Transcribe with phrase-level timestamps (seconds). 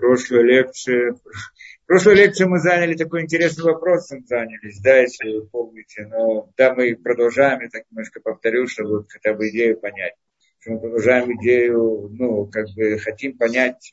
[0.00, 6.06] прошлой лекции, в прошлой лекции мы заняли такой интересный вопрос, занялись, да, если вы помните,
[6.06, 10.14] но да, мы продолжаем, я так немножко повторю, чтобы хотя бы идею понять.
[10.60, 13.92] Что мы продолжаем идею, ну, как бы хотим понять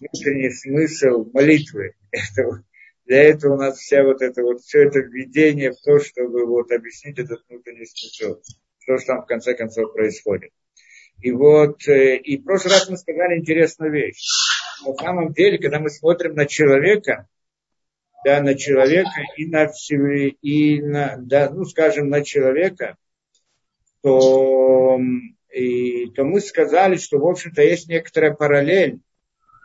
[0.00, 1.94] внутренний смысл молитвы.
[2.12, 2.64] Это,
[3.04, 6.70] для этого у нас вся вот это вот, все это введение в то, чтобы вот
[6.70, 8.40] объяснить этот внутренний смысл,
[8.78, 10.52] что же там в конце концов происходит.
[11.22, 14.24] И вот, э, и в прошлый раз мы сказали интересную вещь.
[14.84, 17.28] На самом деле, когда мы смотрим на человека,
[18.24, 19.70] да, на человека и на,
[20.42, 22.96] и на да, ну, скажем, на человека,
[24.02, 24.98] то,
[25.52, 28.98] и, то мы сказали, что, в общем-то, есть некоторая параллель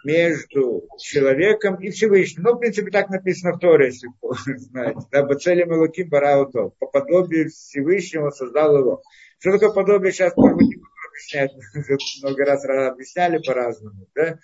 [0.06, 2.44] между человеком и Всевышним.
[2.44, 4.10] Ну, в принципе, так написано в Торе, если
[4.58, 5.02] знаете.
[5.12, 6.74] Да, Бацелем Элуким Бараутов.
[6.78, 9.02] По подобию Всевышнего создал его.
[9.40, 10.78] Что такое подобие, сейчас, может быть,
[11.18, 11.52] объяснять.
[12.24, 14.08] Много раз объясняли по-разному.
[14.16, 14.38] Да?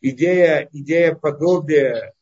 [0.00, 2.14] Идея, идея подобия,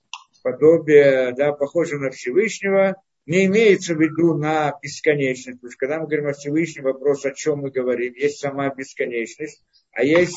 [0.43, 5.59] подобия, да, похожа на Всевышнего, не имеется в виду на бесконечность.
[5.59, 9.63] Потому что когда мы говорим о Всевышнем, вопрос, о чем мы говорим, есть сама бесконечность,
[9.93, 10.37] а есть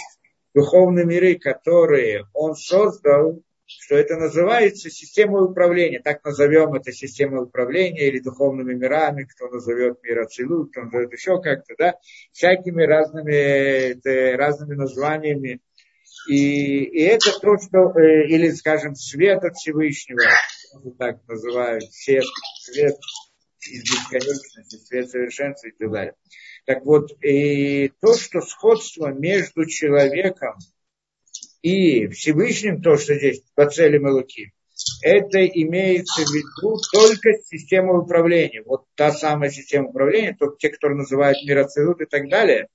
[0.54, 3.42] духовные миры, которые он создал,
[3.80, 6.00] что это называется системой управления.
[6.00, 11.42] Так назовем это системой управления или духовными мирами, кто назовет мир Ацилу, кто назовет еще
[11.42, 11.96] как-то, да,
[12.32, 15.60] всякими разными, это, разными названиями.
[16.30, 20.22] И, и это то, что, э, или, скажем, свет от Всевышнего,
[20.98, 22.26] так называют, свет,
[22.60, 22.96] свет
[23.70, 26.14] из бесконечности, свет совершенства и так далее.
[26.66, 30.56] Так вот, и то, что сходство между человеком
[31.62, 34.54] и Всевышним, то, что здесь по цели Малуки,
[35.04, 38.64] это имеется в виду только система управления.
[38.66, 42.68] Вот та самая система управления, то те, которые называют мироцелут и так далее.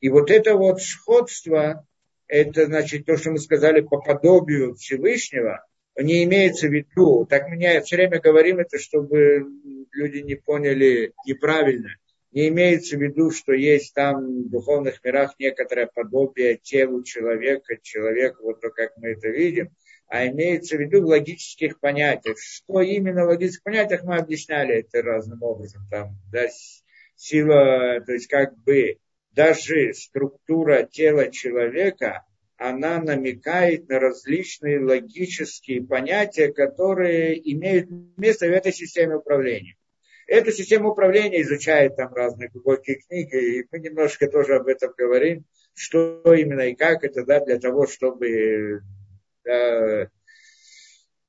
[0.00, 1.86] И вот это вот сходство,
[2.26, 5.64] это значит то, что мы сказали по подобию Всевышнего,
[5.98, 9.44] не имеется в виду, так меня все время говорим это, чтобы
[9.92, 11.90] люди не поняли неправильно
[12.32, 18.38] не имеется в виду, что есть там в духовных мирах некоторое подобие телу человека, человека,
[18.42, 19.70] вот то, как мы это видим,
[20.06, 22.38] а имеется в виду в логических понятиях.
[22.38, 25.82] Что именно в логических понятиях мы объясняли это разным образом.
[25.90, 26.46] Там, да,
[27.16, 28.98] сила, то есть как бы
[29.32, 32.24] даже структура тела человека,
[32.56, 39.76] она намекает на различные логические понятия, которые имеют место в этой системе управления.
[40.30, 45.44] Эту систему управления изучают там разные глубокие книги, и мы немножко тоже об этом говорим,
[45.74, 48.80] что именно и как это, да, для того, чтобы
[49.44, 50.08] да,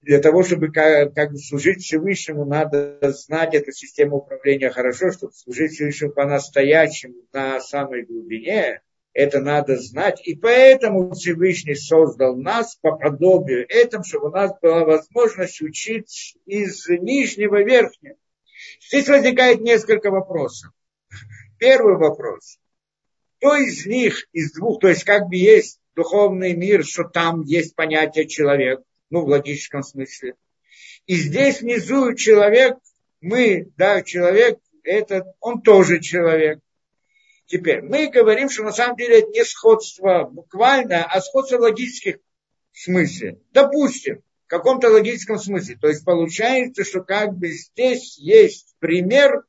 [0.02, 5.72] для того, чтобы как, как служить Всевышнему, надо знать эту систему управления хорошо, чтобы служить
[5.72, 8.82] Всевышнему по-настоящему на самой глубине,
[9.14, 10.22] это надо знать.
[10.28, 16.88] И поэтому Всевышний создал нас по подобию этому, чтобы у нас была возможность учить из
[16.88, 18.16] нижнего верхнего.
[18.88, 20.72] Здесь возникает несколько вопросов.
[21.58, 22.60] Первый вопрос.
[23.38, 27.76] Кто из них, из двух, то есть как бы есть духовный мир, что там есть
[27.76, 30.36] понятие человек, ну, в логическом смысле.
[31.06, 32.78] И здесь внизу человек,
[33.20, 36.60] мы, да, человек, это, он тоже человек.
[37.46, 42.20] Теперь, мы говорим, что на самом деле это не сходство буквально, а сходство в логических
[42.72, 43.42] смысле.
[43.52, 45.78] Допустим, каком-то логическом смысле.
[45.80, 49.44] То есть получается, что как бы здесь есть пример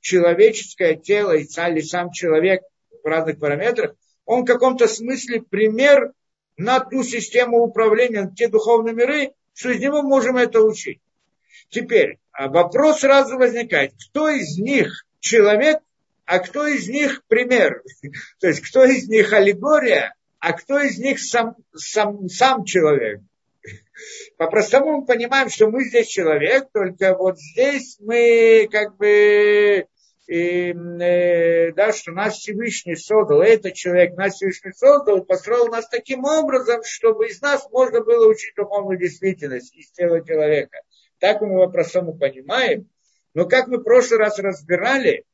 [0.00, 1.46] человеческое тело и
[1.82, 2.62] сам человек
[3.02, 3.94] в разных параметрах,
[4.26, 6.12] он в каком-то смысле пример
[6.58, 11.00] на ту систему управления, на те духовные миры, что из него можем это учить.
[11.70, 15.78] Теперь а вопрос сразу возникает, кто из них человек,
[16.26, 17.82] а кто из них пример?
[18.38, 23.22] То есть кто из них аллегория, а кто из них сам, сам, сам человек?
[24.36, 29.86] По-простому мы понимаем, что мы здесь человек, только вот здесь мы как бы
[30.28, 36.24] и, э, да, что нас Всевышний создал, этот человек нас Всевышний создал построил нас таким
[36.24, 40.78] образом, чтобы из нас можно было учить духовную действительность из тела человека.
[41.18, 42.88] Так мы по-простому понимаем.
[43.34, 45.24] Но как мы в прошлый раз разбирали,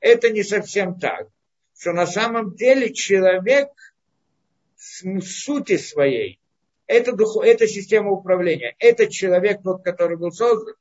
[0.00, 1.28] это не совсем так.
[1.78, 3.68] Что на самом деле человек
[4.76, 6.37] в сути своей
[6.88, 8.74] это, дух, это система управления.
[8.78, 10.74] Это человек, тот, который был создан.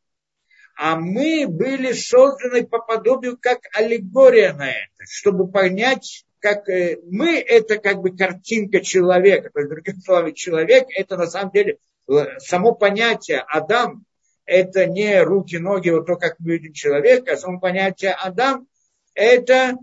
[0.75, 7.39] А мы были созданы по подобию как аллегория на это, чтобы понять, как э, мы
[7.39, 9.50] это как бы картинка человека.
[9.54, 11.77] То есть, другими словами, человек это на самом деле
[12.07, 14.06] э, само понятие Адам,
[14.45, 18.68] это не руки, ноги, вот то, как мы видим человека, а само понятие Адам,
[19.13, 19.77] это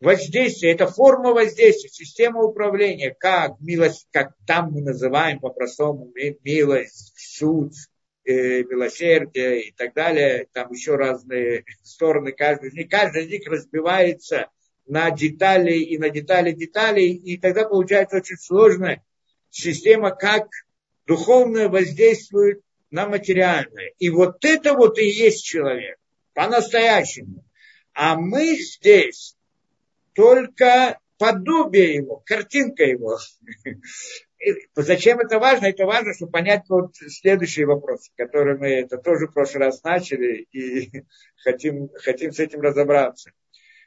[0.00, 6.12] воздействие, это форма воздействия, система управления, как милость, как там мы называем по-простому
[6.44, 7.72] милость, суд,
[8.24, 13.48] э, милосердие и так далее, там еще разные стороны, каждый из них, каждый из них
[13.48, 14.48] разбивается
[14.86, 19.04] на детали и на детали деталей, и тогда получается очень сложная
[19.50, 20.48] система, как
[21.06, 22.60] духовное воздействует
[22.90, 23.92] на материальное.
[23.98, 25.98] И вот это вот и есть человек,
[26.34, 27.44] по-настоящему.
[27.92, 29.36] А мы здесь
[30.18, 33.18] только подобие его, картинка его.
[34.74, 35.66] Зачем это важно?
[35.66, 40.48] Это важно, чтобы понять вот следующий вопрос, который мы это тоже в прошлый раз начали
[40.50, 41.04] и
[41.44, 43.30] хотим, хотим с этим разобраться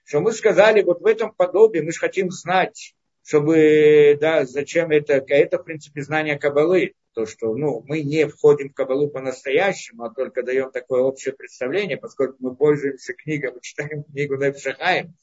[0.04, 5.24] что мы сказали, вот в этом подобии мы же хотим знать, чтобы, да, зачем это,
[5.27, 10.13] это, в принципе, знание Кабалы, то, что, ну, мы не входим в Кабалу по-настоящему, а
[10.13, 15.13] только даем такое общее представление, поскольку мы пользуемся книгой, мы читаем книгу Непшахаем,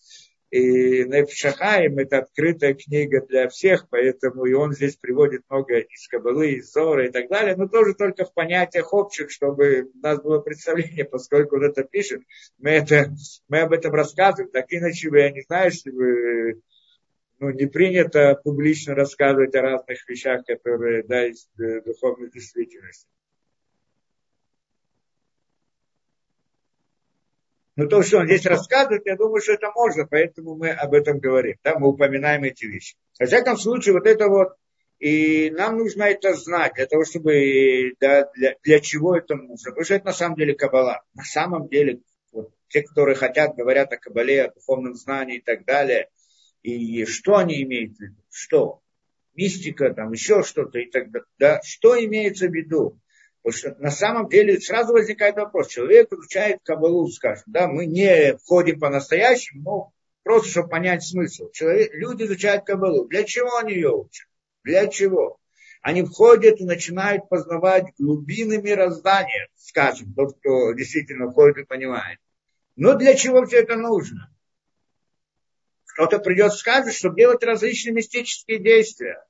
[0.50, 6.52] и Непшахаим– это открытая книга для всех, поэтому и он здесь приводит много из Кабалы,
[6.52, 10.38] из Зора и так далее, но тоже только в понятиях общих, чтобы у нас было
[10.40, 12.22] представление, поскольку он это пишет,
[12.58, 13.10] мы, это,
[13.48, 16.62] мы об этом рассказываем, так иначе бы, я не знаю, если бы
[17.40, 23.06] ну, не принято публично рассказывать о разных вещах, которые, да, из э, духовной действительности.
[27.78, 31.20] Но то, что он здесь рассказывает, я думаю, что это можно, поэтому мы об этом
[31.20, 31.58] говорим.
[31.62, 32.96] Да, мы упоминаем эти вещи.
[33.20, 34.48] Во всяком случае, вот это вот,
[34.98, 39.70] и нам нужно это знать, для того, чтобы, да, для, для чего это нужно.
[39.70, 41.04] Потому что это на самом деле кабала.
[41.14, 42.00] На самом деле,
[42.32, 46.08] вот, те, которые хотят, говорят о кабале, о духовном знании и так далее,
[46.64, 48.20] и что они имеют в виду?
[48.28, 48.80] Что?
[49.36, 51.28] Мистика, там еще что-то и так далее.
[51.38, 51.60] Да?
[51.62, 52.98] Что имеется в виду?
[53.42, 55.68] Потому что на самом деле сразу возникает вопрос.
[55.68, 59.92] Человек изучает Кабалу, скажем, да, мы не входим по-настоящему, но
[60.22, 61.50] просто чтобы понять смысл.
[61.52, 63.06] Человек, люди изучают Кабалу.
[63.06, 64.28] Для чего они ее учат?
[64.64, 65.38] Для чего?
[65.80, 72.18] Они входят и начинают познавать глубины мироздания, скажем, тот, кто действительно входит и понимает.
[72.76, 74.30] Но для чего все это нужно?
[75.86, 79.24] Кто-то придет и скажет, чтобы делать различные мистические действия.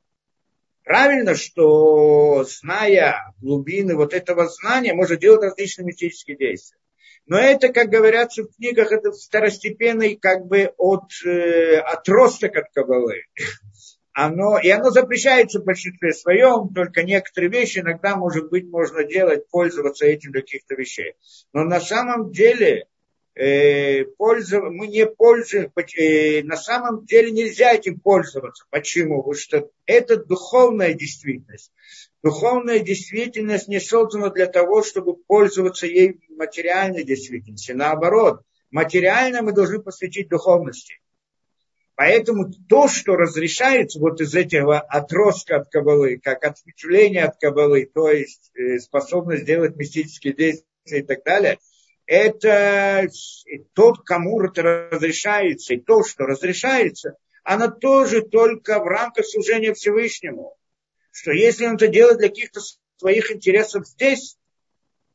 [0.89, 6.79] Правильно, что зная глубины вот этого знания, можно делать различные мистические действия.
[7.27, 13.25] Но это, как говорят в книгах, это второстепенный как бы от, э, отросток от Кабалы.
[14.15, 19.47] Оно, и оно запрещается в большинстве своем, только некоторые вещи иногда, может быть, можно делать,
[19.51, 21.17] пользоваться этим для каких-то вещей.
[21.53, 22.87] Но на самом деле
[23.39, 24.05] э,
[24.71, 28.65] мы не пользуемся, э, на самом деле нельзя этим пользоваться.
[28.71, 29.23] Почему?
[29.23, 31.73] Потому что это духовная действительность.
[32.23, 37.77] Духовная действительность не создана для того, чтобы пользоваться ей материальной действительностью.
[37.77, 41.01] Наоборот, материально мы должны посвятить духовности.
[41.95, 48.09] Поэтому то, что разрешается вот из этого отростка от кабалы, как ответвление от кабалы, то
[48.09, 51.59] есть э, способность делать мистические действия и так далее,
[52.09, 53.07] это
[53.75, 60.57] тот, кому это разрешается, и то, что разрешается, она тоже только в рамках служения Всевышнему.
[61.13, 62.61] Что если он это делает для каких-то
[62.97, 64.39] своих интересов здесь,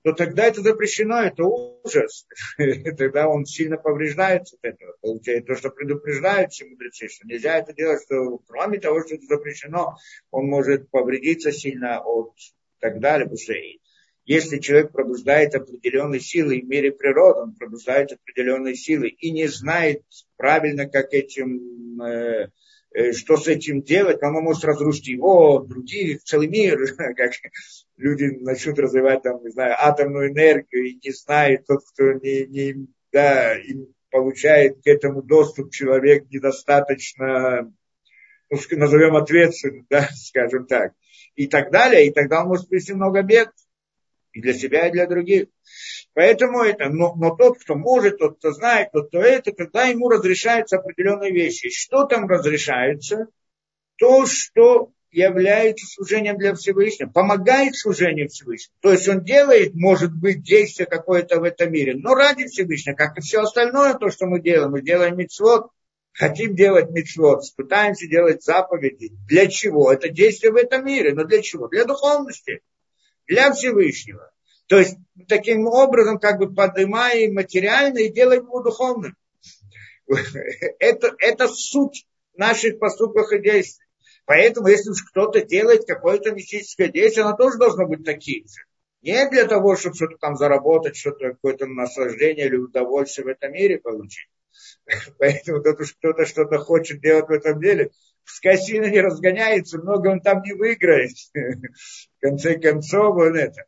[0.03, 2.27] то тогда это запрещено, это ужас.
[2.97, 4.95] тогда он сильно повреждается от этого.
[5.01, 9.25] Получается, то, что предупреждают все мудрецы, что нельзя это делать, что кроме того, что это
[9.25, 9.97] запрещено,
[10.29, 12.33] он может повредиться сильно от
[12.79, 13.53] так далее, потому что
[14.25, 20.03] если человек пробуждает определенные силы в мире природы, он пробуждает определенные силы и не знает
[20.37, 22.49] правильно, как этим, э,
[22.93, 26.79] э, что с этим делать, он может разрушить его, другие, целый мир,
[27.17, 27.33] как
[27.97, 32.87] люди начнут развивать там, не знаю, атомную энергию и не знает тот, кто не, не
[33.11, 37.73] да, им получает к этому доступ человек недостаточно,
[38.49, 40.93] ну, назовем ответственным, да, скажем так,
[41.35, 43.49] и так далее, и тогда он может привести много бед
[44.33, 45.47] и для себя, и для других.
[46.13, 50.09] Поэтому это, но, но тот, кто может, тот, кто знает, тот, кто это, когда ему
[50.09, 51.69] разрешаются определенные вещи.
[51.69, 53.27] Что там разрешается?
[53.97, 58.75] То, что является служением для Всевышнего, помогает служению Всевышнего.
[58.81, 63.17] То есть он делает, может быть, действие какое-то в этом мире, но ради Всевышнего, как
[63.17, 64.71] и все остальное, то, что мы делаем.
[64.71, 65.67] Мы делаем митцвот,
[66.13, 69.11] хотим делать митцвот, пытаемся делать заповеди.
[69.27, 69.93] Для чего?
[69.93, 71.67] Это действие в этом мире, но для чего?
[71.67, 72.61] Для духовности
[73.27, 74.31] для Всевышнего.
[74.67, 79.15] То есть таким образом как бы поднимаем материально и делаем его духовным.
[80.79, 83.85] Это, это суть наших поступков и действий.
[84.25, 88.63] Поэтому, если уж кто-то делает какое-то мистическое действие, оно тоже должно быть таким же.
[89.01, 93.79] Не для того, чтобы что-то там заработать, что-то какое-то наслаждение или удовольствие в этом мире
[93.79, 94.29] получить.
[95.19, 97.91] Поэтому тот уж кто-то что-то хочет делать в этом деле,
[98.25, 101.11] сильно не разгоняется, много он там не выиграет.
[101.33, 103.65] В конце концов, он это.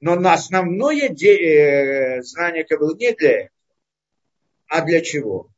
[0.00, 3.50] Но на основное де- э, знание Каббалы не для этого.
[4.68, 5.48] А для чего?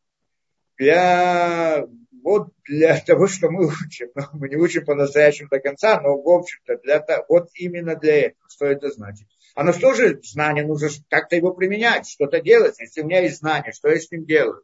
[0.76, 1.86] Для
[2.22, 4.08] вот для того, что мы учим.
[4.14, 8.26] Но мы не учим по-настоящему до конца, но в общем-то для того, вот именно для
[8.26, 8.48] этого.
[8.48, 9.26] Что это значит?
[9.54, 12.78] Оно тоже знание, нужно как-то его применять, что-то делать.
[12.78, 14.62] Если у меня есть знание, что я с ним делаю?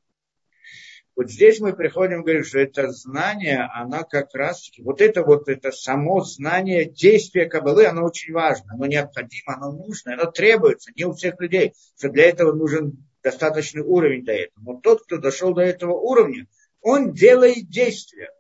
[1.17, 5.49] Вот здесь мы приходим и говорим, что это знание, оно как раз, вот это вот,
[5.49, 11.05] это само знание действия Кабалы, оно очень важно, оно необходимо, оно нужно, оно требуется, не
[11.05, 14.65] у всех людей, что для этого нужен достаточный уровень до этого.
[14.65, 16.49] Но тот, кто дошел до этого уровня,
[16.81, 18.31] он делает действия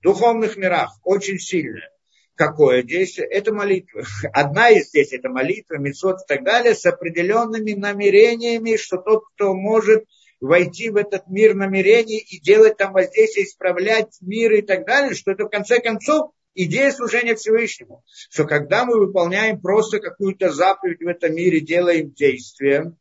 [0.00, 1.90] в духовных мирах очень сильное.
[2.34, 3.28] Какое действие?
[3.28, 4.04] Это молитва.
[4.32, 9.52] Одна из здесь это молитва, мецот и так далее, с определенными намерениями, что тот, кто
[9.54, 10.04] может
[10.40, 15.32] войти в этот мир намерений и делать там воздействие, исправлять мир и так далее, что
[15.32, 18.02] это в конце концов идея служения Всевышнему.
[18.30, 22.92] Что когда мы выполняем просто какую-то заповедь в этом мире, делаем действие,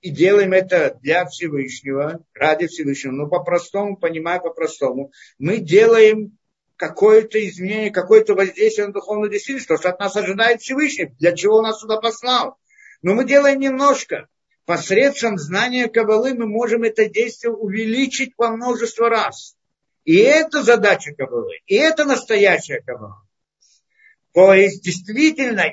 [0.00, 6.38] и делаем это для Всевышнего, ради Всевышнего, но по-простому, понимая по-простому, мы делаем
[6.76, 11.56] какое-то изменение, какое-то воздействие на духовную действительность, то, что от нас ожидает Всевышний, для чего
[11.56, 12.56] он нас сюда послал.
[13.02, 14.28] Но мы делаем немножко
[14.68, 19.56] посредством знания Кабалы мы можем это действие увеличить во множество раз.
[20.04, 23.26] И это задача Кабалы, и это настоящая Кабала.
[24.34, 25.64] То есть действительно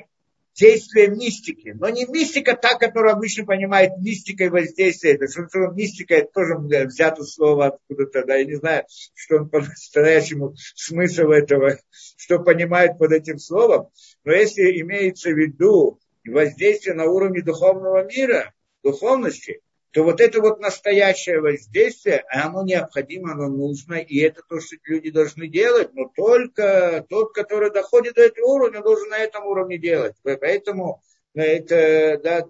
[0.54, 5.16] действие мистики, но не мистика та, которую обычно понимает мистикой воздействия.
[5.16, 10.54] Это что, мистика, это тоже взято слово откуда-то, да, я не знаю, что он по-настоящему
[10.74, 11.78] смысл этого,
[12.16, 13.90] что понимает под этим словом,
[14.24, 18.54] но если имеется в виду воздействие на уровне духовного мира,
[18.90, 24.76] духовности, то вот это вот настоящее воздействие, оно необходимо, оно нужно, и это то, что
[24.84, 29.78] люди должны делать, но только тот, который доходит до этого уровня, должен на этом уровне
[29.78, 30.14] делать.
[30.22, 31.02] Поэтому
[31.34, 32.44] это, да,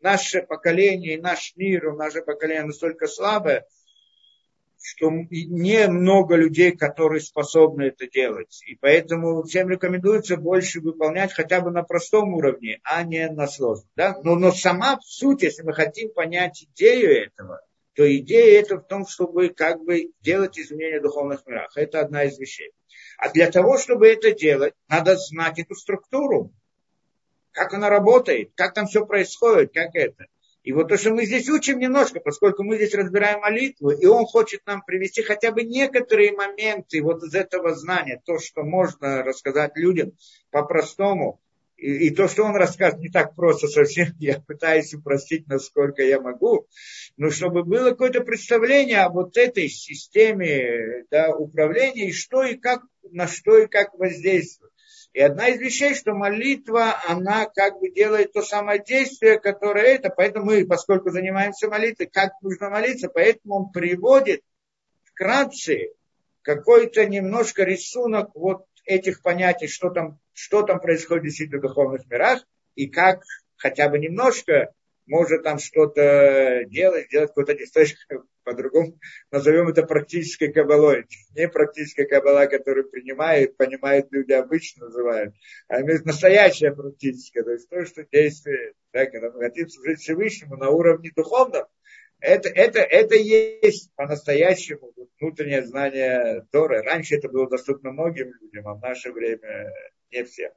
[0.00, 3.66] наше поколение, наш мир, наше поколение настолько слабое,
[4.80, 8.62] что не много людей, которые способны это делать.
[8.66, 13.88] И поэтому всем рекомендуется больше выполнять хотя бы на простом уровне, а не на сложном.
[13.96, 14.16] Да?
[14.22, 17.60] Но, но сама суть, если мы хотим понять идею этого,
[17.94, 21.76] то идея это в том, чтобы как бы делать изменения в духовных мирах.
[21.76, 22.72] Это одна из вещей.
[23.18, 26.52] А для того, чтобы это делать, надо знать эту структуру,
[27.52, 30.26] как она работает, как там все происходит, как это.
[30.66, 34.26] И вот то, что мы здесь учим немножко, поскольку мы здесь разбираем молитву, и он
[34.26, 39.76] хочет нам привести хотя бы некоторые моменты вот из этого знания, то, что можно рассказать
[39.76, 40.14] людям
[40.50, 41.40] по-простому,
[41.76, 46.20] и, и то, что он расскажет, не так просто совсем, я пытаюсь упростить, насколько я
[46.20, 46.66] могу,
[47.16, 52.82] но чтобы было какое-то представление о вот этой системе да, управления, и что и как,
[53.12, 54.72] на что и как воздействует.
[55.16, 60.10] И одна из вещей, что молитва, она как бы делает то самое действие, которое это.
[60.10, 64.42] Поэтому мы, поскольку занимаемся молитвой, как нужно молиться, поэтому он приводит
[65.04, 65.94] вкратце
[66.42, 72.86] какой-то немножко рисунок вот этих понятий, что там, что там происходит в духовных мирах, и
[72.86, 73.22] как
[73.56, 74.74] хотя бы немножко
[75.06, 77.86] может там что-то делать, делать какой-то действие,
[78.44, 78.98] по-другому
[79.30, 81.06] назовем это практической кабалой.
[81.34, 85.34] Не практическая кабала, которую принимают, понимают люди обычно называют,
[85.68, 90.70] а настоящая практическая, то есть то, что действие, да, когда мы хотим служить Всевышнему на
[90.70, 91.66] уровне духовном,
[92.20, 96.82] это, это, это есть по-настоящему внутреннее знание Торы.
[96.82, 99.70] Раньше это было доступно многим людям, а в наше время
[100.10, 100.50] не всем.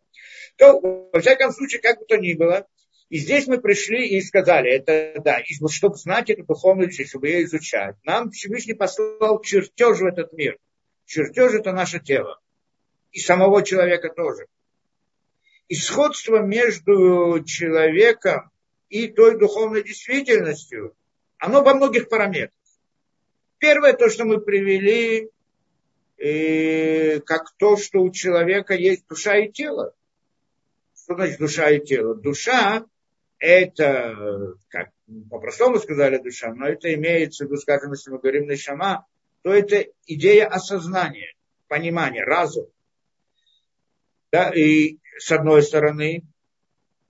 [0.55, 2.65] То, во всяком случае, как бы то ни было,
[3.09, 7.09] и здесь мы пришли и сказали, это да, и вот чтобы знать эту духовную вещь,
[7.09, 10.57] чтобы ее изучать, нам Всевышний послал чертеж в этот мир.
[11.05, 12.39] Чертеж это наше тело.
[13.11, 14.45] И самого человека тоже.
[15.67, 18.51] И сходство между человеком
[18.89, 20.95] и той духовной действительностью,
[21.39, 22.53] оно во многих параметрах.
[23.57, 25.29] Первое, то, что мы привели,
[26.17, 29.95] э, как то, что у человека есть душа и тело.
[30.95, 32.13] Что значит душа и тело?
[32.13, 32.85] Душа
[33.39, 34.89] это, как
[35.29, 39.05] по-простому сказали душа, но это имеется в виду, скажем, если мы говорим на шама,
[39.41, 41.33] то это идея осознания,
[41.67, 42.67] понимания, разум.
[44.31, 46.23] Да, и с одной стороны,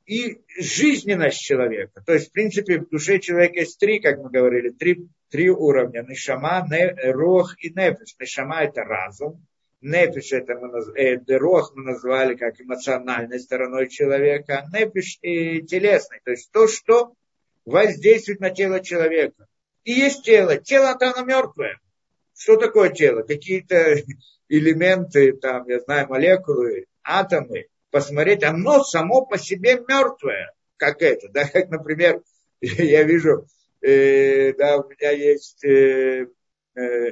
[0.06, 2.02] и жизненность человека.
[2.06, 6.04] То есть, в принципе, в душе человека есть три, как мы говорили, три, три уровня.
[6.04, 8.16] Нишама, не, рох и нефиш.
[8.20, 9.46] Нишама– это разум,
[9.82, 16.20] Нефиш это мы назвали, э, мы назвали как эмоциональной стороной человека, а нефиш и телесной,
[16.24, 17.14] то есть то, что
[17.66, 19.48] воздействует на тело человека.
[19.86, 20.58] и есть тело.
[20.58, 21.80] Тело-то оно мертвое.
[22.36, 23.22] Что такое тело?
[23.22, 23.96] Какие-то
[24.50, 27.68] элементы, там, я знаю, молекулы, атомы.
[27.92, 30.54] Посмотреть, оно само по себе мертвое.
[30.78, 32.22] Как это, да, как, например,
[32.62, 33.48] я вижу,
[33.82, 36.28] э, да, у меня есть э,
[36.76, 37.12] э,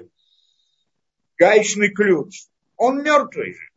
[1.38, 2.46] гаечный ключ.
[2.78, 3.68] Он мертвый же.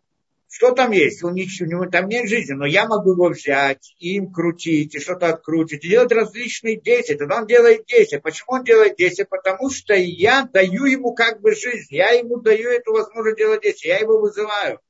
[0.52, 1.23] Что там есть?
[1.23, 5.85] У, него там нет жизни, но я могу его взять, им крутить, и что-то открутить,
[5.85, 7.16] и делать различные действия.
[7.16, 8.19] Тогда он делает действия.
[8.19, 9.26] Почему он делает действия?
[9.26, 13.90] Потому что я даю ему как бы жизнь, я ему даю эту возможность делать действия,
[13.90, 14.80] я его вызываю.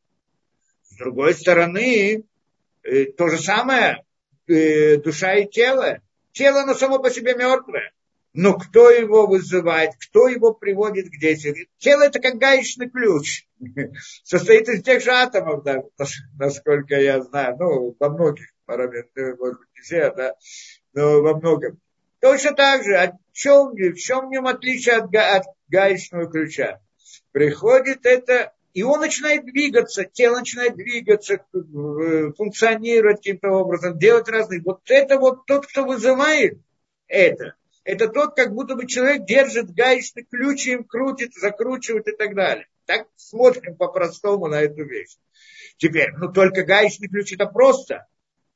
[0.83, 2.25] С другой стороны,
[2.83, 4.03] э, то же самое,
[4.49, 6.01] э, душа и тело.
[6.33, 7.93] Тело, оно само по себе мертвое.
[8.33, 11.67] Но кто его вызывает, кто его приводит к действию?
[11.79, 13.47] Тело это как гаечный ключ.
[14.23, 15.83] Состоит из тех же атомов, да,
[16.39, 17.57] насколько я знаю.
[17.59, 20.35] Ну, во многих параметрах, может быть, не все, да,
[20.93, 21.81] но во многом.
[22.21, 26.81] Точно так же, о чем, в чем в нем отличие от, от гаечного ключа?
[27.33, 31.45] Приходит это, и он начинает двигаться, тело начинает двигаться,
[32.37, 34.63] функционировать каким-то образом, делать разные.
[34.65, 36.61] Вот это вот тот, кто вызывает
[37.09, 42.35] это, это тот, как будто бы человек держит гаечный ключ, им крутит, закручивает и так
[42.35, 42.67] далее.
[42.87, 45.17] Так смотрим по-простому на эту вещь.
[45.77, 48.07] Теперь, ну только гаечный ключ это просто,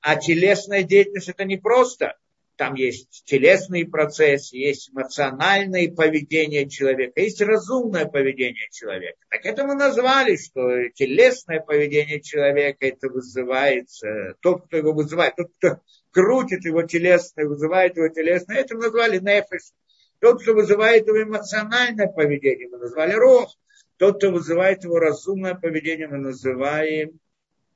[0.00, 2.16] а телесная деятельность это не просто.
[2.57, 9.19] Там есть телесные процессы, есть эмоциональное поведение человека, есть разумное поведение человека.
[9.28, 15.50] Так это мы назвали, что телесное поведение человека это вызывается, тот, кто его вызывает, тот,
[15.59, 15.81] кто
[16.14, 19.73] крутит его телесное, вызывает его телесное, это мы назвали нефиш.
[20.21, 23.54] Тот, кто вызывает его эмоциональное поведение, мы назвали рох.
[23.97, 27.18] Тот, кто вызывает его разумное поведение, мы называем,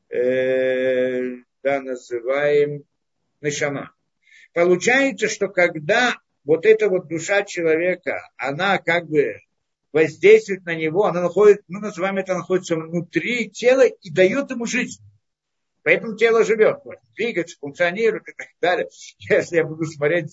[0.08, 2.84] э, да, называем
[3.40, 3.92] нишама.
[4.54, 6.14] Получается, что когда
[6.44, 9.40] вот эта вот душа человека, она как бы
[9.92, 15.02] воздействует на него, она находит, мы называем это, находится внутри тела и дает ему жизнь.
[15.88, 18.88] Поэтому тело живет, может двигаться, функционирует и так далее.
[19.20, 20.30] Если я буду смотреть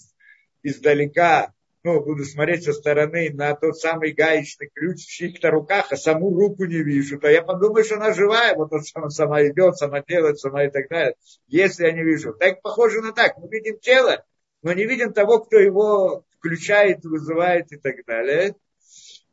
[0.63, 5.95] издалека, ну, буду смотреть со стороны на тот самый гаечный ключ в чьих-то руках, а
[5.95, 10.01] саму руку не вижу, то я подумаю, что она живая, вот она сама идет, сама
[10.01, 11.15] делает, сама и так далее.
[11.47, 12.33] Если я не вижу.
[12.33, 13.37] Так похоже на так.
[13.37, 14.25] Мы видим тело,
[14.61, 18.55] но не видим того, кто его включает, вызывает и так далее.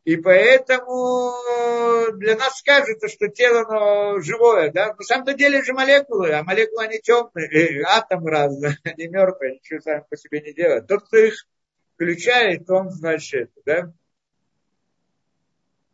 [0.04, 1.32] И поэтому
[2.18, 4.72] для нас кажется, что тело оно живое.
[4.72, 4.94] Да?
[4.94, 9.80] На самом деле же молекулы, а молекулы они темные, э, атомы разные, они мертвые, ничего
[9.80, 10.88] сами по себе не делают.
[10.88, 11.46] Тот, кто их
[11.94, 13.92] включает, он значит, да?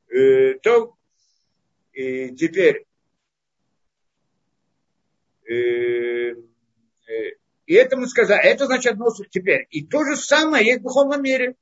[0.09, 0.94] Э, то
[1.92, 2.87] и теперь
[5.47, 6.35] э, э,
[7.66, 9.66] и это мы сказали, это значит одно теперь.
[9.71, 11.55] И то же самое есть в духовном мире.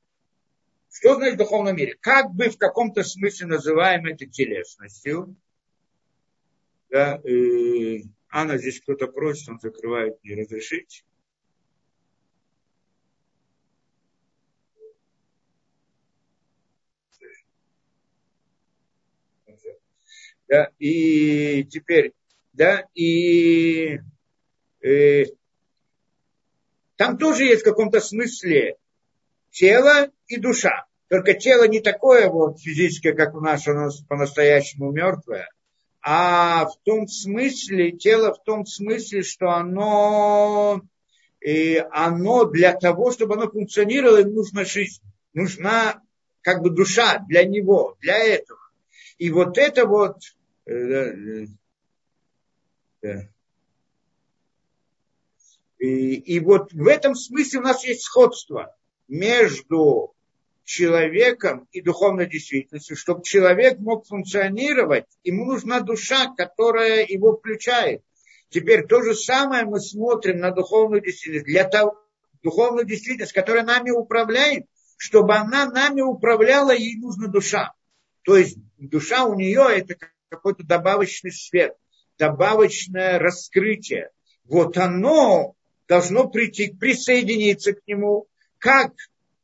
[0.99, 1.95] Что значит в духовном мире?
[2.01, 5.35] Как бы в каком-то смысле называем это телесностью.
[6.89, 7.99] Да, э,
[8.31, 11.05] Анна, здесь кто-то просит, он закрывает, не разрешить.
[20.47, 22.13] Да, и теперь,
[22.53, 23.99] да, и
[24.81, 25.25] э,
[26.95, 28.77] там тоже есть в каком-то смысле
[29.51, 30.86] тело и душа.
[31.09, 35.49] Только тело не такое вот физическое, как у нас, нас по-настоящему мертвое,
[36.01, 40.81] а в том смысле, тело в том смысле, что оно,
[41.39, 45.01] и оно для того, чтобы оно функционировало, им нужна жизнь,
[45.33, 46.01] нужна
[46.41, 48.59] как бы душа для него, для этого.
[49.17, 50.17] И вот это вот,
[50.65, 51.47] э, э,
[53.01, 53.27] э,
[55.79, 58.75] и, и вот в этом смысле у нас есть сходство
[59.07, 60.13] между
[60.67, 68.01] человеком и духовной действительностью, чтобы человек мог функционировать, ему нужна душа, которая его включает.
[68.49, 71.45] Теперь то же самое мы смотрим на духовную действительность.
[71.45, 71.97] Для того,
[72.43, 74.65] духовную действительность, которая нами управляет,
[74.97, 77.71] чтобы она нами управляла, ей нужна душа.
[78.23, 79.95] То есть душа у нее это
[80.27, 81.77] какой-то добавочный свет,
[82.19, 84.09] добавочное раскрытие.
[84.43, 85.55] Вот оно
[85.87, 88.27] должно прийти, присоединиться к нему,
[88.57, 88.91] как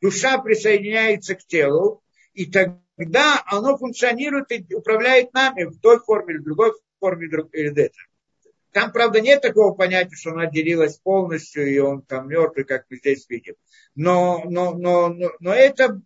[0.04, 6.42] душа присоединяется к телу, и тогда оно функционирует и управляет нами в той форме или
[6.42, 7.96] в другой форме или это.
[8.74, 12.98] Там, правда, нет такого понятия, что она отделилась полностью, и он там мертвый, как мы
[12.98, 13.54] здесь видим.
[13.96, 16.02] Но, но, но, но, но это,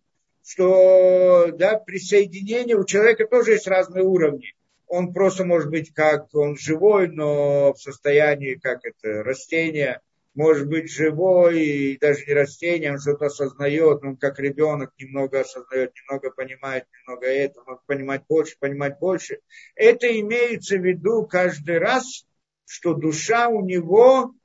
[0.46, 4.54] что да, присоединение у человека тоже есть разные уровни.
[4.86, 10.02] Он просто может быть как он живой, но в состоянии, как это, растения,
[10.38, 15.94] может быть живой, и даже не растение, он что-то осознает, он как ребенок немного осознает,
[15.96, 19.40] немного понимает, немного это, может понимать больше, понимать больше.
[19.76, 22.28] Это имеется в виду каждый раз,
[22.68, 24.36] что душа у него,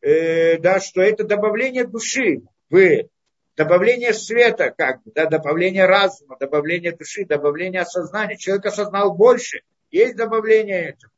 [0.00, 3.08] э, да, что это добавление души в
[3.56, 8.36] добавление света, как бы, да, добавление разума, добавление души, добавление осознания.
[8.36, 9.60] Человек осознал больше,
[9.92, 11.12] есть добавление этого.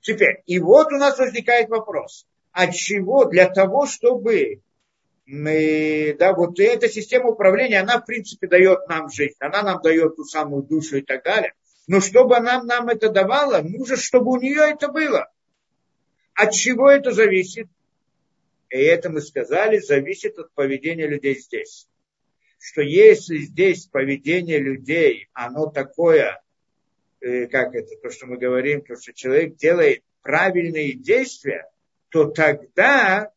[0.00, 3.24] Теперь, и вот у нас возникает вопрос– от чего?
[3.24, 4.60] Для того, чтобы
[5.26, 10.16] мы, да, вот эта система управления, она, в принципе, дает нам жизнь, она нам дает
[10.16, 11.52] ту самую душу и так далее.
[11.86, 15.30] Но чтобы она нам это давала, нужно, чтобы у нее это было.
[16.34, 17.68] От чего это зависит?
[18.70, 21.88] И это мы сказали, зависит от поведения людей здесь.
[22.58, 26.42] Что если здесь поведение людей, оно такое,
[27.20, 31.66] э, как это, то, что мы говорим, то, что человек делает правильные действия,
[32.10, 33.30] то тогда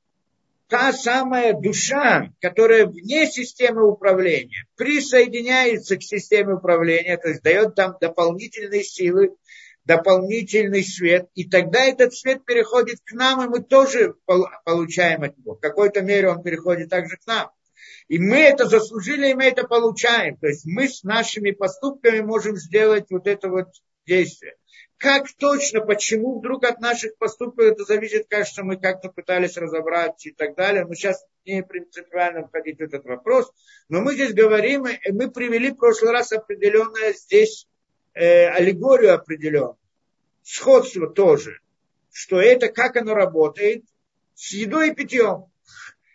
[0.68, 7.98] та самая душа, которая вне системы управления, присоединяется к системе управления, то есть дает там
[8.00, 9.36] дополнительные силы,
[9.84, 14.16] дополнительный свет, и тогда этот свет переходит к нам, и мы тоже
[14.64, 15.56] получаем от него.
[15.56, 17.52] В какой-то мере он переходит также к нам.
[18.08, 20.38] И мы это заслужили, и мы это получаем.
[20.38, 23.68] То есть мы с нашими поступками можем сделать вот это вот
[24.06, 24.56] действие.
[25.02, 30.32] Как точно, почему вдруг от наших поступков это зависит, кажется, мы как-то пытались разобрать и
[30.32, 30.86] так далее.
[30.86, 33.52] Но сейчас не принципиально входить в этот вопрос.
[33.90, 37.68] Но мы здесь говорим, мы привели в прошлый раз определенное здесь
[38.14, 39.80] э, аллегорию определенную.
[40.44, 41.62] Сходство тоже.
[42.12, 43.84] Что это, как оно работает
[44.36, 45.46] с едой и питьем.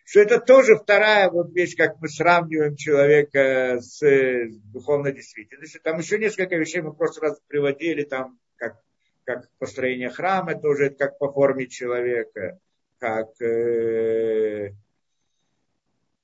[0.05, 5.81] Что это тоже вторая вот вещь, как мы сравниваем человека с, с духовной действительностью.
[5.81, 8.77] Там еще несколько вещей мы в прошлый раз приводили, там как,
[9.25, 12.59] как построение храма, тоже как по форме человека,
[12.99, 14.73] как э,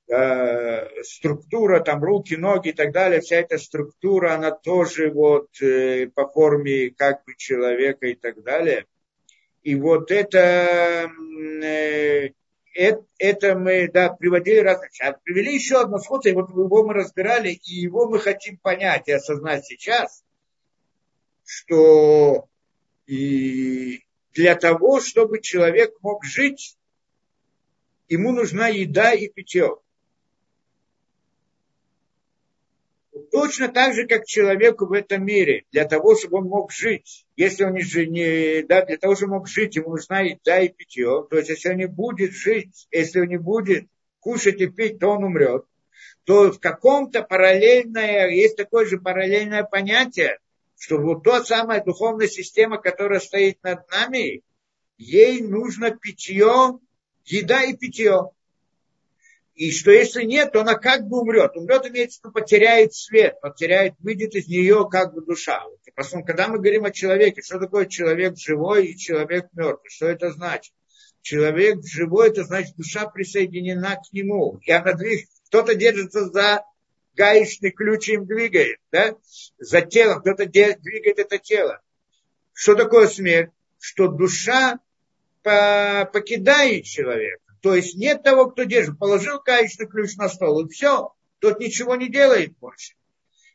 [0.09, 6.09] э, структура, там руки, ноги и так далее, вся эта структура, она тоже вот э,
[6.15, 8.87] по форме как бы человека и так далее.
[9.63, 11.09] И вот это,
[11.63, 12.31] э,
[12.75, 14.91] это, это мы да, приводили разные.
[15.03, 19.09] А привели еще одно сходство, и вот его мы разбирали, и его мы хотим понять
[19.09, 20.22] и осознать сейчас
[21.45, 22.49] что
[23.07, 26.77] и для того, чтобы человек мог жить,
[28.09, 29.77] ему нужна еда и питье.
[33.31, 37.27] Точно так же, как человеку в этом мире, для того, чтобы он мог жить.
[37.37, 41.27] Если он не, не да, для того, чтобы мог жить, ему нужна еда и питье.
[41.29, 43.87] То есть, если он не будет жить, если он не будет
[44.21, 45.65] кушать и пить, то он умрет.
[46.25, 50.39] То в каком-то параллельное, есть такое же параллельное понятие,
[50.83, 54.43] что вот та самая духовная система, которая стоит над нами,
[54.99, 56.81] ей нужно питье,
[57.25, 58.31] еда и питье.
[59.55, 61.57] И что если нет, то она как бы умрет.
[61.57, 65.63] Умрет, имеется в виду, потеряет свет, потеряет, выйдет из нее как бы душа.
[65.95, 70.33] Просто когда мы говорим о человеке, что такое человек живой и человек мертвый, что это
[70.33, 70.75] значит?
[71.21, 74.59] Человек живой, это значит, душа присоединена к нему.
[74.63, 74.95] И она.
[75.47, 76.65] Кто-то держится за
[77.15, 79.17] гаечный ключ им двигает, да?
[79.59, 81.81] За телом кто-то двигает это тело.
[82.53, 83.51] Что такое смерть?
[83.79, 84.79] Что душа
[85.43, 87.43] покидает человека.
[87.61, 88.99] То есть нет того, кто держит.
[88.99, 91.13] Положил гаечный ключ на стол, и все.
[91.39, 92.95] Тот ничего не делает больше.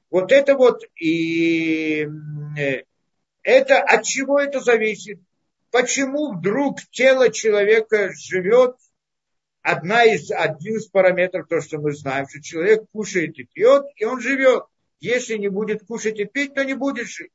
[0.09, 2.07] Вот это вот и
[3.43, 5.19] это от чего это зависит?
[5.71, 8.77] Почему вдруг тело человека живет
[9.67, 14.05] одна из, один из параметров, то, что мы знаем, что человек кушает и пьет, и
[14.05, 14.63] он живет.
[15.01, 17.31] Если не будет кушать и пить, то не будет жить.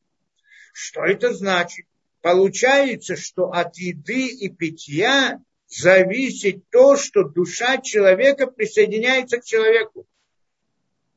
[0.72, 1.86] Что это значит?
[2.22, 10.06] Получается, что от еды и питья зависит то, что душа человека присоединяется к человеку.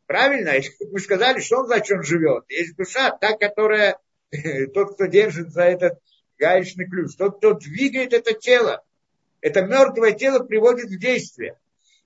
[0.08, 0.52] Правильно?
[0.92, 2.44] Мы сказали, что он значит, он живет.
[2.50, 4.00] Есть душа, та, которая,
[4.74, 5.98] тот, кто держит за этот
[6.38, 8.84] гаечный ключ, тот, кто двигает это тело
[9.46, 11.60] это мертвое тело приводит в действие.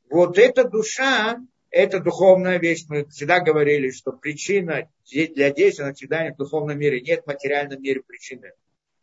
[0.10, 1.38] Вот эта душа,
[1.69, 2.84] это духовная вещь.
[2.89, 6.99] Мы всегда говорили, что причина для действия она всегда нет в духовном мире.
[6.99, 8.52] Нет в материальном мире причины.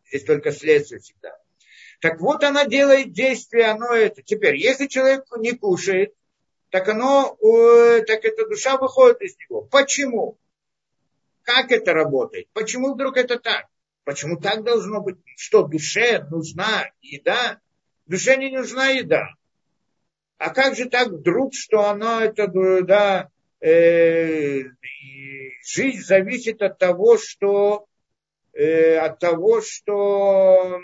[0.09, 1.35] Здесь только следствие всегда.
[2.03, 4.20] Так вот она делает действие, оно это.
[4.20, 6.12] Теперь, если человек не кушает,
[6.68, 7.38] так оно,
[8.07, 9.62] так эта душа выходит из него.
[9.62, 10.37] Почему?
[11.40, 12.49] Как это работает?
[12.53, 13.64] Почему вдруг это так?
[14.05, 15.16] Почему так должно быть?
[15.38, 17.62] Что душе нужна еда?
[18.07, 19.29] Душе не нужна еда.
[20.38, 22.49] А как же так вдруг, что она, это,
[22.83, 23.29] да,
[23.61, 24.62] э,
[25.64, 27.87] жизнь зависит от того, что,
[28.53, 30.81] э, от того, что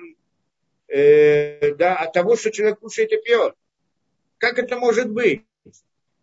[0.89, 3.55] э, да, от того, что человек кушает и пьет.
[4.39, 5.45] Как это может быть?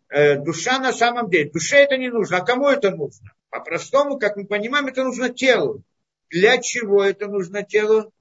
[0.09, 3.31] Э, душа на самом деле, душе это не нужно, а кому это нужно?
[3.49, 5.83] По-простому, как мы понимаем, это нужно телу.
[6.29, 8.11] Для чего это нужно телу?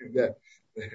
[0.00, 0.34] Да.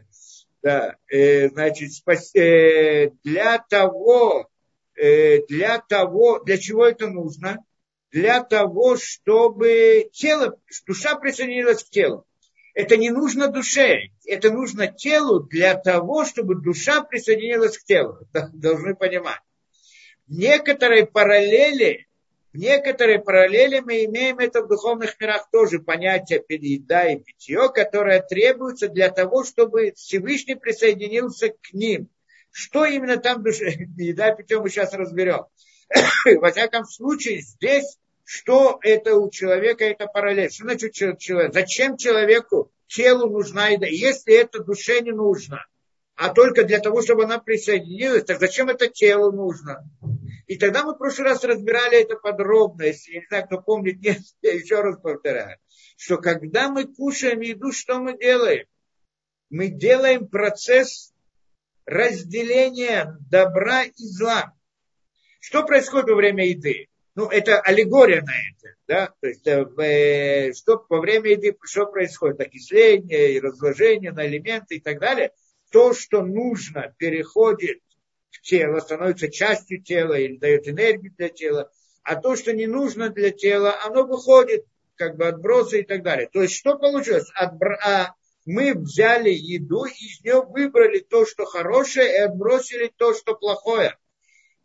[0.62, 4.50] Да, э, значит, спас, э, для того,
[4.96, 7.64] э, для того, для чего это нужно?
[8.12, 12.26] Для того, чтобы тело, душа присоединилась к телу.
[12.74, 18.18] Это не нужно душе, это нужно телу для того, чтобы душа присоединилась к телу.
[18.52, 19.42] Должны понимать.
[20.28, 22.15] Некоторые параллели в
[22.56, 28.88] некоторые параллели мы имеем это в духовных мирах тоже понятие еда и питье, которое требуется
[28.88, 32.10] для того, чтобы Всевышний присоединился к ним.
[32.52, 33.66] Что именно там душа,
[33.98, 35.46] еда и питье мы сейчас разберем.
[36.26, 40.52] Во всяком случае, здесь что это у человека, это параллель.
[40.52, 41.54] Что значит человек?
[41.54, 45.64] Зачем человеку телу нужна еда, если это душе не нужно?
[46.16, 49.84] а только для того, чтобы она присоединилась, так зачем это телу нужно?
[50.48, 54.00] И тогда мы в прошлый раз разбирали это подробно, если я не знаю, кто помнит,
[54.02, 55.58] нет, я еще раз повторяю,
[55.98, 58.66] что когда мы кушаем еду, что мы делаем?
[59.50, 61.14] Мы делаем процесс
[61.86, 64.54] разделения добра и зла.
[65.40, 66.88] Что происходит во время еды?
[67.14, 72.42] Ну, это аллегория на это, да, то есть, э, что во время еды, что происходит?
[72.42, 75.32] Окисление и разложение на элементы и так далее–
[75.76, 77.80] то, что нужно, переходит
[78.42, 81.72] тело, становится частью тела или дает энергию для тела,
[82.04, 86.30] а то, что не нужно для тела, оно выходит, как бы отбросы и так далее.
[86.32, 87.30] То есть что получилось?
[87.36, 87.78] Отбр...
[87.84, 88.14] А
[88.46, 93.98] мы взяли еду и из нее выбрали то, что хорошее, и отбросили то, что плохое,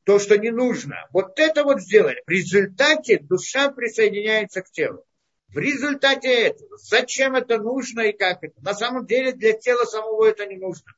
[0.05, 1.09] то, что не нужно.
[1.13, 2.23] Вот это вот сделали.
[2.27, 5.05] В результате душа присоединяется к телу.
[5.49, 8.55] В результате этого, зачем это нужно и как это?
[8.61, 10.93] На самом деле для тела самого это не нужно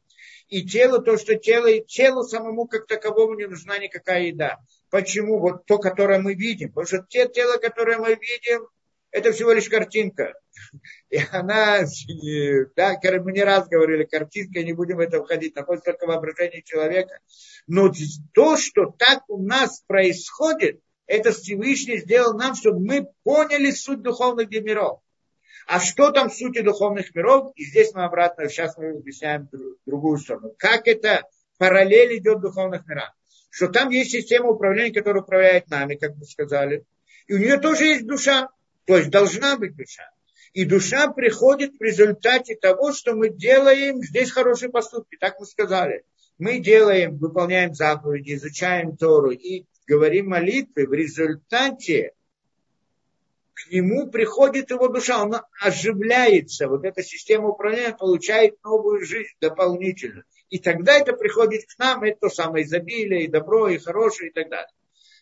[0.52, 4.58] и телу то, что тело, и телу самому как таковому не нужна никакая еда.
[4.90, 5.38] Почему?
[5.38, 6.68] Вот то, которое мы видим.
[6.68, 8.68] Потому что те тело, которое мы видим,
[9.10, 10.34] это всего лишь картинка.
[11.08, 11.86] И она,
[12.76, 17.20] да, мы не раз говорили, картинка, не будем в это входить, находится только воображение человека.
[17.66, 17.90] Но
[18.34, 24.50] то, что так у нас происходит, это Всевышний сделал нам, чтобы мы поняли суть духовных
[24.50, 25.00] миров.
[25.72, 27.52] А что там в сути духовных миров?
[27.56, 29.48] И здесь мы обратно, сейчас мы объясняем
[29.86, 30.52] другую сторону.
[30.58, 31.22] Как это
[31.56, 33.14] параллель идет в духовных мирах?
[33.48, 36.84] Что там есть система управления, которая управляет нами, как мы сказали.
[37.26, 38.50] И у нее тоже есть душа.
[38.84, 40.10] То есть должна быть душа.
[40.52, 46.04] И душа приходит в результате того, что мы делаем здесь хорошие поступки, так мы сказали.
[46.36, 50.86] Мы делаем, выполняем заповеди, изучаем Тору и говорим молитвы.
[50.86, 52.12] В результате
[53.64, 60.24] к нему приходит его душа, он оживляется, вот эта система управления получает новую жизнь дополнительно.
[60.48, 64.32] И тогда это приходит к нам, это то самое изобилие, и добро, и хорошее, и
[64.32, 64.72] так далее.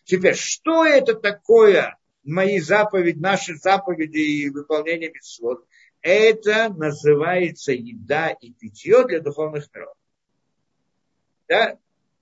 [0.03, 5.65] Теперь, что это такое, мои заповеди, наши заповеди и выполнение митцвот?
[6.01, 9.93] Это называется еда и питье для духовных миров.
[11.47, 11.77] Да?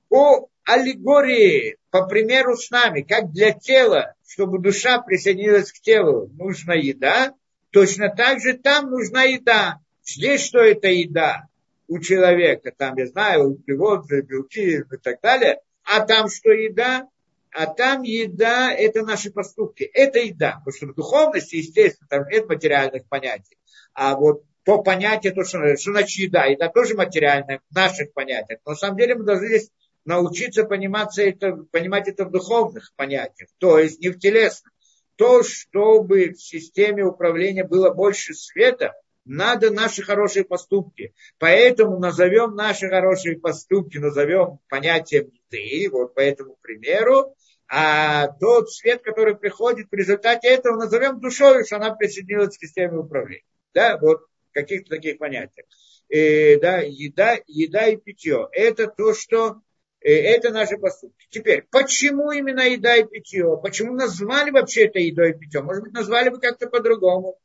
[0.09, 6.75] По аллегории, по примеру с нами, как для тела, чтобы душа присоединилась к телу, нужна
[6.75, 7.33] еда,
[7.71, 9.79] точно так же там нужна еда.
[10.05, 11.47] Здесь что это еда
[11.87, 12.71] у человека?
[12.77, 15.59] Там, я знаю, углеводы, белки и так далее.
[15.83, 17.07] А там что еда?
[17.51, 19.83] А там еда– это наши поступки.
[19.83, 20.61] Это еда.
[20.63, 23.57] Потому что в духовности, естественно, там нет материальных понятий.
[23.93, 28.59] А вот то понятие, то, что, что значит еда, еда тоже материальное в наших понятиях.
[28.65, 29.71] Но на самом деле мы должны здесь
[30.05, 34.73] научиться понимать это, понимать это в духовных понятиях, то есть не в телесных.
[35.15, 38.93] То, чтобы в системе управления было больше света,
[39.25, 41.13] надо наши хорошие поступки.
[41.37, 47.35] Поэтому назовем наши хорошие поступки, назовем понятием еды, вот по этому примеру,
[47.67, 52.97] а тот свет, который приходит в результате этого, назовем душой, что она присоединилась к системе
[52.97, 53.43] управления.
[53.73, 54.21] Да, вот
[54.53, 55.67] каких-то таких понятиях.
[56.07, 58.47] И, да, еда, еда и питье.
[58.53, 59.68] Это то, что Э,
[60.01, 61.27] это наши поступки.
[61.29, 63.59] Теперь, почему именно еда и питье?
[63.61, 65.65] Почему назвали вообще это едой и питьем?
[65.65, 67.37] Может быть, назвали бы как-то по-другому.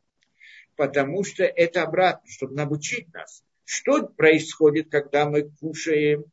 [0.77, 6.25] Потому что это обратно, чтобы научить нас, что происходит, когда мы кушаем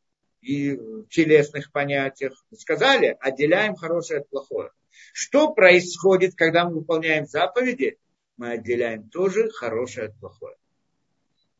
[0.41, 2.33] и в телесных понятиях.
[2.57, 4.71] Сказали, отделяем хорошее от плохого.
[5.13, 7.97] Что происходит, когда мы выполняем заповеди?
[8.37, 10.55] Мы отделяем тоже хорошее от плохого.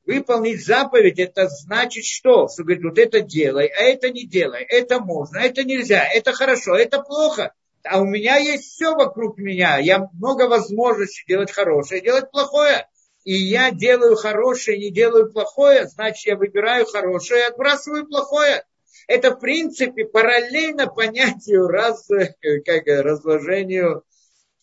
[0.06, 2.48] Выполнить заповедь, это значит что?
[2.48, 6.34] Что говорит, вот это делай, а это не делай, это можно, а это нельзя, это
[6.34, 7.54] хорошо, это плохо.
[7.84, 12.88] А у меня есть все вокруг меня, я много возможностей делать хорошее, делать плохое.
[13.24, 18.64] и я делаю хорошее, не делаю плохое, значит, я выбираю хорошее и отбрасываю плохое.
[19.08, 22.08] Это, в принципе, параллельно понятию раз,
[22.66, 24.04] как, разложению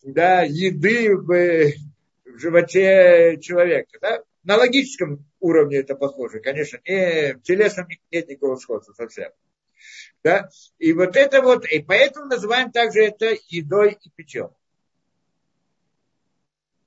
[0.02, 3.98] да, еды в, в животе человека.
[4.00, 4.22] Да?
[4.48, 6.40] На логическом уровне это похоже.
[6.40, 9.30] Конечно, не, в телесном нет никакого сходства совсем.
[10.24, 10.48] Да?
[10.78, 14.48] И вот это вот, и поэтому называем также это едой и питьем.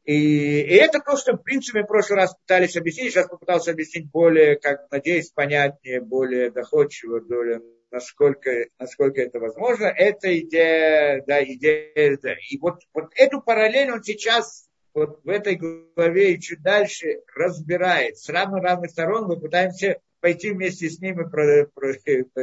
[0.06, 4.10] И, и это то, что, в принципе, в прошлый раз пытались объяснить, сейчас попытался объяснить
[4.10, 9.86] более, как надеюсь, понятнее, более доходчиво, более, насколько, насколько это возможно.
[9.86, 12.34] Это идея, да, идея, да.
[12.50, 18.17] И вот, вот эту параллель он сейчас вот в этой главе и чуть дальше разбирает.
[18.17, 21.93] С разных-разных сторон мы пытаемся пойти вместе с ним и про, про,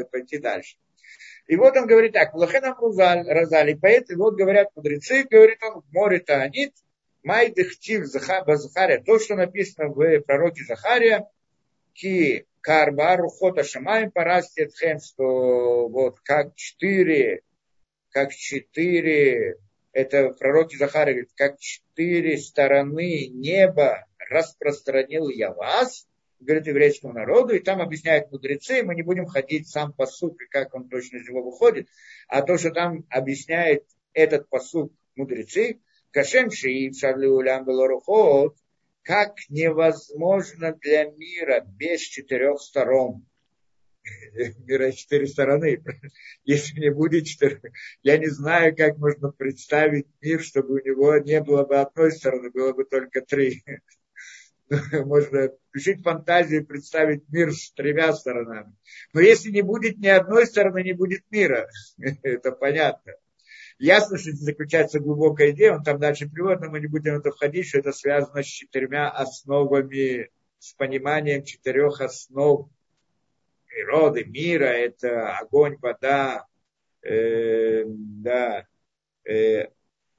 [0.05, 0.77] пойти дальше.
[1.47, 2.77] И вот он говорит так, Лахенам
[3.27, 6.75] Разали, поэты, вот говорят мудрецы, говорит он, море Таанит,
[7.23, 11.29] Май дехтив Захария, то, что написано в пророке Захария,
[11.93, 17.43] ки карба рухота шамаем парастет хем, что вот как четыре,
[18.11, 19.57] как четыре,
[19.93, 26.07] это пророки Захария говорит, как четыре стороны неба распространил я вас,
[26.41, 30.75] говорит еврейскому народу, и там объясняют мудрецы, мы не будем ходить сам по и как
[30.75, 31.89] он точно из него выходит,
[32.29, 37.67] а то, что там объясняет этот посук мудрецы, Кашем Шиив Шарли Улям
[39.03, 43.27] как невозможно для мира без четырех сторон.
[44.59, 45.83] Мира четыре стороны.
[46.45, 47.61] Если не будет четырех,
[48.03, 52.51] я не знаю, как можно представить мир, чтобы у него не было бы одной стороны,
[52.51, 53.65] было бы только три.
[54.93, 58.75] Можно включить фантазию и представить мир с тремя сторонами.
[59.13, 61.69] Но если не будет ни одной стороны, не будет мира.
[62.23, 63.15] Это понятно.
[63.79, 67.31] Ясно, что заключается глубокая идея, он там дальше приводит, но мы не будем в это
[67.31, 72.69] входить, что это связано с четырьмя основами, с пониманием четырех основ
[73.69, 74.67] природы, мира.
[74.67, 76.47] Это огонь, вода,
[77.03, 78.67] э, да,
[79.25, 79.67] э,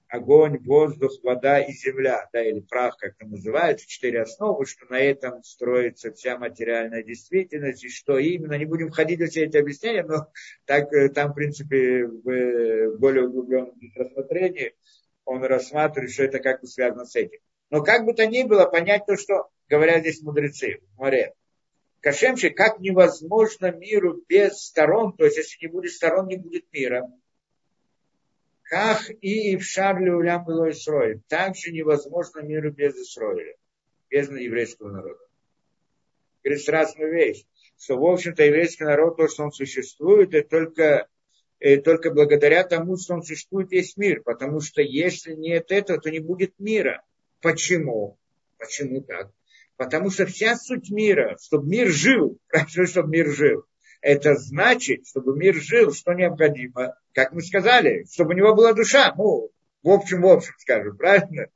[0.09, 4.99] огонь, воздух, вода и земля, да, или прах, как это называется, четыре основы, что на
[4.99, 10.03] этом строится вся материальная действительность, и что именно, не будем ходить во все эти объяснения,
[10.03, 10.27] но
[10.65, 14.73] так, э, там, в принципе, в более углубленном рассмотрении
[15.25, 17.39] он рассматривает, что это как бы связано с этим.
[17.69, 21.33] Но как бы то ни было, понять то, что говорят здесь мудрецы в море.
[22.01, 27.11] Кашемши, как невозможно миру без сторон, то есть если не будет сторон, не будет мира.
[28.63, 31.21] Как и в Шарле Улям было Исроиль.
[31.27, 33.55] Также невозможно миру без Исроиля,
[34.09, 35.19] без еврейского народа.
[36.43, 37.45] Говорит страшную вещь,
[37.77, 41.07] что, в общем-то, еврейский народ, то, что он существует, это только,
[41.59, 44.21] это только благодаря тому, что он существует весь мир.
[44.21, 47.03] Потому что если нет этого, то не будет мира.
[47.41, 48.17] Почему?
[48.57, 49.31] Почему так?
[49.79, 53.63] Потому что вся суть мира, чтобы мир жил, хорошо, чтобы мир жил,
[54.01, 59.13] это значит, чтобы мир жил, что необходимо, как мы сказали, чтобы у него была душа,
[59.17, 59.49] ну,
[59.81, 61.47] в общем, в общем, скажем, правильно?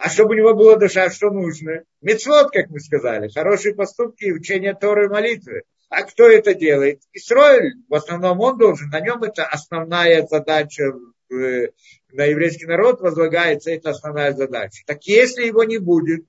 [0.00, 1.84] А чтобы у него была душа, что нужно?
[2.00, 5.62] Мецвод, как мы сказали, хорошие поступки, учение Торы и молитвы.
[5.88, 7.02] А кто это делает?
[7.12, 10.94] Исроиль, в основном он должен, на нем это основная задача,
[11.30, 14.82] на еврейский народ возлагается это основная задача.
[14.84, 16.24] Так если его не будет,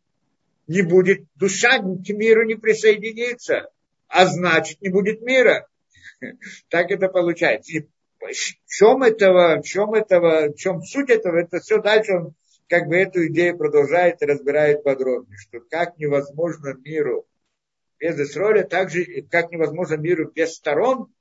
[0.69, 3.69] не будет, душа к миру не присоединится
[4.09, 5.67] а значит не будет мира.
[6.69, 7.71] Так это получается.
[7.71, 7.87] И
[8.19, 12.35] в чем этого, в чем этого, в чем суть этого, это все дальше он
[12.67, 17.25] как бы эту идею продолжает и разбирает подробнее, что как невозможно миру
[17.99, 21.13] без Исроля, так же, как невозможно миру без сторон,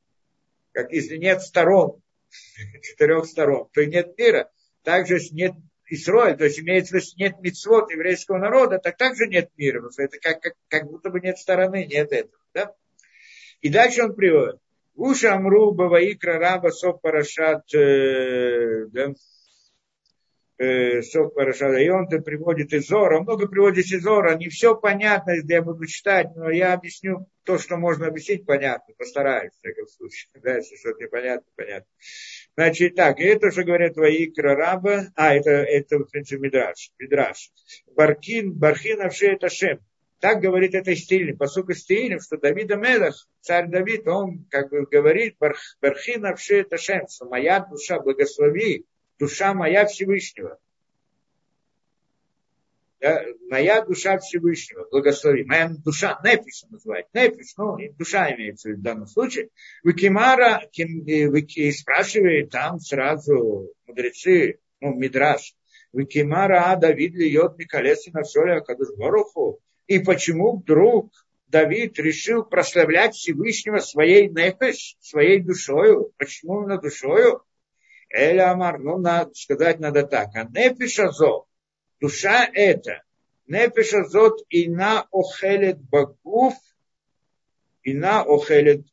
[0.73, 2.03] как если нет сторон,
[2.83, 4.51] четырех сторон, то и нет мира.
[4.83, 5.53] Также нет
[5.91, 9.89] Исроэль, то есть имеется в виду, нет митцвот еврейского народа, так также нет мира.
[9.97, 12.43] Это как, как, как будто бы нет стороны, нет этого.
[12.55, 12.75] Да?
[13.61, 14.61] И дальше он приводит.
[14.95, 19.15] Уша Амру Баваикра Раба Сов Парашат э, да,
[20.59, 21.79] э, Сов Парашат.
[21.79, 23.21] И он -то приводит из Зора.
[23.21, 24.35] Много приводит из Зора.
[24.35, 28.93] Не все понятно, если я буду читать, но я объясню то, что можно объяснить, понятно.
[28.99, 30.31] Постараюсь, в всяком случае.
[30.43, 31.89] Да, если что-то непонятно, понятно.
[32.59, 37.53] Значит, так, это что говорят твои раба, а, это, это, в принципе, Мидраш, Мидраш.
[37.95, 39.79] Баркин, Бархин Авше это Шем.
[40.19, 45.37] Так говорит это Стилин, посука Стилин, что Давид Амелах, царь Давид, он как бы говорит,
[45.39, 48.87] Бархин Авше это Шем, что моя душа, благослови,
[49.21, 50.59] душа моя Всевышнего.
[53.01, 55.45] Да, моя душа Всевышнего, благослови.
[55.45, 59.51] Моя душа, Нефиш называется, Нефиш, ну, душа имеется в данном случае.
[59.85, 65.55] Викимара э, спрашивает там сразу мудрецы, ну, Мидраш,
[65.93, 69.61] Викимара Давид льет Микалеси на соли Акадушборуху.
[69.87, 71.13] И почему вдруг
[71.47, 76.13] Давид решил прославлять Всевышнего своей нефеш, своей душою?
[76.19, 77.43] Почему именно душою?
[78.11, 80.31] Эля Амар, ну, надо сказать надо так.
[80.35, 81.47] А нефеш азот,
[82.01, 83.03] душа это,
[83.47, 86.55] нефеш азот ина охелет багуф,
[87.83, 88.87] ина охелет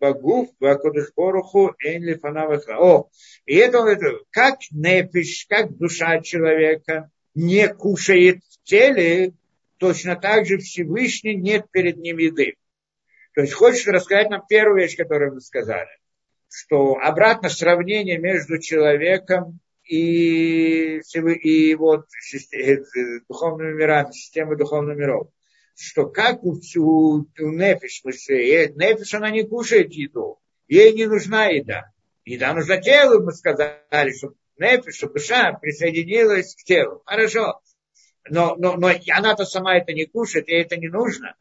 [0.00, 2.76] багуф, вакодушборуху эйн лифанаваха.
[2.78, 3.10] О,
[3.46, 9.32] и это, это как нефиш, как душа человека не кушает в теле,
[9.78, 12.54] точно так же Всевышний нет перед ним еды.
[13.34, 15.90] То есть хочешь рассказать нам первую вещь, которую мы сказали,
[16.50, 22.06] что обратно сравнение между человеком и, и вот
[23.28, 25.28] духовными мирами, системой духовных миров
[25.78, 31.92] что как у, у, у Нефиш, Нефиш она не кушает еду, ей не нужна еда.
[32.24, 37.02] Еда нужна телу, мы сказали, что Нефиш, чтобы душа присоединилась к телу.
[37.06, 37.60] Хорошо.
[38.28, 41.36] Но, но, но она-то сама это не кушает, ей это не нужно.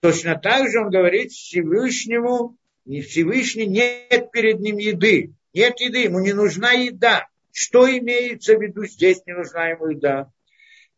[0.00, 5.34] Точно так же он говорит Всевышнему, Всевышний нет перед ним еды.
[5.52, 7.28] Нет еды, ему не нужна еда.
[7.56, 10.28] Что имеется в виду здесь, не нужна ему еда.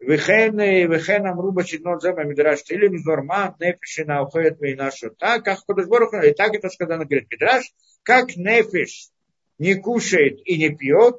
[0.01, 5.11] Вехен, вехен амруба чинот мидраш тилим норма нефиши уходит ми нашу.
[5.11, 7.65] Так, как Кудашборуху, и так это сказано, говорит мидраш,
[8.03, 9.11] как нефиш
[9.59, 11.17] не кушает и не пьет,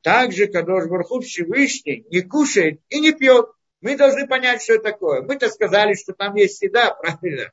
[0.00, 3.46] так же Кадошбарху Всевышний не кушает и не пьет.
[3.82, 5.20] Мы должны понять, что это такое.
[5.20, 7.52] Мы-то сказали, что там есть еда, правильно?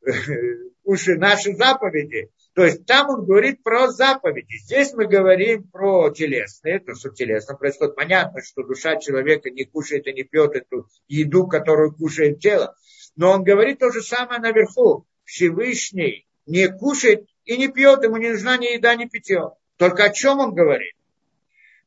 [0.84, 2.30] Уши наши заповеди.
[2.58, 4.56] То есть там он говорит про заповеди.
[4.64, 7.94] Здесь мы говорим про телесные, то, что телесно происходит.
[7.94, 12.74] Понятно, что душа человека не кушает и не пьет эту еду, которую кушает тело.
[13.14, 15.06] Но он говорит то же самое наверху.
[15.22, 19.52] Всевышний не кушает и не пьет, ему не нужна ни еда, ни питье.
[19.76, 20.96] Только о чем он говорит?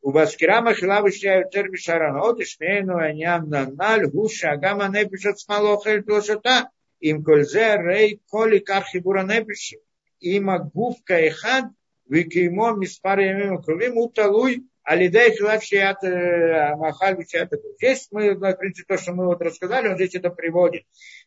[0.01, 5.35] У Баскира Махила вышляют терми шаранот, и шмейну анян наналь, гуша, агама непишат
[6.05, 6.69] плошата,
[7.01, 9.79] им кользе рей коли кархибура непиши
[10.21, 11.65] има гуфка эхад,
[12.09, 16.01] викимо миспар ямим кровим, уталуй, алидей хилат шият
[16.77, 17.17] махаль.
[17.77, 20.83] Здесь мы, в принципе, то, что мы вот рассказали, он здесь это приводит.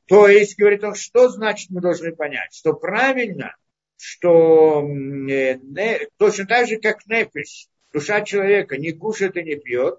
[0.07, 2.55] То есть, говорит он, что значит мы должны понять?
[2.55, 3.55] Что правильно,
[3.97, 9.99] что не, точно так же, как нефиш, душа человека не кушает и не пьет,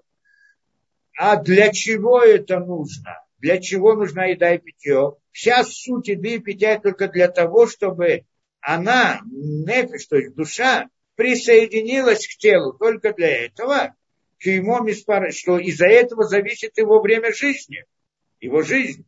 [1.18, 3.22] а для чего это нужно?
[3.38, 5.14] Для чего нужна еда и питье?
[5.32, 8.24] Вся суть еды и питья только для того, чтобы
[8.66, 13.94] она, нефиш, то есть душа, присоединилась к телу только для этого,
[14.40, 17.84] что из-за этого зависит его время жизни,
[18.40, 19.06] его жизнь.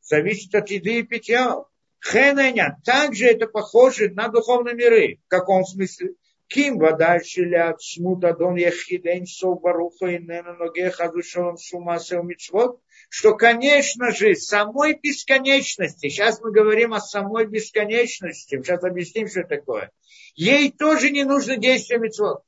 [0.00, 1.64] Зависит от еды и питья.
[2.02, 5.18] Хененя, также это похоже на духовные миры.
[5.26, 6.14] В каком смысле?
[6.48, 12.80] Ким вода шилят смута дон ехидень сов баруха и нена ноге хазушалом шумасел мицвод
[13.12, 19.92] что, конечно же, самой бесконечности, сейчас мы говорим о самой бесконечности, сейчас объясним, что такое,
[20.34, 22.42] ей тоже не нужно действие мецвод.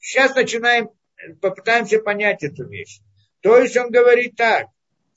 [0.00, 0.88] Сейчас начинаем,
[1.42, 3.00] попытаемся понять эту вещь.
[3.42, 4.68] То есть он говорит так,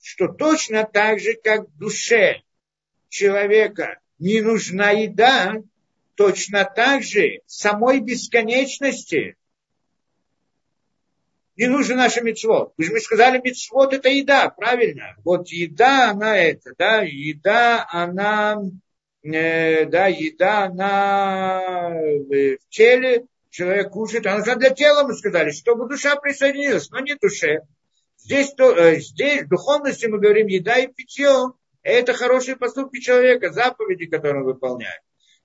[0.01, 2.41] что точно так же, как душе
[3.07, 5.55] человека не нужна еда,
[6.15, 9.37] точно так же самой бесконечности
[11.61, 12.73] не нужно наше мецвод.
[12.75, 15.15] Вы же мы сказали, мецвод это еда, правильно?
[15.23, 18.59] Вот еда, она это, да, еда, она,
[19.21, 25.87] э, да, еда, она в теле, человек кушает, она нужна для тела, мы сказали, чтобы
[25.87, 27.59] душа присоединилась, но не душе.
[28.17, 31.53] Здесь, то, э, здесь в духовности мы говорим еда и питье,
[31.83, 35.01] это хорошие поступки человека, заповеди, которые он выполняет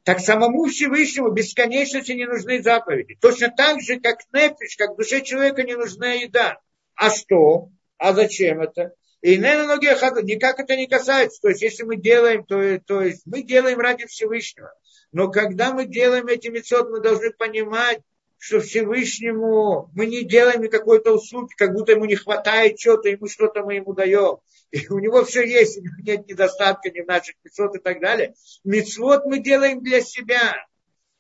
[0.07, 3.19] так самому Всевышнему бесконечности не нужны заповеди.
[3.21, 6.61] Точно так же, как нефиш, как душе человека не нужна еда.
[6.95, 7.71] А что?
[7.99, 8.95] А зачем это?
[9.21, 9.79] И наверное,
[10.23, 11.41] никак это не касается.
[11.43, 14.73] То есть, если мы делаем, то, то есть мы делаем ради Всевышнего.
[15.11, 17.99] Но когда мы делаем эти мецод, мы должны понимать,
[18.39, 23.63] что Всевышнему мы не делаем какой-то услуги, как будто ему не хватает чего-то, ему что-то
[23.63, 24.39] мы ему даем
[24.71, 28.01] и у него все есть, у него нет недостатка ни в наших мецвод и так
[28.01, 28.35] далее.
[28.65, 30.67] Мецвод мы делаем для себя.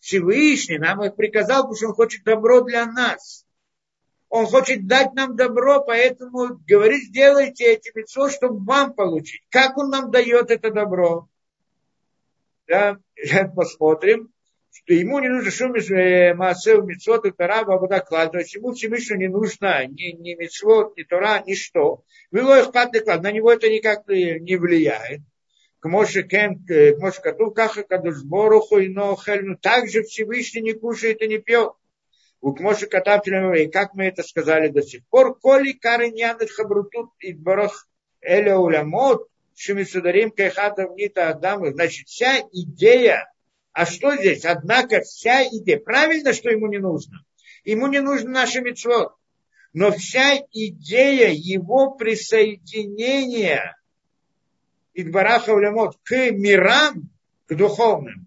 [0.00, 3.44] Всевышний нам их приказал, потому что он хочет добро для нас.
[4.28, 9.42] Он хочет дать нам добро, поэтому говорит, сделайте эти мецвод, чтобы вам получить.
[9.50, 11.28] Как он нам дает это добро?
[12.66, 12.98] Да,
[13.56, 14.32] посмотрим
[14.86, 19.26] что ему не нужно шум Маасеу Мицвот и Тора Бабудаклад, то есть ему Всевышнему не
[19.26, 22.04] нужно ни, ни Мицвот, ни Тора, ни что.
[22.30, 25.22] Было их клад, на него это никак не влияет.
[25.80, 31.26] К Моше Кен, к Моше Кату, Каха Кадушборуху и Нохельну, также Всевышний не кушает и
[31.26, 31.72] не пьет.
[32.40, 37.88] Укмоши катаптелем, и как мы это сказали до сих пор, коли кариньян хабрутут и барах
[38.20, 39.26] эля улямот,
[39.56, 41.72] шемисударим кайхата внита адамы.
[41.72, 43.32] Значит, вся идея,
[43.76, 44.46] а что здесь?
[44.46, 47.22] Однако вся идея, правильно, что ему не нужно?
[47.62, 49.12] Ему не нужно наше митцвот.
[49.74, 53.76] Но вся идея его присоединения
[54.94, 57.10] Идбараха Улямот к мирам,
[57.48, 58.26] к духовным,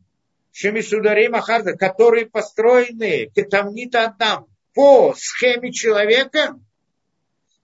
[0.52, 4.46] Шемисударим Ахарда, которые построены Кетамнита Адам
[4.76, 6.60] по схеме человека,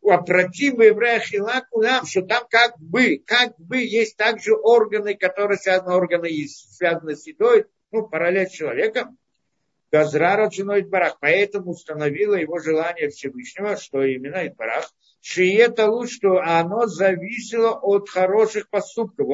[0.01, 6.31] опротив еврея Хилакулам, что там как бы, как бы есть также органы, которые связаны, органы
[6.47, 7.67] связаны с едой,
[8.01, 9.17] ну, параллель человеком,
[9.91, 11.17] Газрара ценой Барах.
[11.19, 14.91] Поэтому установило его желание Всевышнего, что именно Идбарах,
[15.37, 19.27] это лучше, что оно зависело от хороших поступков.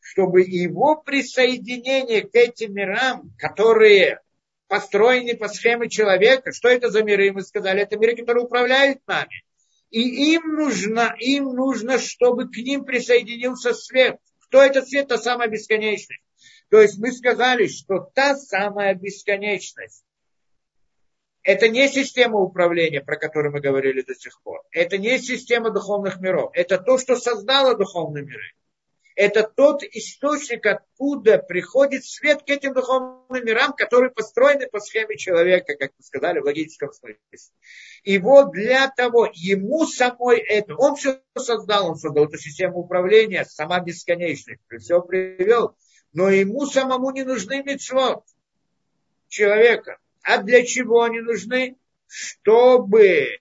[0.00, 4.20] Чтобы его присоединение к этим мирам, которые
[4.68, 9.44] построены по схеме человека, что это за миры, мы сказали, это миры, которые управляют нами.
[9.90, 14.18] И им нужно, им нужно, чтобы к ним присоединился свет.
[14.48, 15.08] Кто этот свет?
[15.08, 16.22] Та самая бесконечность.
[16.70, 20.04] То есть мы сказали, что та самая бесконечность,
[21.42, 24.62] это не система управления, про которую мы говорили до сих пор.
[24.72, 26.50] Это не система духовных миров.
[26.54, 28.52] Это то, что создало духовные миры.
[29.16, 35.74] Это тот источник, откуда приходит свет к этим духовным мирам, которые построены по схеме человека,
[35.74, 37.18] как мы сказали, в логическом смысле.
[38.04, 43.44] И вот для того, ему самой это, он все создал, он создал эту систему управления,
[43.44, 45.74] сама бесконечность, все привел
[46.16, 48.24] но ему самому не нужны мецвод
[49.28, 49.98] человека.
[50.22, 51.76] А для чего они нужны?
[52.06, 53.38] Чтобы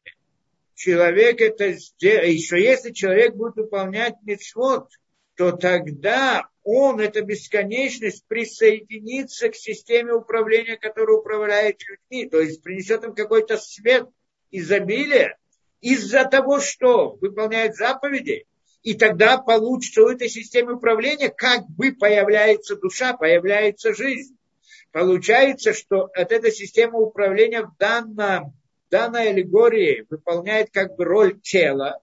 [0.74, 2.26] человек это сделал.
[2.26, 4.90] Еще если человек будет выполнять мецвод,
[5.36, 12.30] то тогда он, эта бесконечность, присоединится к системе управления, которая управляет людьми.
[12.30, 14.08] То есть принесет им какой-то свет,
[14.52, 15.38] изобилие
[15.82, 18.46] из-за того, что выполняет заповеди,
[18.82, 24.38] и тогда получится у этой системы управления как бы появляется душа, появляется жизнь.
[24.92, 28.54] Получается, что от этой системы управления в данном,
[28.90, 32.00] данной аллегории выполняет как бы роль тела,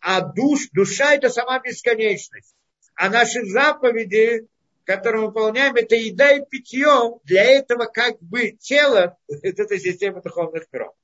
[0.00, 2.54] а душ, душа это сама бесконечность.
[3.00, 4.46] А наши заповеди,
[4.84, 10.20] которые мы выполняем, это еда и питье для этого как бы тела, это эта система
[10.20, 10.94] духовных миров.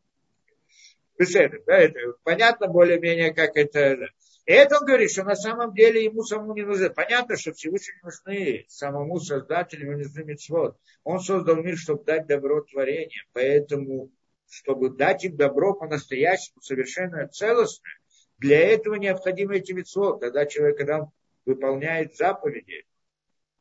[1.18, 4.10] Да, это понятно более-менее, как это.
[4.44, 6.90] И это он говорит, что на самом деле ему самому не нужно.
[6.90, 10.76] Понятно, что Всевышнему нужны самому создателю, нужны митцвот.
[11.02, 13.22] Он создал мир, чтобы дать добро творение.
[13.32, 14.10] Поэтому,
[14.50, 17.94] чтобы дать им добро по-настоящему, совершенно целостное,
[18.36, 20.20] для этого необходимы эти митцвот.
[20.20, 21.10] Когда человек, когда он
[21.46, 22.84] выполняет заповеди,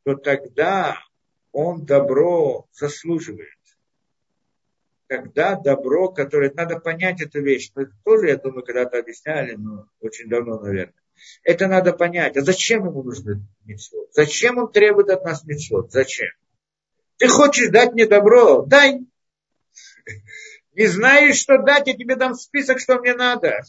[0.04, 0.98] то тогда
[1.52, 3.56] он добро заслуживает
[5.08, 10.28] когда добро, которое, надо понять эту вещь, это тоже, я думаю, когда-то объясняли, но очень
[10.28, 10.94] давно, наверное.
[11.42, 12.36] Это надо понять.
[12.36, 14.12] А зачем ему нужно митцвот?
[14.12, 15.90] Зачем он требует от нас митцвот?
[15.92, 16.28] Зачем?
[17.16, 18.62] Ты хочешь дать мне добро?
[18.66, 19.00] Дай.
[20.74, 23.62] Не знаешь, что дать, я тебе дам список, что мне надо.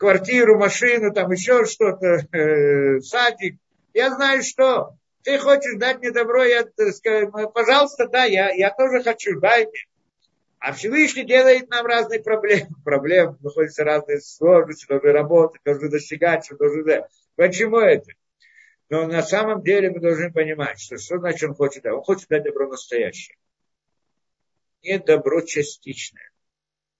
[0.00, 3.58] Квартиру, машину, там еще что-то, э, садик.
[3.92, 4.94] Я знаю, что.
[5.24, 9.84] Ты хочешь дать мне добро, я скажу, пожалуйста, да, я, я тоже хочу, дай мне.
[10.58, 12.70] А Всевышний делает нам разные проблемы.
[12.84, 17.04] Проблемы, находятся разные сложности, должны работать, должны достигать, что должны...
[17.36, 18.10] Почему это?
[18.88, 21.92] Но на самом деле мы должны понимать, что что значит он хочет дать?
[21.92, 23.36] Он хочет дать добро настоящее.
[24.82, 26.30] Не добро частичное.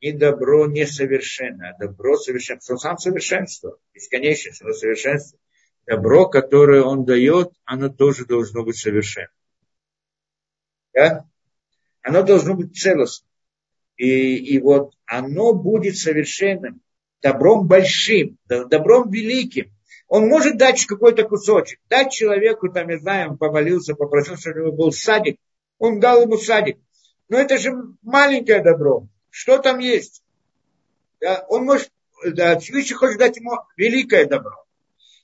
[0.00, 2.62] Не добро несовершенное, а добро совершенное.
[2.70, 5.38] Он сам совершенство, бесконечность, но совершенство.
[5.86, 9.30] Добро, которое он дает, оно тоже должно быть совершенным.
[10.94, 11.26] Да?
[12.02, 13.28] Оно должно быть целостным.
[13.96, 16.80] И, и вот оно будет совершенным,
[17.20, 19.70] добром большим, добром великим.
[20.08, 24.62] Он может дать какой-то кусочек, дать человеку, там, я знаю, он помолился, попросил, чтобы у
[24.64, 25.38] него был садик,
[25.78, 26.78] он дал ему садик.
[27.28, 27.70] Но это же
[28.02, 29.06] маленькое добро.
[29.30, 30.22] Что там есть?
[31.20, 31.90] Да, он может,
[32.24, 34.64] да, Всевышний хочет дать ему великое добро.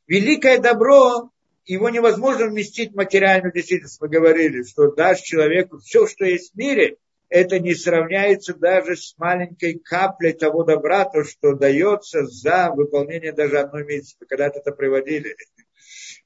[0.06, 1.30] Великое добро,
[1.64, 4.00] его невозможно вместить в материальную действительность.
[4.00, 6.96] Мы говорили, что дашь человеку все, что есть в мире,
[7.28, 13.58] это не сравняется даже с маленькой каплей того добра, то, что дается за выполнение даже
[13.58, 14.16] одной миссии.
[14.28, 15.36] Когда-то это приводили.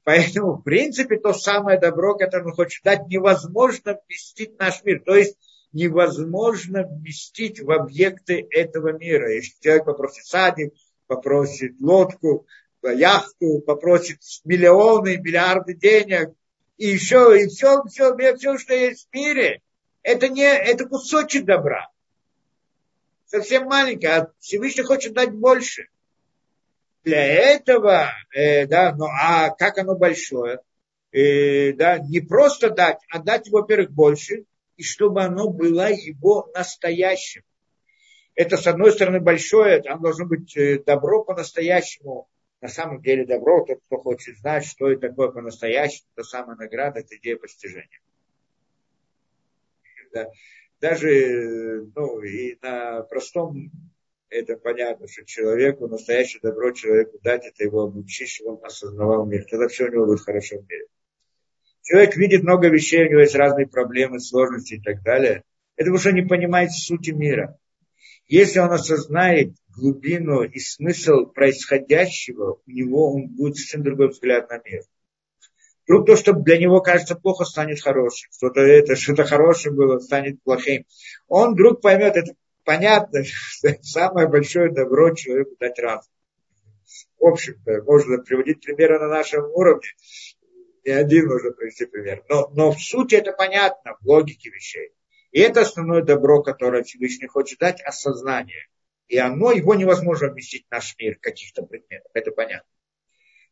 [0.05, 5.03] Поэтому, в принципе, то самое добро, которое он хочет дать, невозможно вместить в наш мир.
[5.05, 5.39] То есть
[5.73, 9.33] невозможно вместить в объекты этого мира.
[9.33, 10.75] Если человек попросит садик,
[11.07, 12.47] попросит лодку,
[12.83, 16.35] яхту, попросит миллионы, миллиарды денег,
[16.77, 19.61] и еще, и все, все, все, что есть в мире–
[20.03, 21.89] Это не, это кусочек добра.
[23.27, 25.89] Совсем маленький, а Всевышний хочет дать больше.
[27.05, 30.61] Для этого, э, да, ну а как оно большое?
[31.13, 34.45] Э, да, не просто дать, а дать, во-первых, больше,
[34.81, 37.43] и чтобы оно было его настоящим.
[38.35, 42.31] Это, с одной стороны, большое, там должно быть э, добро по-настоящему.
[42.63, 47.01] На самом деле добро, тот, кто хочет знать, что это такое по-настоящему, то самая награда,
[47.01, 48.01] это идея постижения.
[50.15, 50.31] Да.
[50.81, 53.71] Даже ну, и на простом
[54.31, 59.45] это понятно, что человеку, настоящее добро человеку дать, это его обучить, чтобы он осознавал мир.
[59.45, 60.87] Тогда все у него будет хорошо в мире.
[61.83, 65.45] Человек видит много вещей, у него есть разные проблемы, сложности и так далее.
[65.77, 67.59] Это потому что не понимает сути мира.
[68.29, 74.61] Если он осознает глубину и смысл происходящего, у него он будет совсем другой взгляд на
[74.65, 74.83] мир.
[75.87, 78.31] Вдруг то, что для него кажется плохо, станет хорошим.
[78.31, 80.85] Что-то это, что-то хорошее было, станет плохим.
[81.27, 86.13] Он вдруг поймет, это понятно, что самое большое добро человеку дать разум.
[87.19, 89.89] В общем-то, можно приводить примеры на нашем уровне.
[90.85, 92.25] Не один можно привести пример.
[92.29, 94.93] Но, но в сути это понятно, в логике вещей.
[95.31, 98.67] И это основное добро, которое Всевышний хочет дать, осознание.
[99.09, 102.69] И оно, его невозможно вместить в наш мир каких-то предметов, это понятно.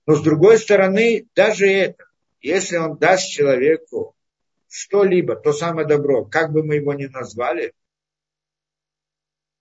[0.06, 2.04] Но с другой стороны, даже это,
[2.40, 4.16] если он даст человеку
[4.68, 7.74] что-либо, то самое добро, как бы мы его ни назвали,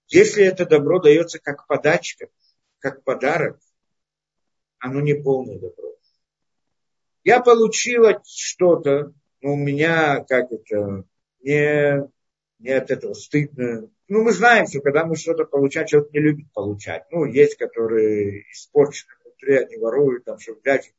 [0.07, 2.29] если это добро дается как подачка,
[2.79, 3.59] как подарок,
[4.79, 5.96] оно не полное добро.
[7.27, 9.11] Я получила что-то,
[9.41, 11.03] но у меня, как это,
[11.41, 12.09] не,
[12.57, 13.89] не от этого стыдно.
[14.07, 17.03] Ну, мы знаем, что когда мы что-то получаем, человек не любит получать.
[17.11, 20.93] Ну, есть, которые испорчены внутри, они воруют, там, чтобы взять.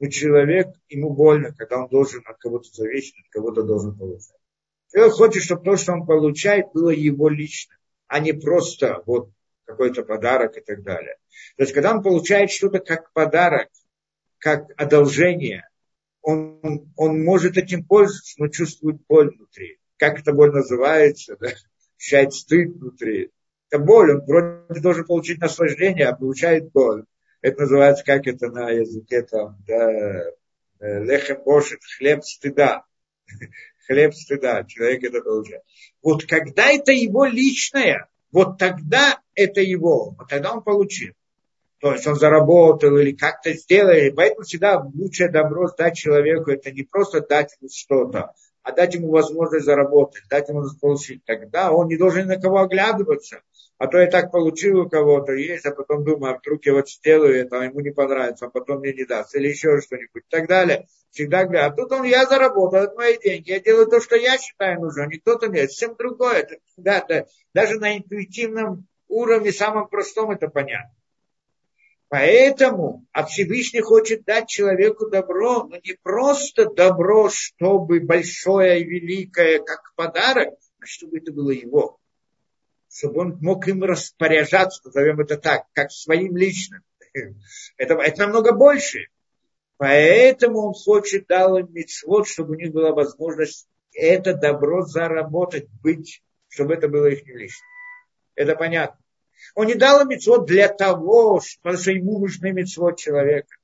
[0.00, 4.40] Но человек, ему больно, когда он должен от кого-то зависеть, от кого-то должен получать.
[4.90, 7.76] Человек хочет, чтобы то, что он получает, было его лично,
[8.06, 9.28] а не просто вот
[9.66, 11.18] какой-то подарок и так далее.
[11.58, 13.68] То есть, когда он получает что-то как подарок,
[14.38, 15.68] как одолжение,
[16.24, 21.48] он, он может этим пользоваться, но чувствует боль внутри как это боль называется, да,
[21.98, 23.30] ощущает стыд внутри.
[23.70, 27.04] Это боль, он вроде должен получить наслаждение, а получает боль.
[27.40, 29.90] Это называется, как это на языке там, да,
[30.80, 32.84] э, лехем бошит, хлеб стыда.
[33.86, 35.62] хлеб стыда, человек это получает.
[36.02, 41.14] Вот когда это его личное, вот тогда это его, вот тогда он получил.
[41.84, 43.92] То есть он заработал или как-то сделал.
[43.92, 48.32] И поэтому всегда лучшее добро дать человеку, это не просто дать ему что-то,
[48.62, 51.22] а дать ему возможность заработать, дать ему получить.
[51.26, 53.42] Тогда он не должен на кого оглядываться.
[53.76, 56.88] А то я так получил у кого-то, есть, а потом думаю, а вдруг я вот
[56.88, 60.30] сделаю это, а ему не понравится, а потом мне не даст, или еще что-нибудь, и
[60.30, 60.86] так далее.
[61.10, 64.38] Всегда говорю, а тут он, я заработал, это мои деньги, я делаю то, что я
[64.38, 66.38] считаю нужно, а не кто-то мне, совсем другое.
[66.38, 70.94] Это, да, да, даже на интуитивном уровне, самом простом это понятно.
[72.08, 79.58] Поэтому а Всевышний хочет дать человеку добро, но не просто добро, чтобы большое и великое,
[79.58, 81.98] как подарок, а чтобы это было его.
[82.88, 86.82] Чтобы он мог им распоряжаться, назовем это так, как своим личным.
[87.76, 89.06] Это, это намного больше.
[89.76, 96.22] Поэтому он хочет дал им митцвот, чтобы у них была возможность это добро заработать, быть,
[96.48, 97.68] чтобы это было их личным.
[98.34, 98.98] Это понятно.
[99.54, 103.56] Он не дал им для того, потому что ему нужны митцвот человека.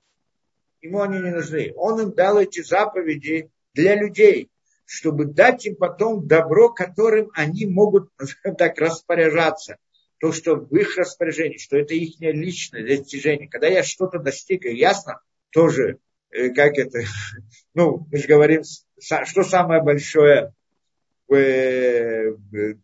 [0.81, 1.73] Ему они не нужны.
[1.77, 4.51] Он им дал эти заповеди для людей,
[4.87, 8.11] чтобы дать им потом добро, которым они могут
[8.59, 9.77] так распоряжаться.
[10.19, 13.49] То, что в их распоряжении, что это их личное достижение.
[13.49, 15.99] Когда я что-то достиг, ясно, тоже,
[16.31, 17.01] э, как это,
[17.75, 18.63] ну, мы же говорим,
[18.99, 20.53] что самое большое
[21.33, 22.33] э,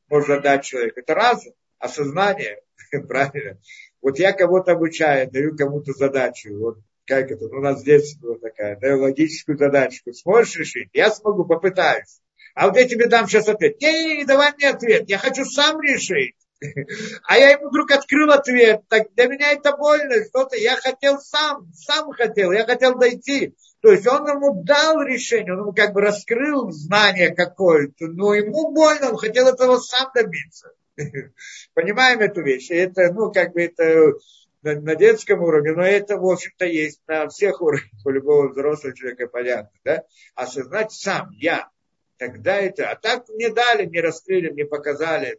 [0.09, 1.01] можно дать человеку.
[1.01, 2.61] Это разум, осознание,
[3.09, 3.59] правильно?
[4.03, 8.77] Вот я кого-то обучаю, даю кому-то задачу, вот как это, у нас здесь была такая,
[8.79, 10.91] даю логическую задачку, сможешь решить?
[10.93, 12.21] Я смогу, попытаюсь.
[12.55, 13.81] А вот я тебе дам сейчас ответ.
[13.81, 16.35] Не, не, не, давай мне ответ, я хочу сам решить.
[17.29, 18.81] А я ему вдруг открыл ответ.
[18.89, 20.25] Так для меня это больно.
[20.25, 23.55] Что-то я хотел сам, сам хотел, я хотел дойти.
[23.83, 28.73] То есть он ему дал решение, он ему как бы раскрыл знание какое-то, но ему
[28.73, 30.71] больно, он хотел этого сам добиться.
[31.75, 32.71] Понимаем эту вещь.
[32.71, 34.15] Это, ну, как бы это
[34.63, 38.95] на, на детском уровне, но это, в общем-то, есть на всех уровнях, у любого взрослого
[38.95, 40.05] человека понятно, да?
[40.35, 41.69] Осознать сам, я,
[42.17, 45.39] тогда это, а так мне дали, мне раскрыли, мне показали,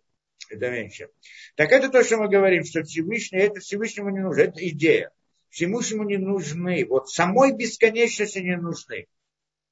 [0.50, 1.10] это меньше.
[1.56, 5.12] Так это то, что мы говорим, что Всевышний, это Всевышнему не нужно, это идея.
[5.50, 9.08] Всевышнему не нужны, вот самой бесконечности не нужны.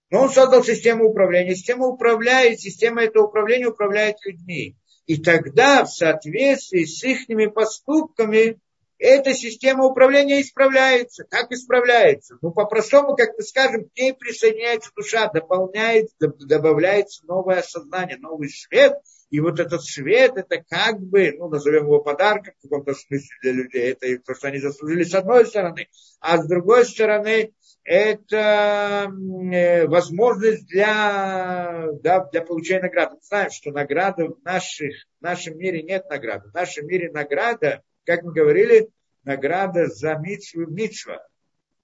[0.10, 1.56] Но он создал систему управления.
[1.56, 4.76] Система управляет, система этого управления управляет людьми.
[5.06, 8.60] И тогда в соответствии с их поступками
[8.98, 11.26] эта система управления исправляется.
[11.26, 12.38] Как исправляется?
[12.42, 18.94] Ну, по-простому, как мы скажем, к ней присоединяется душа, дополняется, добавляется новое сознание, новый свет.
[19.30, 23.52] И вот этот свет, это как бы, ну, назовем его подарком в каком-то смысле для
[23.52, 23.92] людей.
[23.92, 25.88] Это то, что они заслужили с одной стороны.
[26.20, 27.54] А с другой стороны,
[27.84, 29.12] это
[29.52, 33.16] э, возможность для, да, для получения награды.
[33.16, 36.50] Мы знаем, что награды в, наших, в нашем мире нет награды.
[36.50, 38.90] В нашем мире награда– как мы говорили,
[39.24, 41.26] награда за митсву митсва.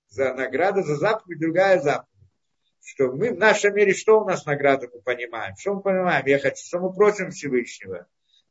[0.07, 2.07] За награда за заповедь, другая заповедь.
[2.84, 5.55] Что мы в нашем мире, что у нас награда, мы понимаем?
[5.57, 6.25] Что мы понимаем?
[6.25, 8.07] Я хочу, что мы просим Всевышнего.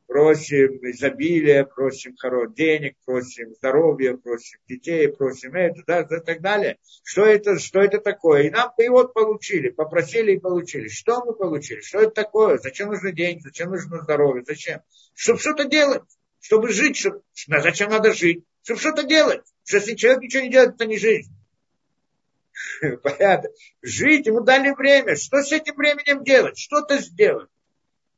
[0.07, 6.79] Просим изобилия, просим хороших денег, просим здоровья, просим детей, просим это, да, и так далее.
[7.05, 8.43] Что это, что это такое?
[8.45, 10.89] И нам и вот получили, попросили и получили.
[10.89, 11.81] Что мы получили?
[11.81, 12.59] Что это такое?
[12.59, 13.43] Зачем нужны деньги?
[13.43, 14.43] Зачем нужно здоровье?
[14.45, 14.81] Зачем?
[15.15, 16.03] Чтобы что-то делать
[16.41, 18.45] чтобы жить, чтобы, зачем надо жить?
[18.63, 19.43] Чтобы что-то делать.
[19.65, 21.33] Что если человек ничего не делает, это не жизнь.
[23.03, 23.51] Понятно.
[23.83, 25.17] Жить, ему дали время.
[25.17, 26.59] Что с этим временем делать?
[26.59, 27.49] Что-то сделать.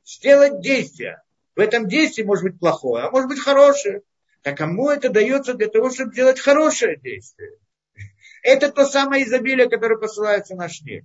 [0.05, 1.23] Сделать действие.
[1.55, 4.03] В этом действии может быть плохое, а может быть хорошее.
[4.43, 7.53] А кому это дается для того, чтобы делать хорошее действие?
[8.43, 11.05] Это то самое изобилие, которое посылается в наш мир.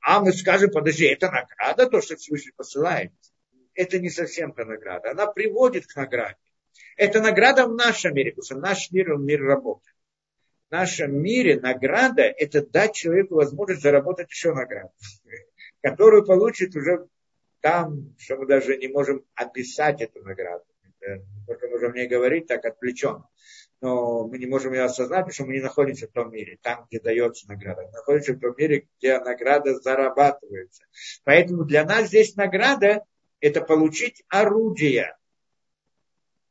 [0.00, 3.12] А мы скажем, подожди, это награда, то, что Всевышний посылает
[3.74, 5.10] это не совсем та награда.
[5.10, 6.36] Она приводит к награде.
[6.96, 9.90] Это награда в нашем мире, потому что наш мир, он мир работы.
[10.70, 14.92] В нашем мире награда– это дать человеку возможность заработать еще награду,
[15.82, 17.08] которую получит уже
[17.60, 20.64] там, что мы даже не можем описать эту награду.
[21.48, 23.28] Только можем не говорить так отвлеченно.
[23.80, 26.86] Но мы не можем ее осознать, потому что мы не находимся в том мире, там,
[26.88, 27.82] где дается награда.
[27.82, 30.84] Мы находимся в том мире, где награда зарабатывается.
[31.24, 33.02] Поэтому для нас здесь награда
[33.40, 35.16] это получить орудие.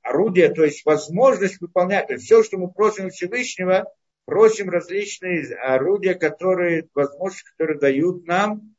[0.01, 2.07] Орудие, то есть возможность выполнять.
[2.07, 3.89] То есть все, что мы просим Всевышнего,
[4.29, 8.75] просим различные орудия, которые, возможности, которые дают нам,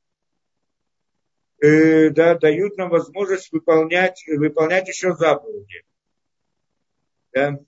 [1.60, 5.82] э, да, дают нам возможность выполнять, выполнять еще заповеди.
[7.32, 7.58] Да.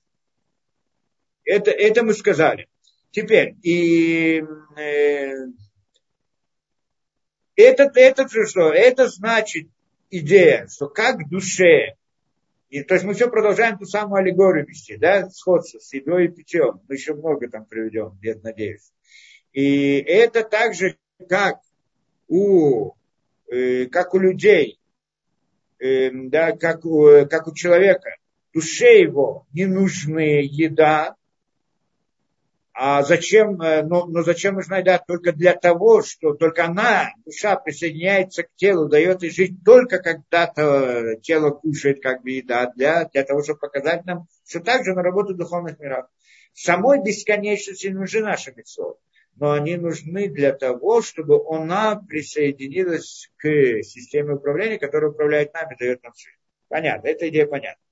[1.45, 2.69] Это, это мы сказали.
[3.11, 4.45] Теперь, и
[4.77, 5.33] э,
[7.57, 8.73] это, это что?
[8.73, 9.69] Это значит,
[10.09, 11.97] идея, что как душе,
[12.73, 16.29] и, то есть мы все продолжаем ту самую аллегорию вести, да, сходство с едой и
[16.29, 16.81] питьем.
[16.89, 18.91] Мы еще много там приведем, я надеюсь.
[19.53, 20.97] И это также
[21.29, 21.61] как
[22.29, 22.93] у,
[23.49, 24.81] э, как у людей,
[25.81, 28.17] э, да, как у, как у человека,
[28.55, 31.17] душе его не нужны еда,
[32.75, 34.99] а зачем, э, но, но зачем нужна еда?
[34.99, 41.17] Только для того, что только она, душа, присоединяется к телу, дает ей жить только когда-то
[41.23, 45.35] тело кушает как бы еда, для, для того, чтобы показать нам, что также на работу
[45.35, 46.07] духовных миров.
[46.55, 48.99] Самой бесконечности нужны наши митцвот,
[49.37, 56.03] но они нужны для того, чтобы она присоединилась к системе управления, которая управляет нами, дает
[56.03, 56.37] нам жизнь.
[56.69, 57.83] Понятно, эта идея понятна.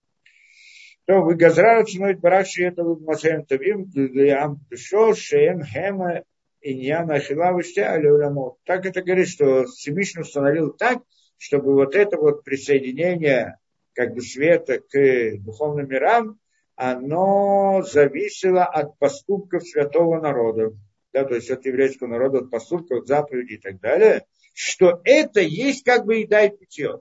[1.10, 6.22] То вы газрара ценой бараши это вы масаем тавим лям душо шеем хема
[6.60, 8.58] иньяна хилавы улямот.
[8.64, 10.98] Так это говорит, что Всевышний установил так,
[11.36, 13.58] чтобы вот это вот присоединение
[13.92, 16.38] как бы света к духовным мирам,
[16.76, 20.70] оно зависело от поступков святого народа.
[21.12, 25.82] Да, то есть от еврейского народа, от поступков, заповедей и так далее, что это есть
[25.82, 27.00] как бы еда и питье.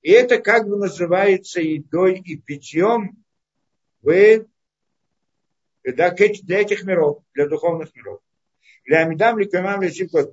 [0.00, 3.25] И это как бы называется едой и питьем
[4.06, 4.46] вы
[5.82, 8.20] да, для этих миров, для духовных миров.
[8.84, 9.82] Для Амидам Ликамам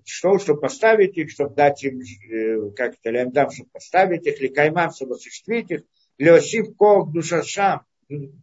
[0.06, 4.40] что, чтобы поставить их, чтобы дать им, э, как это, для Амидам, чтобы поставить их,
[4.40, 5.82] Ликаймам, чтобы осуществить их,
[6.20, 7.82] для Осип Кох Душашам,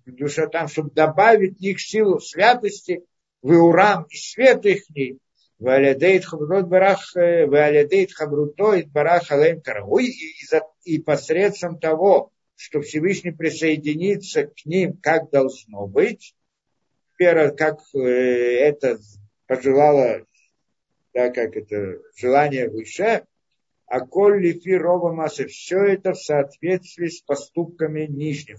[0.04, 3.04] душа там, чтобы добавить в них силу святости,
[3.40, 4.82] в Урам и свет их,
[5.60, 10.12] Валядейт Хабрут Барах, э, Валядейт Хабрутой Барах Алейм Карауй,
[10.84, 16.34] и посредством того, что Всевышний присоединится к ним, как должно быть,
[17.16, 18.98] первое, как э, это
[19.46, 20.26] пожелало,
[21.14, 23.24] да, как это желание выше,
[23.86, 28.58] а коль лифи роба массы, все это в соответствии с поступками нижних.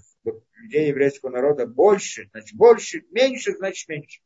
[0.56, 4.20] Людей еврейского народа больше, значит больше, меньше, значит меньше.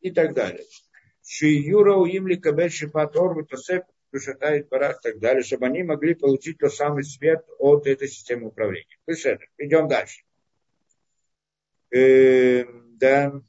[0.00, 0.64] И так далее.
[1.22, 3.44] Шиюра уимли кабель шипат орву
[4.16, 8.48] Душатает Барах и так далее, чтобы они могли получить тот самый свет от этой системы
[8.48, 8.96] управления.
[9.06, 9.44] Беседа.
[9.58, 10.22] Идем дальше.
[11.90, 12.64] Э,
[12.98, 13.42] да.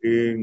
[0.00, 0.34] Э,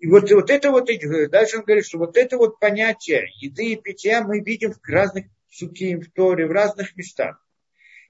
[0.00, 0.88] И вот, вот это вот,
[1.30, 5.26] дальше он говорит, что вот это вот понятие еды и питья мы видим в разных
[5.48, 7.40] суким, в Торе, в разных местах.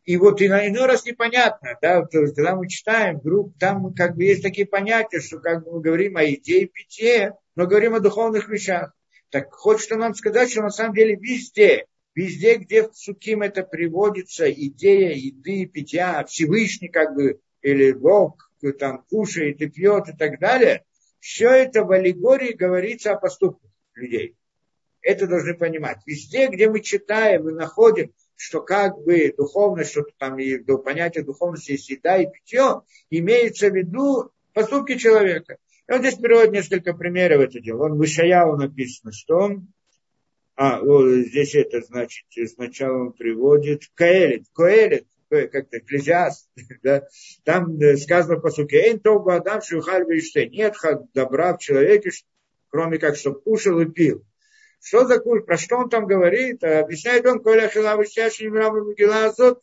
[0.06, 4.22] И вот иной раз непонятно, да, то есть, когда мы читаем, вдруг там как бы
[4.22, 8.48] есть такие понятия, что как бы мы говорим о еде питье, но говорим о духовных
[8.48, 8.92] вещах.
[9.30, 14.48] Так хочет нам сказать, что на самом деле везде, везде, где в Суким это приводится,
[14.48, 18.48] идея еды питья, Всевышний как бы, или Бог
[18.78, 20.84] там кушает и пьет и так далее,
[21.18, 24.36] все это в аллегории говорится о поступках людей.
[25.02, 25.98] Это должны понимать.
[26.06, 31.22] Везде, где мы читаем и находим, что как бы духовность, что там и до понятия
[31.22, 35.58] духовности есть еда и питье, имеется в виду поступки человека.
[35.88, 37.84] И он здесь приводит несколько примеров это дело.
[37.84, 39.72] Он в Ишаяу написано, что он,
[40.54, 46.48] а, вот здесь это значит, сначала он приводит Каэлит, Коэлит, как-то экклезиаст,
[46.82, 47.06] да,
[47.44, 50.04] там э, сказано по сути, «Эйн тогу адам шухаль
[50.50, 50.74] нет
[51.14, 52.10] добра в человеке,
[52.68, 54.24] кроме как, чтобы кушал и пил».
[54.86, 56.62] Что за куль, про что он там говорит?
[56.62, 59.60] Объясняет он, Коля Хилавы Сяши Мигела Азот,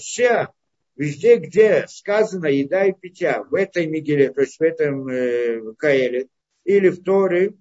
[0.00, 0.48] все,
[0.96, 6.26] везде, где сказано еда и питья, в этой Мигеле, то есть в этом э, Каэле,
[6.64, 7.54] или в Торе,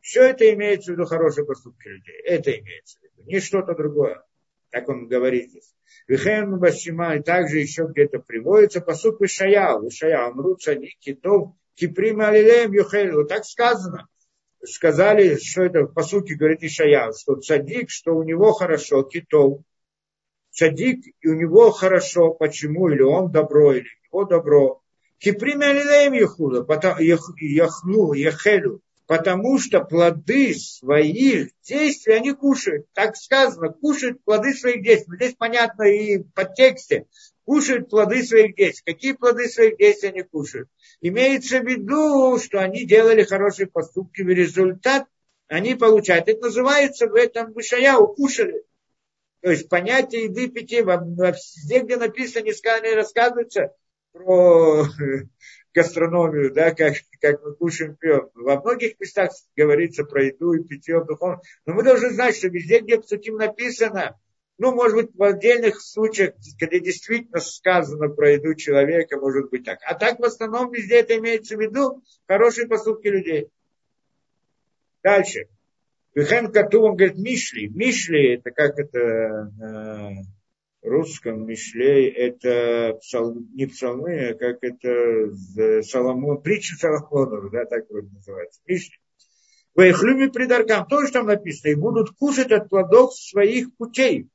[0.00, 2.20] все это имеется в виду хорошие поступки людей.
[2.24, 4.20] Это имеется в виду, не что-то другое.
[4.70, 5.72] Так он говорит здесь.
[6.08, 9.84] Вихем Башима, и также еще где-то приводится посуд Вишаял.
[9.84, 13.24] Вишаял, Мрут Садик, Китов, Киприм Алилеем Юхелю.
[13.24, 14.08] Так сказано
[14.66, 19.60] сказали, что это по сути говорит Ишая, что цадик, что у него хорошо, китов,
[20.50, 24.80] цадик, и у него хорошо, почему, или он добро, или у него добро.
[25.18, 26.66] Киприме алилеем яхуда,
[27.00, 32.86] яхну, яхелю, потому что плоды своих действий они кушают.
[32.94, 35.16] Так сказано, кушают плоды своих действий.
[35.16, 37.06] Здесь понятно и по тексте.
[37.44, 38.92] Кушают плоды своих действий.
[38.92, 40.68] Какие плоды своих действий они кушают?
[41.00, 45.06] Имеется в виду, что они делали хорошие поступки, в результат
[45.48, 46.28] они получают.
[46.28, 48.64] Это называется в этом вышая укушали.
[49.42, 53.74] То есть понятие еды питья, везде, где написано, не рассказывается
[54.12, 54.86] про
[55.74, 58.30] гастрономию, да, как, как мы кушаем, пьем.
[58.34, 61.40] Во многих местах говорится про еду и питье духовно.
[61.66, 64.18] Но мы должны знать, что везде, где в Суким написано,
[64.56, 69.80] ну, может быть, в отдельных случаях, когда действительно сказано про еду человека, может быть так.
[69.84, 73.48] А так в основном везде это имеется в виду хорошие поступки людей.
[75.02, 75.48] Дальше.
[76.14, 77.68] Вихен он говорит, Мишли.
[77.68, 80.22] Мишли, это как это на
[80.84, 88.08] русском Мишлей, это псал, не псалмы, а как это Соломон, притча Соломонова, да, так вроде
[88.10, 88.60] называется.
[88.66, 88.96] Мишли.
[89.74, 94.28] Вайхлюми придаркам, тоже там написано, и будут кушать от плодов своих путей.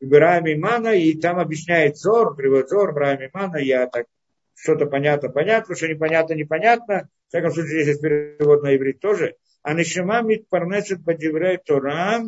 [0.00, 4.06] Браем Имана, и там объясняет Зор, привод Зор, Браем Имана, я так
[4.54, 7.08] что-то понятно, понятно, что непонятно, непонятно.
[7.26, 9.36] В всяком случае, здесь перевод на иврит тоже.
[9.62, 12.22] А Нишама Митпарнесет Бадиврей Тора,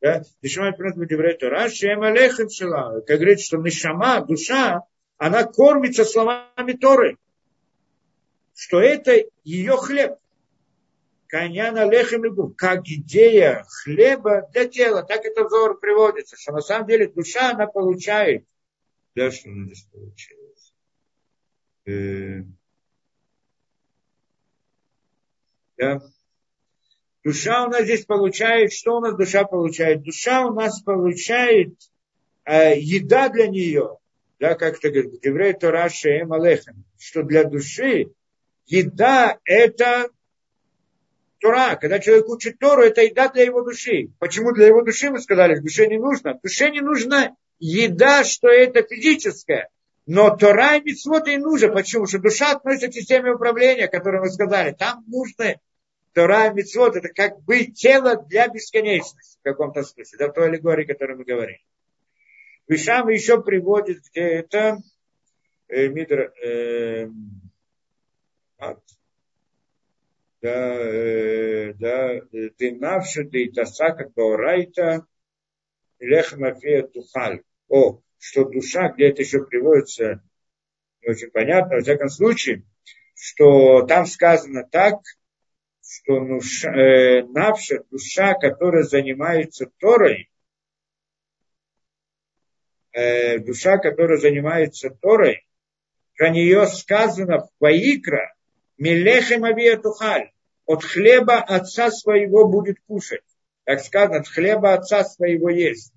[0.00, 0.22] да,
[2.50, 3.00] Шела.
[3.02, 4.82] Как говорится, что Нишама, душа,
[5.18, 7.18] она кормится словами Торы.
[8.54, 10.16] Что это ее хлеб.
[11.26, 15.04] Каньяна лехем лигу, как идея хлеба для тела.
[15.04, 18.44] Так это взор приводится, что на самом деле душа, она получает.
[19.14, 20.74] Да, что она здесь получилось?
[21.86, 22.42] Э,
[25.76, 26.00] да.
[27.22, 30.02] Душа у нас здесь получает, что у нас душа получает?
[30.02, 31.74] Душа у нас получает
[32.44, 33.98] э, еда для нее,
[34.38, 38.12] да, как это говорит, Деврей Тора Шеем Алехем, что для души
[38.66, 40.08] еда это
[41.40, 44.08] Тора, когда человек учит Тору, это еда для его души.
[44.18, 46.38] Почему для его души мы сказали, душе не нужно?
[46.42, 49.68] Душе не нужна еда, что это физическое.
[50.06, 51.68] Но Тора и Митцвот и нужно.
[51.68, 52.06] Почему?
[52.06, 54.72] Что душа относится к системе управления, которую мы сказали.
[54.72, 55.60] Там нужны
[56.12, 56.96] Тора и Митцвот.
[56.96, 60.28] Это как бы тело для бесконечности в каком-то смысле.
[60.28, 61.58] В той аллегории, о которой мы говорим.
[62.68, 64.78] Вишам еще приводит, где это
[65.68, 67.08] э, Мидр, э,
[68.58, 68.76] да,
[70.42, 72.20] э, да,
[72.56, 75.04] ты навши, ты тасака Гаурайта,
[75.98, 77.42] лехмафия тухаль.
[77.68, 80.22] О, что душа, где это еще приводится,
[81.02, 82.62] не очень понятно, во всяком случае,
[83.14, 85.00] что там сказано так,
[85.90, 90.30] что нуша, э, навша, душа, которая занимается Торой,
[92.92, 95.44] э, душа, которая занимается Торой,
[96.16, 98.34] про нее сказано в Ваикра,
[98.78, 100.30] Мелехем авиатухаль.
[100.64, 103.24] От хлеба отца своего будет кушать.
[103.64, 105.92] Так сказано, от хлеба отца своего есть.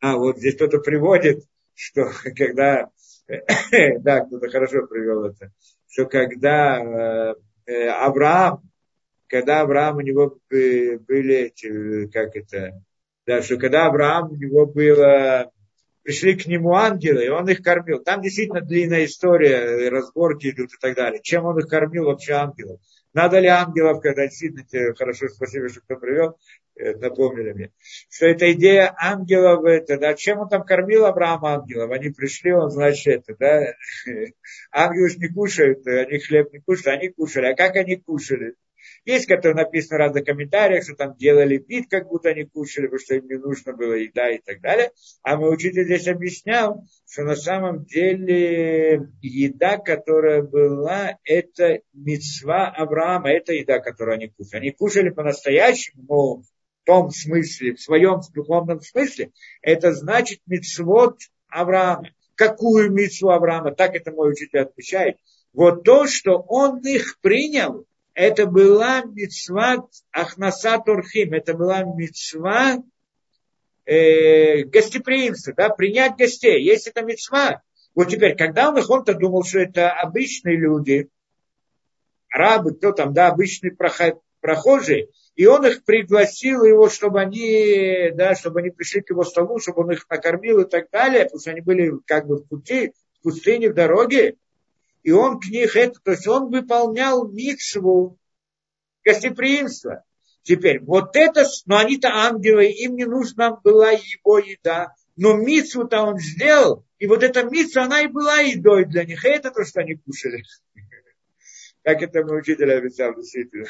[0.00, 1.44] А, вот здесь кто-то приводит,
[1.74, 2.90] что когда,
[3.28, 5.52] да, кто-то хорошо привел это,
[5.92, 7.34] что когда
[7.66, 8.62] э, Авраам,
[9.26, 11.52] когда Авраам у него были
[12.06, 12.82] как это,
[13.26, 15.52] да, что когда Авраам у него было,
[16.02, 18.02] пришли к нему ангелы, и он их кормил.
[18.02, 21.20] Там действительно длинная история, разборки идут и так далее.
[21.22, 22.80] Чем он их кормил вообще ангелов?
[23.12, 26.34] Надо ли ангелов, когда действительно тебе хорошо, спасибо, что кто привел, э,
[26.76, 27.72] напомнили мне,
[28.10, 31.90] что эта идея ангелов, это, да, чем он там кормил Авраама ангелов?
[31.90, 33.74] Они пришли, он, значит, это, да,
[34.72, 37.52] ангелы же не кушают, они хлеб не кушают, они кушали.
[37.52, 38.54] А как они кушали?
[39.04, 43.00] Есть, которые написано в разных комментариях, что там делали вид, как будто они кушали, потому
[43.00, 44.90] что им не нужно было еда и так далее.
[45.22, 53.30] А мой учитель здесь объяснял, что на самом деле еда, которая была, это мецва Авраама,
[53.30, 54.60] это еда, которую они кушали.
[54.60, 56.46] Они кушали по-настоящему, в
[56.84, 61.18] том смысле, в своем духовном смысле, это значит мецвод
[61.48, 62.10] Авраама.
[62.34, 63.72] Какую мецву Авраама?
[63.72, 65.16] Так это мой учитель отвечает.
[65.52, 72.78] Вот то, что он их принял, это была мецва Ахнаса Турхим, это была мецва
[73.84, 76.62] э, гостеприимства, да, принять гостей.
[76.62, 77.62] Есть это мецва.
[77.94, 81.08] Вот теперь, когда он их, он-то думал, что это обычные люди,
[82.30, 83.74] арабы, кто там, да, обычные
[84.42, 89.58] прохожие, и он их пригласил его, чтобы они, да, чтобы они пришли к его столу,
[89.58, 92.92] чтобы он их накормил и так далее, потому что они были как бы в пути,
[93.20, 94.36] в пустыне, в дороге
[95.02, 98.18] и он к них это, то есть он выполнял миксву
[99.04, 100.04] гостеприимства.
[100.42, 106.18] Теперь, вот это, но они-то ангелы, им не нужна была его еда, но мицу-то он
[106.18, 109.80] сделал, и вот эта мицу, она и была едой для них, и это то, что
[109.80, 110.42] они кушали.
[111.82, 113.66] Как это мой учитель объяснял, действительно.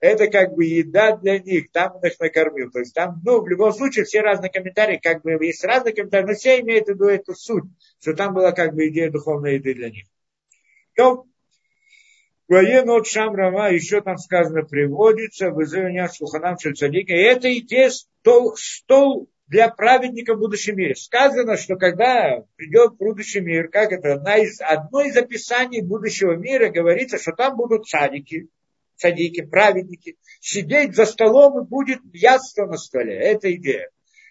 [0.00, 2.70] Это как бы еда для них, там он их накормил.
[2.70, 6.26] То есть там, ну, в любом случае, все разные комментарии, как бы есть разные комментарии,
[6.26, 7.64] но все имеют в виду эту суть,
[8.00, 10.06] что там была как бы идея духовной еды для них.
[10.96, 11.26] То
[12.50, 17.12] Военот Шамрама, еще там сказано, приводится, вызывание Шуханам Шельцадика.
[17.12, 20.96] И это идея стол, стол для праведника в будущем мире.
[20.96, 26.70] Сказано, что когда придет будущий мир, как это, одна из, одно из описаний будущего мира
[26.70, 28.48] говорится, что там будут садики,
[29.00, 33.14] садики, праведники, сидеть за столом и будет яство на столе.
[33.14, 33.90] Это идея.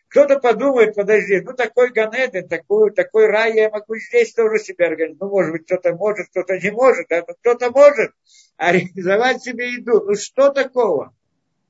[0.09, 5.21] Кто-то подумает, подожди, ну такой Ганеден, такой, такой рай я могу здесь тоже себе организовать.
[5.21, 8.11] Ну, может быть, кто-то может, кто-то не может, да, но кто-то может
[8.57, 10.03] организовать себе еду.
[10.03, 11.15] Ну, что такого?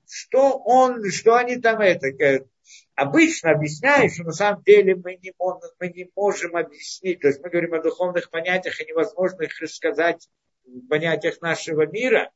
[0.10, 2.48] Что он, что они там это, говорят,
[2.96, 7.20] обычно объясняют, что на самом деле мы не, можем, мы не можем объяснить.
[7.20, 10.30] То есть мы говорим о духовных понятиях, и невозможно их рассказать
[10.66, 12.32] в понятиях нашего мира.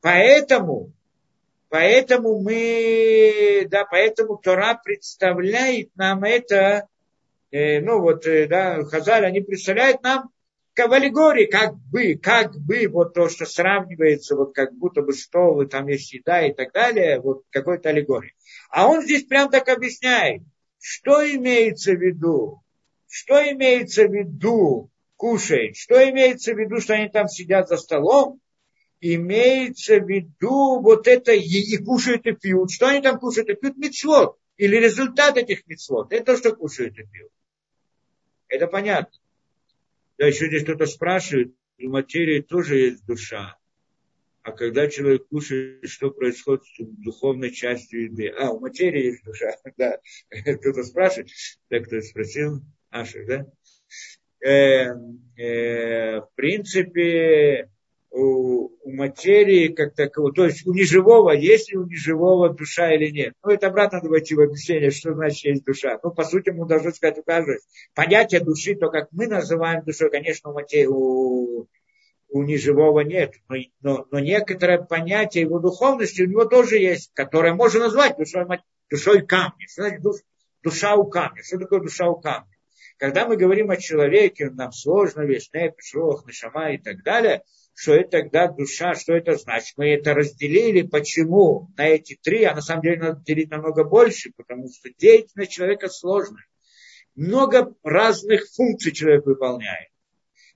[0.00, 0.92] Поэтому
[1.68, 6.86] Поэтому мы, да, поэтому Тора представляет нам это,
[7.50, 10.30] э, ну вот, э, да, Хазаль, они представляют нам
[10.76, 15.62] в аллегории, как бы, как бы, вот то, что сравнивается, вот как будто бы стол,
[15.62, 18.34] и там есть еда и так далее, вот какой-то аллегории.
[18.70, 20.42] А он здесь прям так объясняет,
[20.78, 22.62] что имеется в виду,
[23.08, 28.40] что имеется в виду кушать, что имеется в виду, что они там сидят за столом,
[29.00, 32.70] имеется в виду вот это и, и кушают и пьют.
[32.70, 33.76] Что они там кушают и пьют?
[33.76, 34.38] Мецвод.
[34.56, 36.12] Или результат этих мецвод.
[36.12, 37.30] Это то, что кушают и пьют.
[38.48, 39.18] Это понятно.
[40.18, 43.58] Да, еще здесь кто-то спрашивает, у материи тоже есть душа.
[44.42, 48.28] А когда человек кушает, что происходит с духовной частью еды?
[48.28, 49.98] А, у материи есть душа, да.
[50.30, 51.30] Кто-то спрашивает.
[51.68, 52.62] Так кто спросил?
[52.90, 53.46] Аша, да?
[54.40, 54.94] Э,
[55.36, 57.70] э, в принципе,
[58.10, 63.10] у, у материи как такового, то есть у неживого, есть ли у неживого душа или
[63.10, 63.34] нет.
[63.42, 65.98] Ну, это обратно войти в объяснение, что значит есть душа.
[66.02, 67.58] Ну, по сути, мы должны сказать у каждого.
[67.94, 71.68] Понятие души, то, как мы называем душой, конечно, у, материи, у,
[72.28, 73.34] у неживого нет.
[73.48, 78.46] Но, но, но некоторое понятие его духовности у него тоже есть, которое можно назвать душой,
[78.88, 79.66] душой камня.
[79.68, 80.16] Что значит душ,
[80.62, 81.42] душа у камня?
[81.42, 82.48] Что такое душа у камня?
[82.98, 87.42] Когда мы говорим о человеке, нам сложно, весь непишох, нашама и так далее–
[87.76, 89.74] что это тогда душа, что это значит.
[89.76, 94.32] Мы это разделили, почему на эти три, а на самом деле надо делить намного больше,
[94.34, 96.46] потому что деятельность человека сложная.
[97.14, 99.90] Много разных функций человек выполняет.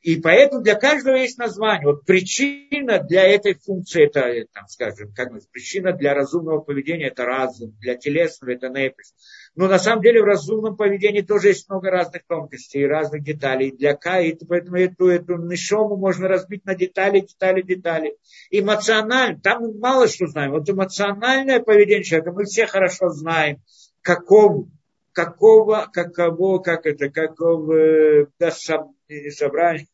[0.02, 1.86] И поэтому для каждого есть название.
[1.86, 7.76] Вот причина для этой функции, это, там, скажем, как причина для разумного поведения это разум,
[7.80, 9.12] для телесного это непись.
[9.54, 13.72] Но на самом деле в разумном поведении тоже есть много разных тонкостей и разных деталей.
[13.72, 18.16] Для К, и поэтому эту, эту нишому можно разбить на детали, детали, детали.
[18.50, 20.52] Эмоционально, там мы мало что знаем.
[20.52, 23.60] Вот эмоциональное поведение человека мы все хорошо знаем,
[24.00, 24.66] каков
[25.12, 29.86] какого, каково, как это, какого да, собрание,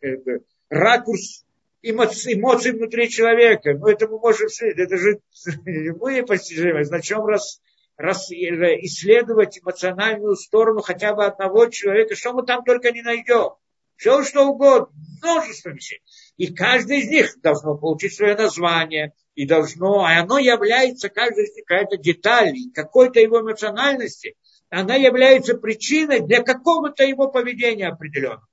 [0.69, 1.45] ракурс
[1.83, 3.75] эмоций, эмоций внутри человека.
[3.75, 5.21] Ну, это мы можем это же
[5.65, 6.85] любые постижения.
[6.91, 7.61] На чем раз,
[7.97, 13.53] раз исследовать эмоциональную сторону хотя бы одного человека, что мы там только не найдем.
[13.97, 14.89] Все что угодно,
[15.23, 16.03] множество вещей.
[16.37, 21.55] И каждый из них должно получить свое название, и должно, а оно является, каждая из
[21.55, 24.35] них какая-то деталь, какой-то его эмоциональности,
[24.71, 28.47] она является причиной для какого-то его поведения определенного.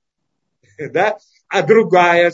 [0.92, 1.18] Да?
[1.48, 2.32] А другая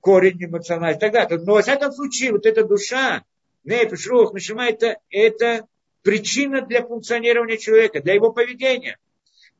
[0.00, 1.38] корень эмоциональный и так далее.
[1.38, 3.24] Но во всяком случае, вот эта душа,
[3.64, 5.66] нефиш, рух, нишима, это, это
[6.02, 8.98] причина для функционирования человека, для его поведения.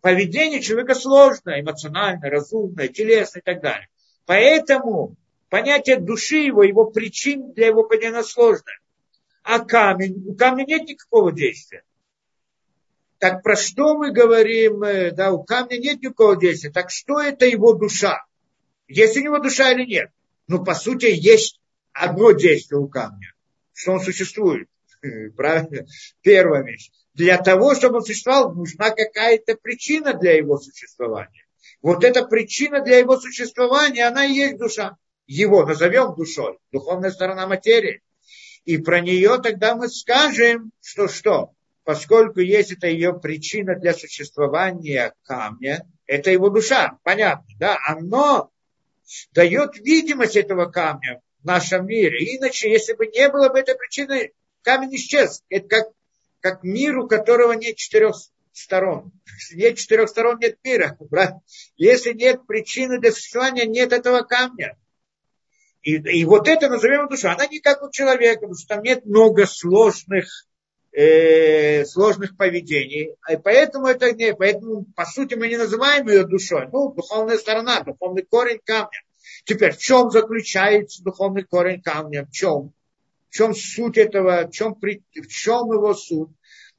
[0.01, 3.89] Поведение человека сложное, эмоциональное, разумное, телесное и так далее.
[4.27, 5.17] Поэтому
[5.49, 8.79] понятие души его, его причин для его поведения сложное.
[9.43, 11.83] А камень, у камня нет никакого действия.
[13.19, 14.83] Так про что мы говорим?
[14.83, 16.71] Э, да, у камня нет никакого действия.
[16.71, 18.25] Так что это его душа?
[18.87, 20.11] Есть у него душа или нет?
[20.47, 21.61] Ну, по сути, есть
[21.93, 23.35] одно действие у камня,
[23.73, 24.69] что он существует.
[25.37, 25.87] Правильно?
[26.23, 26.91] Первая вещь.
[27.15, 31.47] Для того, чтобы он существовал, нужна какая-то причина для его существования.
[31.83, 34.97] Вот эта причина для его существования, она и есть душа.
[35.27, 38.01] Его назовем душой, духовная сторона материи.
[38.65, 41.53] И про нее тогда мы скажем, что что?
[41.89, 47.79] Поскольку есть это ее причина для существования камня, это его душа, понятно, да?
[47.87, 48.51] Оно
[49.33, 52.37] дает видимость этого камня в нашем мире.
[52.37, 55.43] Иначе, если бы не было бы этой причины, камень исчез.
[55.49, 55.87] Это как,
[56.41, 58.17] как мир, у которого нет четырех
[58.53, 59.11] сторон.
[59.55, 60.99] Нет четырех сторон, нет мира.
[61.79, 64.77] Если нет причины для существования, нет этого камня.
[65.81, 67.33] И, и вот это назовем душа.
[67.33, 70.48] Она не как у человека, потому что там нет много сложных,
[70.99, 73.15] э, сложных поведений.
[73.31, 76.69] И поэтому это не, поэтому, по сути, мы не называем ее душой.
[76.73, 79.01] Ну, духовная сторона, духовный корень камня.
[79.45, 82.27] Теперь, в чем заключается духовный корень камня?
[82.27, 82.73] В чем?
[83.31, 84.49] В чем суть этого?
[84.49, 86.31] В чем, в чем его суть?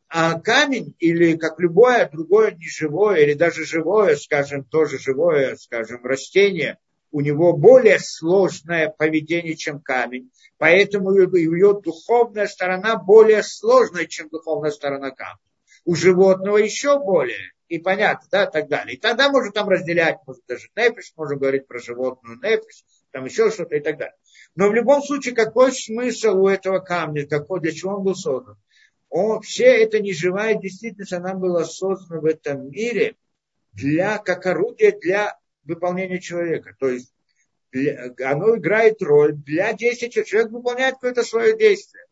[0.09, 6.77] А камень или как любое другое неживое или даже живое, скажем, тоже живое, скажем, растение,
[7.11, 10.31] у него более сложное поведение, чем камень.
[10.57, 15.39] Поэтому ее духовная сторона более сложная, чем духовная сторона камня.
[15.85, 17.53] У животного еще более.
[17.67, 18.95] И понятно, да, так далее.
[18.95, 23.51] И тогда можно там разделять, может, даже нефиш, можно говорить про животную нефиш, там еще
[23.51, 24.15] что-то и так далее.
[24.55, 28.57] Но в любом случае, какой смысл у этого камня, какой, для чего он был создан?
[29.09, 33.15] Он, все это неживая действительность, она была создана в этом мире
[33.71, 36.75] для, как орудие для выполнения человека.
[36.79, 37.13] То есть
[38.23, 40.29] оно играет роль для действия человека.
[40.29, 42.05] Человек выполняет какое-то свое действие.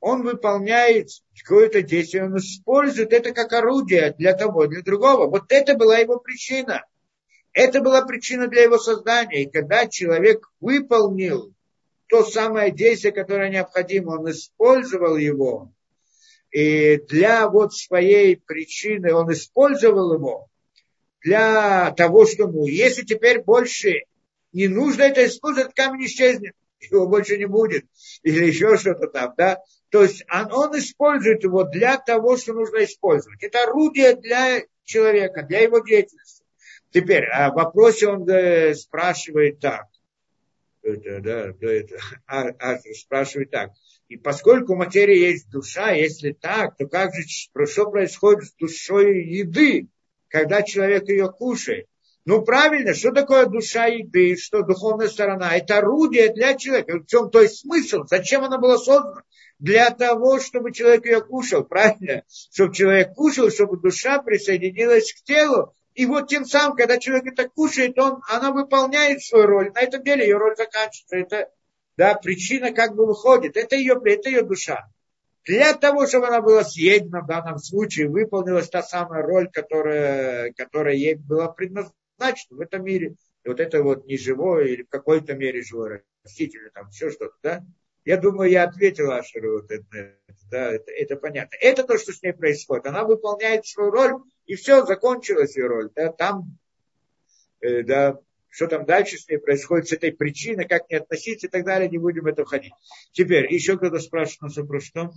[0.00, 1.08] Он выполняет
[1.42, 5.30] какое-то действие, он использует это как орудие для того, для другого.
[5.30, 6.84] Вот это была его причина.
[7.54, 9.44] Это была причина для его создания.
[9.44, 11.54] И когда человек выполнил
[12.08, 15.72] то самое действие, которое необходимо, он использовал его,
[16.50, 20.48] и для вот своей причины он использовал его
[21.24, 24.04] для того, чтобы, если теперь больше
[24.52, 27.86] не нужно это использовать, камень исчезнет, его больше не будет,
[28.22, 29.58] или еще что-то там, да.
[29.88, 33.42] То есть он, он использует его для того, что нужно использовать.
[33.42, 36.44] Это орудие для человека, для его деятельности.
[36.90, 39.86] Теперь, а в вопросе он э, спрашивает так.
[40.82, 41.96] Это, да, это,
[42.26, 43.70] а, а, спрашивает так.
[44.08, 49.24] И поскольку у материи есть душа, если так, то как же, что происходит с душой
[49.24, 49.88] еды,
[50.34, 51.86] когда человек ее кушает?
[52.24, 55.56] Ну, правильно, что такое душа еды, что духовная сторона?
[55.56, 56.98] Это орудие для человека.
[56.98, 58.02] В чем то есть смысл?
[58.10, 59.22] Зачем она была создана?
[59.60, 62.24] Для того, чтобы человек ее кушал, правильно?
[62.50, 65.72] Чтобы человек кушал, чтобы душа присоединилась к телу.
[65.94, 69.70] И вот тем самым, когда человек это кушает, он, она выполняет свою роль.
[69.72, 71.16] На этом деле ее роль заканчивается.
[71.16, 71.50] Это
[71.96, 73.56] да, причина как бы выходит.
[73.56, 74.84] Это ее, это ее душа.
[75.44, 80.94] Для того, чтобы она была съедена в данном случае, выполнилась та самая роль, которая, которая
[80.94, 83.16] ей была предназначена в этом мире.
[83.44, 87.64] И вот это вот неживое или в какой-то мере живое растительное, там все что-то, да?
[88.06, 90.16] Я думаю, я ответил Ашеру, вот это,
[90.50, 91.56] да, это, это понятно.
[91.60, 92.86] Это то, что с ней происходит.
[92.86, 94.14] Она выполняет свою роль,
[94.46, 95.90] и все, закончилась ее роль.
[95.94, 96.58] Да, там,
[97.60, 98.18] э, да,
[98.54, 101.90] что там дальше с ней происходит, с этой причиной, как не относиться и так далее,
[101.90, 102.72] не будем в это входить.
[103.10, 105.10] Теперь, еще кто-то спрашивает нас вопрос, что?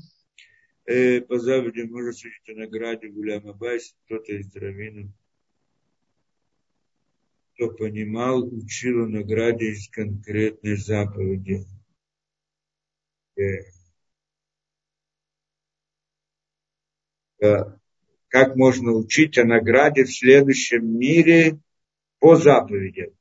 [0.86, 5.14] Э, по заповеди можно судить о награде Гуляма Байс, кто-то из Равина,
[7.54, 11.64] кто понимал, учил о награде из конкретной заповеди.
[13.38, 13.42] Э,
[17.40, 17.80] да.
[18.30, 21.60] как можно учить о награде в следующем мире
[22.18, 23.12] по заповедям.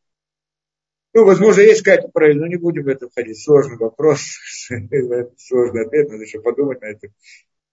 [1.17, 3.43] Ну, возможно, есть какая-то правильно, но не будем в это входить.
[3.43, 4.21] Сложный вопрос,
[5.39, 7.09] сложный ответ, надо еще подумать на это.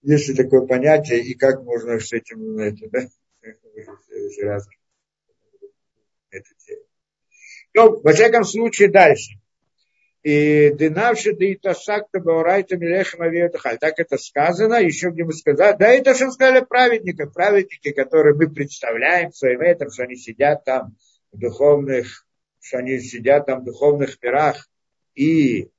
[0.00, 3.00] Есть ли такое понятие, и как можно с этим, это, да,
[6.30, 6.48] это.
[7.74, 9.34] Ну, во всяком случае, дальше.
[10.22, 13.76] И дынавши да и тасакта баурайта милехам авиатахаль.
[13.76, 15.76] Так это сказано, еще где мы сказали.
[15.76, 20.96] Да, это что сказали праведники, праведники, которые мы представляем своим этим, что они сидят там
[21.30, 22.23] в духовных,
[22.64, 24.68] что они сидят там в духовных мирах
[25.14, 25.70] и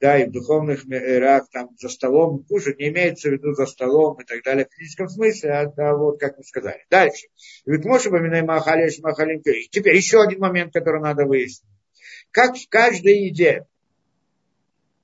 [0.00, 4.18] да, и в духовных мирах там за столом кушать, не имеется в виду за столом
[4.18, 6.86] и так далее в физическом смысле, а да, вот как мы сказали.
[6.88, 7.28] Дальше.
[7.66, 11.68] Ведь может поминай махалиш махалин Теперь еще один момент, который надо выяснить.
[12.30, 13.66] Как в каждой еде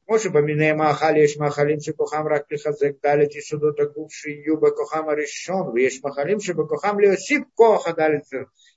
[0.07, 5.75] Моше поминай махали, еш махалим, шекохам рак лихазек, далит и судот агувши юба кохам решен,
[5.77, 8.25] еш махалим, шебакохам лиосип коха далит.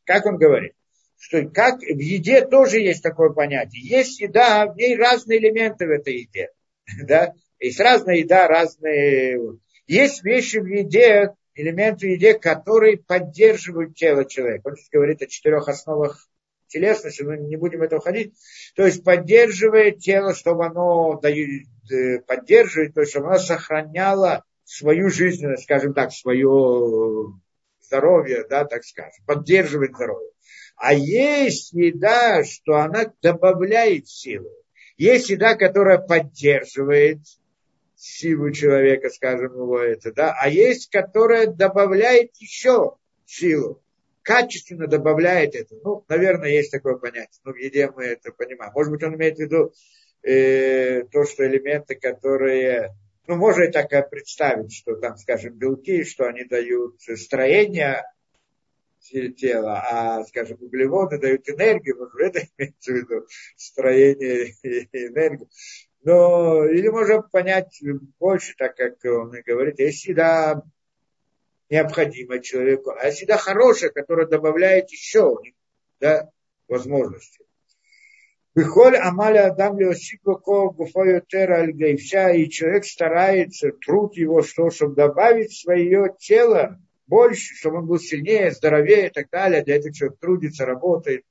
[0.05, 0.73] Как он говорит?
[1.19, 3.83] Что как в еде тоже есть такое понятие.
[3.83, 6.49] Есть еда, в ней разные элементы в этой еде.
[7.03, 7.33] Да?
[7.59, 9.37] Есть разная еда, разные...
[9.85, 14.69] Есть вещи в еде, элементы в еде, которые поддерживают тело человека.
[14.69, 16.29] Он здесь говорит о четырех основах
[16.67, 18.33] телесности, но не будем это уходить.
[18.75, 25.63] То есть поддерживает тело, чтобы оно э, поддерживает, то есть чтобы оно сохраняло свою жизненность,
[25.63, 27.33] скажем так, свое
[27.81, 30.29] здоровье, да, так скажем, поддерживает здоровье.
[30.79, 34.49] А есть еда, что она добавляет силу.
[34.97, 37.19] Есть еда, которая поддерживает
[37.95, 42.95] силу человека, скажем его это, да, а есть, которая добавляет еще
[43.25, 43.81] силу
[44.29, 45.75] качественно добавляет это.
[45.83, 47.41] Ну, наверное, есть такое понятие.
[47.43, 48.71] Ну, в еде мы это понимаем.
[48.75, 49.73] Может быть, он имеет в виду
[50.21, 52.95] э, то, что элементы, которые...
[53.25, 58.03] Ну, можно и так представить, что там, скажем, белки, что они дают строение
[59.09, 65.49] тела, а, скажем, углеводы дают энергию, может, это имеется в виду строение и энергию.
[66.01, 67.81] Но, или можно понять
[68.19, 70.63] больше, так как он и говорит, если да,
[71.69, 75.37] необходимое человеку, а всегда хорошее, которое добавляет еще
[75.99, 76.29] да,
[76.67, 77.45] возможности.
[78.55, 79.79] Бихоль амаля адам
[82.31, 86.79] и человек старается, труд его, что, чтобы добавить свое тело
[87.09, 89.63] больше, чтобы он был сильнее, здоровее и так далее.
[89.63, 91.23] Для этого человек трудится, работает,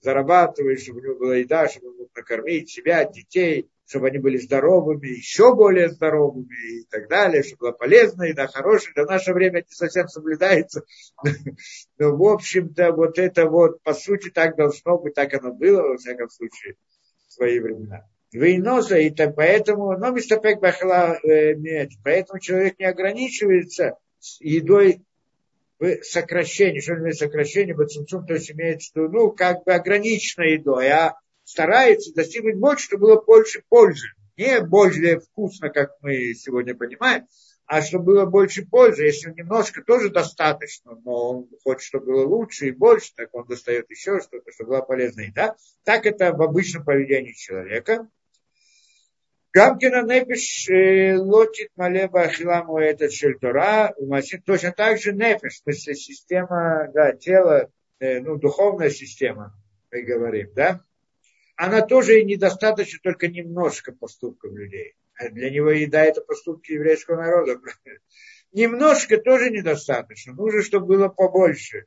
[0.00, 4.38] зарабатывает, чтобы у него была еда, чтобы он мог накормить себя, детей, чтобы они были
[4.38, 8.94] здоровыми, еще более здоровыми и так далее, чтобы была полезная еда, хорошая.
[8.94, 10.84] До наше время это совсем соблюдается.
[11.98, 15.96] Но, в общем-то, вот это вот, по сути, так должно быть, так оно было, во
[15.96, 16.76] всяком случае,
[17.26, 18.06] в свои времена.
[18.32, 23.96] Вейноза, и так поэтому, но мистапек бахла э, поэтому человек не ограничивается
[24.40, 25.02] едой
[25.84, 30.54] в сокращении, что имеет сокращение, бацинцум, то есть имеется в виду, ну, как бы ограниченной
[30.54, 34.06] едой, а старается достигнуть больше, чтобы было больше пользы.
[34.36, 37.26] Не более вкусно, как мы сегодня понимаем,
[37.66, 39.04] а чтобы было больше пользы.
[39.04, 43.88] Если немножко тоже достаточно, но он хочет, чтобы было лучше и больше, так он достает
[43.90, 45.54] еще что-то, чтобы была полезная еда.
[45.84, 48.08] Так это в обычном поведении человека.
[49.54, 53.94] Гамкина непиш э, лотит малеба ахиламу этот шельтора,
[54.44, 57.70] точно так же непиш, в смысле система, да, тело,
[58.00, 59.54] э, ну, духовная система,
[59.92, 60.80] мы говорим, да,
[61.54, 64.96] она тоже и недостаточно только немножко поступков людей.
[65.16, 67.60] А для него еда это поступки еврейского народа.
[68.52, 70.32] Немножко тоже недостаточно.
[70.32, 71.86] Нужно, чтобы было побольше.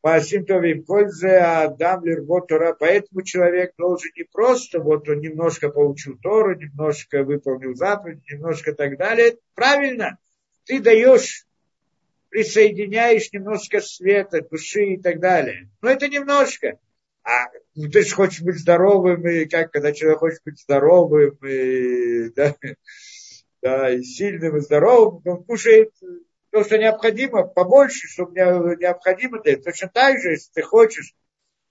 [0.00, 2.74] По асимптовым пользе Адам лирбот Тора.
[2.78, 8.96] Поэтому человек должен не просто, вот он немножко получил Тору, немножко выполнил заповедь, немножко так
[8.96, 9.36] далее.
[9.54, 10.18] Правильно,
[10.64, 11.44] ты даешь
[12.30, 15.68] присоединяешь немножко света, души и так далее.
[15.82, 16.78] Но это немножко.
[17.22, 22.30] А ну, ты же хочешь быть здоровым, и как, когда человек хочет быть здоровым, и,
[22.30, 22.56] да,
[23.62, 25.92] да, и сильным, и здоровым, он кушает
[26.50, 31.14] то, что необходимо, побольше, чтобы необходимо для Точно так же, если ты хочешь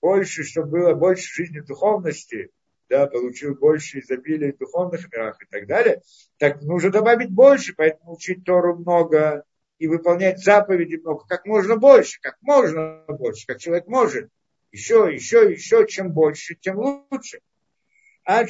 [0.00, 2.50] больше, чтобы было больше жизни духовности,
[2.88, 6.02] да, получил больше изобилия в духовных мирах и так далее,
[6.38, 9.44] так нужно добавить больше, поэтому учить Тору много
[9.78, 14.28] и выполнять заповеди много, как можно больше, как можно больше, как человек может.
[14.72, 17.40] Еще, еще, еще, чем больше, тем лучше.
[18.32, 18.44] А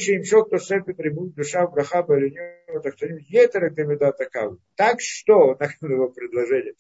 [0.45, 3.71] кто себе требует душа в браха так что етера
[4.13, 4.59] такав.
[4.77, 6.75] Так что, так его предложение,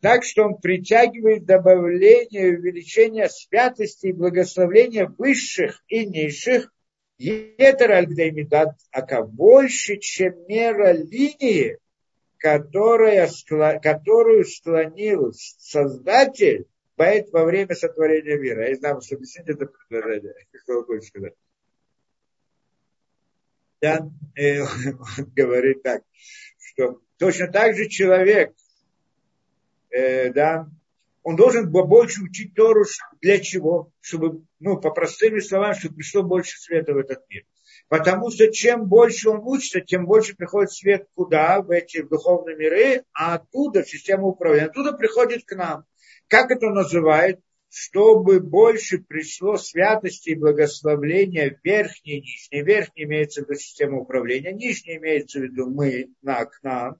[0.00, 6.72] так что он притягивает добавление, увеличение святости и благословения высших и низших,
[7.18, 11.78] етера альгдаймидат ака больше, чем мера линии,
[12.38, 13.28] которая,
[13.80, 16.66] которую склонил Создатель
[17.32, 18.64] во время сотворения мира.
[18.64, 20.34] Я не знаю, что объяснить это предложение.
[20.64, 21.34] Что сказать?
[23.80, 24.62] Да, э,
[25.36, 26.02] говорит так,
[26.58, 28.54] что точно так же человек,
[29.90, 30.68] э, да,
[31.22, 32.84] он должен больше учить Тору
[33.20, 33.92] для чего?
[34.00, 37.44] Чтобы, ну, по простыми словам, чтобы пришло больше света в этот мир.
[37.88, 41.60] Потому что чем больше он учится, тем больше приходит свет куда?
[41.60, 45.84] В эти духовные миры, а оттуда, в систему управления, оттуда приходит к нам.
[46.28, 47.40] Как это называют?
[47.70, 52.62] Чтобы больше пришло святости и благословления верхней и нижней.
[52.62, 56.98] Верхней имеется в виду система управления, нижняя имеется в виду мы, на, к нам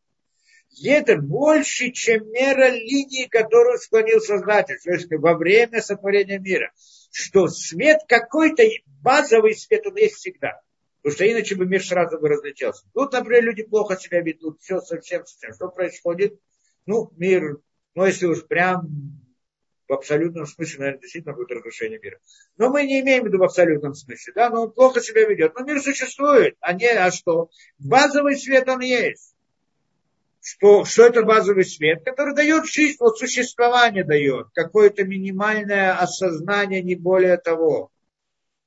[0.85, 6.73] это больше, чем мера линии, которую склонил Создатель, то есть во время сотворения мира.
[7.11, 8.63] Что свет какой-то,
[9.03, 10.61] базовый свет, он есть всегда.
[11.03, 12.87] Потому что иначе бы мир сразу бы разлетелся.
[12.95, 15.55] Тут, например, люди плохо себя ведут, все совсем, совсем.
[15.55, 16.39] Что происходит?
[16.87, 17.59] Ну, мир,
[17.95, 18.87] ну, если уж прям
[19.91, 22.21] в абсолютном смысле, наверное, действительно будет разрушение мира.
[22.57, 25.53] Но мы не имеем в виду в абсолютном смысле, да, но он плохо себя ведет.
[25.57, 27.51] Но мир существует, а не, а что?
[27.79, 29.35] Базовый свет он есть
[30.43, 36.95] что, что это базовый свет, который дает жизнь, вот существование дает, какое-то минимальное осознание, не
[36.95, 37.91] более того.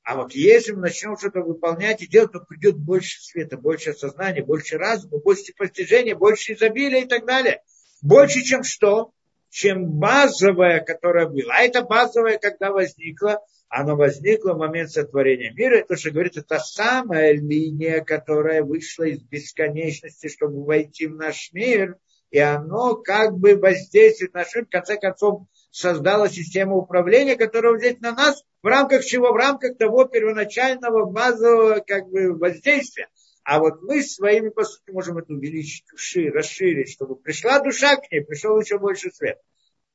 [0.03, 4.43] А вот если мы начнем что-то выполнять и делать, то придет больше света, больше осознания,
[4.43, 7.63] больше разума, больше постижения, больше изобилия и так далее.
[8.03, 9.11] Больше, чем что?
[9.53, 11.53] Чем базовое, которое было.
[11.53, 13.39] А это базовое, когда возникло,
[13.69, 15.75] оно возникло в момент сотворения мира.
[15.75, 21.97] Это, что говорит, это самая линия, которая вышла из бесконечности, чтобы войти в наш мир.
[22.31, 24.65] И оно как бы воздействует на наш мир.
[24.65, 29.33] В конце концов, создала систему управления, которая взять на нас в рамках чего?
[29.33, 33.07] В рамках того первоначального базового как бы, воздействия.
[33.43, 35.85] А вот мы своими поступками можем это увеличить,
[36.33, 39.39] расширить, чтобы пришла душа к ней, пришел еще больше свет.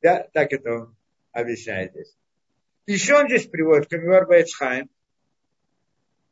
[0.02, 0.96] Да, так это он
[1.32, 2.16] объясняет здесь.
[2.86, 4.88] Еще он здесь приводит Камивар Баэцхайм.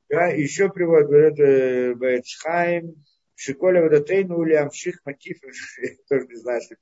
[0.09, 5.39] Да, еще приводит, говорит, э, Баэцхайм, Шиколя Вадатейну или Амших Макиф.
[5.83, 6.77] Я тоже не знаю, что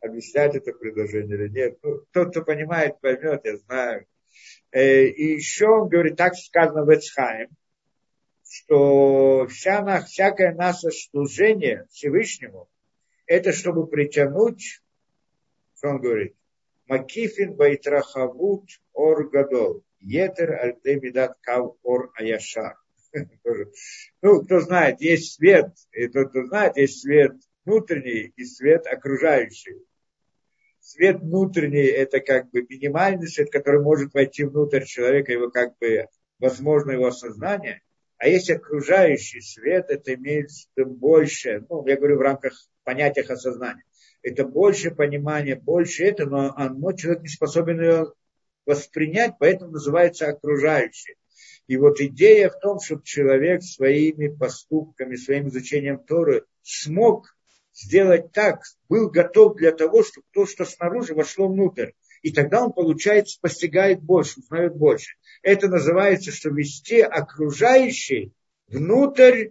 [0.00, 1.78] объяснять это предложение или нет.
[1.82, 4.06] Ну, тот, кто понимает, поймет, я знаю.
[4.70, 7.48] Э, и еще он говорит, так сказано в Эцхайм,
[8.56, 12.68] что вся, всякое наше служение Всевышнему,
[13.26, 14.80] это чтобы притянуть,
[15.76, 16.34] что он говорит,
[16.86, 19.84] Макифин байтрахавут ор гадол.
[20.00, 22.76] Етер альтемидат кав ор аяшар.
[24.22, 27.32] Ну, кто знает, есть свет, и тот, кто знает, есть свет
[27.64, 29.82] внутренний и свет окружающий.
[30.80, 36.06] Свет внутренний– это как бы минимальный свет, который может войти внутрь человека, его как бы,
[36.38, 37.82] возможно, его сознание.
[38.18, 43.82] А есть окружающий свет, это имеет больше, ну, я говорю в рамках понятия осознания
[44.26, 48.12] это больше понимания, больше это, но оно человек не способен ее
[48.66, 51.14] воспринять, поэтому называется окружающее.
[51.68, 57.36] И вот идея в том, чтобы человек своими поступками, своим изучением Торы смог
[57.72, 61.92] сделать так, был готов для того, чтобы то, что снаружи, вошло внутрь.
[62.22, 65.18] И тогда он, получается, постигает больше, узнает больше.
[65.46, 68.32] Это называется, что вести окружающий
[68.66, 69.50] внутрь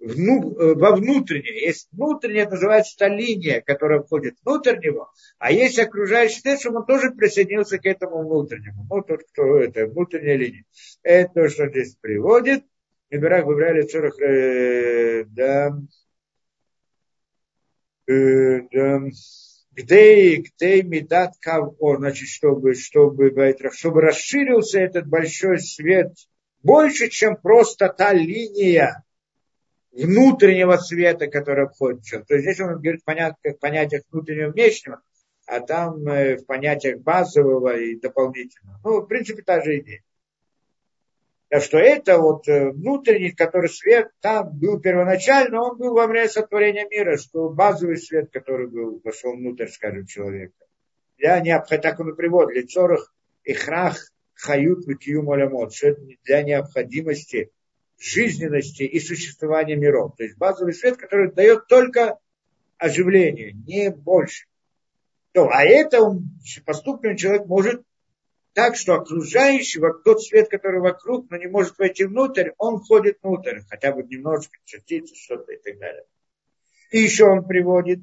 [0.00, 1.66] вну, э, во внутреннее.
[1.66, 6.78] Есть внутреннее, это называется та линия, которая входит внутрь него, а есть окружающий свет, чтобы
[6.78, 8.86] он тоже присоединился к этому внутреннему.
[8.88, 10.64] Ну, тот, кто это, внутренняя линия.
[11.02, 12.64] Это то, что здесь приводит.
[13.10, 15.78] Мибирах выбрали цурах, э, да,
[18.06, 19.02] э, да,
[19.74, 23.32] где, где медат кавор, значит, чтобы, чтобы,
[23.72, 26.12] чтобы расширился этот большой свет
[26.62, 29.04] больше, чем просто та линия,
[29.92, 32.20] внутреннего света, который обходит все.
[32.20, 35.00] То есть здесь он говорит в понятиях, понятиях внутреннего внешнего,
[35.46, 38.80] а там э, в понятиях базового и дополнительного.
[38.82, 40.02] Ну, в принципе, та же идея.
[41.54, 46.28] Так что это вот э, внутренний, который свет там был первоначально, он был во время
[46.28, 50.66] сотворения мира, что базовый свет, который был, вошел внутрь, скажем, человека.
[51.16, 53.14] Для необходимости, так он и приводит, лицорах
[53.44, 57.52] и храх хают выкиюм олямот, что это для необходимости
[58.00, 60.16] жизненности и существования миров.
[60.16, 62.18] То есть базовый свет, который дает только
[62.78, 64.46] оживление, не больше.
[65.30, 66.30] То, а это он,
[66.66, 67.84] поступками человек может
[68.54, 73.18] так, что окружающий, вот тот свет, который вокруг, но не может войти внутрь, он входит
[73.22, 76.04] внутрь, хотя бы немножко, частицы, что-то и так далее.
[76.90, 78.00] И еще он приводит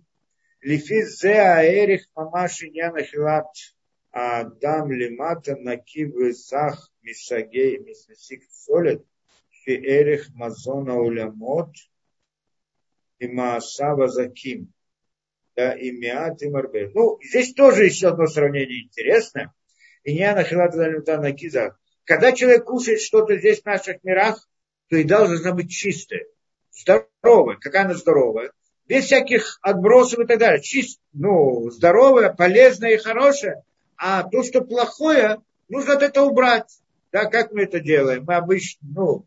[0.61, 3.48] Лифиз аэрих мамаши яна хилат
[4.11, 9.02] адам лимата накив сах мисагей мисасик солид
[9.64, 11.73] Фиэрех Мазона Улямот
[13.19, 14.73] и Маасава Заким.
[15.56, 16.90] Да, и Миат и Марбе.
[16.94, 19.53] Ну, здесь тоже еще одно сравнение интересное.
[20.03, 21.78] И не на Киза.
[22.06, 24.48] Когда человек кушает что-то здесь в наших мирах,
[24.90, 26.26] то еда должна быть чистая,
[26.72, 27.57] здоровая.
[27.57, 28.52] Какая она здоровая?
[28.88, 30.61] Без всяких отбросов и так далее.
[30.61, 33.64] Чист, ну, здоровая, полезная и хорошая.
[33.95, 35.38] А то, что плохое,
[35.69, 36.82] нужно от этого убрать.
[37.11, 38.26] Да, как мы это делаем?
[38.26, 39.26] Мы обычно, ну,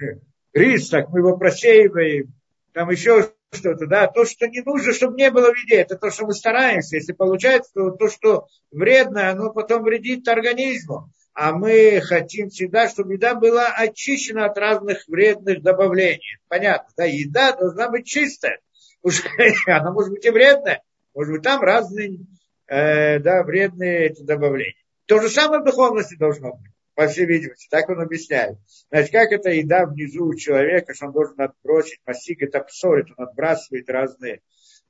[0.52, 2.32] рис, так мы его просеиваем,
[2.72, 6.10] там еще что-то, да, то, что не нужно, чтобы не было в еде, это то,
[6.10, 6.96] что мы стараемся.
[6.96, 11.10] Если получается, то то, что вредно, оно потом вредит организму.
[11.34, 16.38] А мы хотим всегда, чтобы еда была очищена от разных вредных добавлений.
[16.48, 18.60] Понятно, да, еда должна быть чистая.
[19.02, 19.22] Уж
[19.66, 20.82] она может быть и вредная,
[21.14, 22.20] может быть там разные,
[22.68, 24.76] э, да, вредные эти добавления.
[25.06, 27.68] То же самое в духовности должно быть по всей видимости.
[27.70, 28.58] Так он объясняет.
[28.90, 33.28] Значит, как это еда внизу у человека, что он должен отбросить, масик, это псорит, он
[33.28, 34.40] отбрасывает разные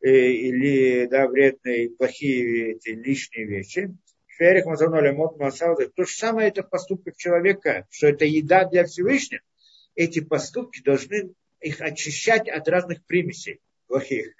[0.00, 3.94] э, или да, вредные, плохие эти лишние вещи.
[4.38, 6.70] Ферих Мазаноля Мот То же самое это в
[7.16, 9.42] человека, что это еда для Всевышнего.
[9.96, 14.34] Эти поступки должны их очищать от разных примесей плохих.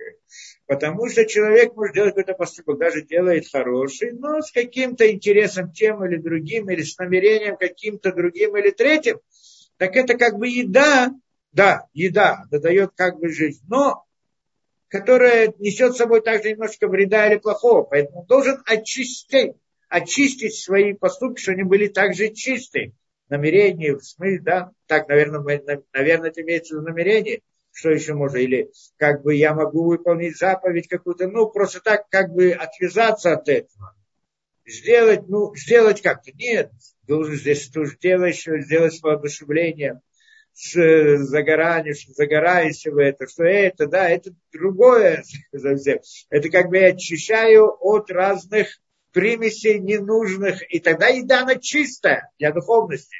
[0.66, 6.04] Потому что человек может делать какой-то поступок, даже делает хороший, но с каким-то интересом тем
[6.04, 9.20] или другим, или с намерением каким-то другим или третьим.
[9.76, 11.12] Так это как бы еда,
[11.52, 14.04] да, еда, дает как бы жизнь, но
[14.88, 17.82] которая несет с собой также немножко вреда или плохого.
[17.82, 19.52] Поэтому он должен очистить,
[19.88, 22.92] очистить свои поступки, чтобы они были также чистые.
[23.28, 25.40] Намерение, в смысле, да, так, наверное,
[25.92, 27.40] наверное, это имеется в виду намерение–
[27.76, 32.32] что еще можно, или как бы я могу выполнить заповедь какую-то, ну, просто так, как
[32.32, 33.94] бы отвязаться от этого.
[34.64, 36.32] Сделать, ну, сделать как-то.
[36.32, 36.72] Нет,
[37.02, 40.00] должен здесь тоже делать, сделать с воодушевлением,
[40.54, 45.22] с загоранием, загораешься в это, что это, да, это другое
[46.30, 48.68] Это как бы я очищаю от разных
[49.12, 53.16] примесей ненужных, и тогда еда, она чистая для духовности.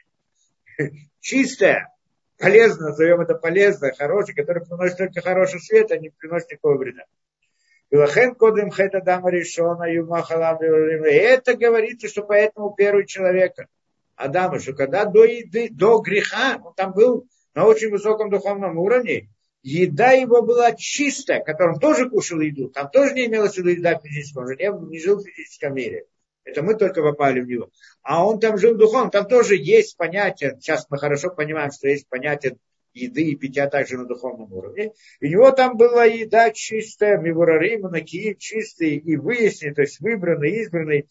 [1.20, 1.92] Чистая
[2.38, 7.04] полезно, назовем это полезно, хороший, который приносит только хороший свет, а не приносит никакого вреда.
[7.90, 13.68] Илахен кодем хета дама решена юмахалам это говорится, что поэтому первый человека,
[14.16, 19.28] Адама, что когда до еды, до греха, он там был на очень высоком духовном уровне,
[19.62, 23.98] еда его была чистая, которым тоже кушал еду, там тоже не имелось в виду еда
[23.98, 26.06] физическая, он же не, не жил в физическом мире.
[26.46, 27.70] Это мы только попали в него.
[28.02, 32.08] А он там жил духовно, там тоже есть понятие, сейчас мы хорошо понимаем, что есть
[32.08, 32.56] понятие
[32.94, 34.92] еды и питья также на духовном уровне.
[35.20, 40.52] И у него там была еда чистая, мивурарим, накиев чистый и выясненный, то есть выбранный,
[40.62, 41.08] избранный,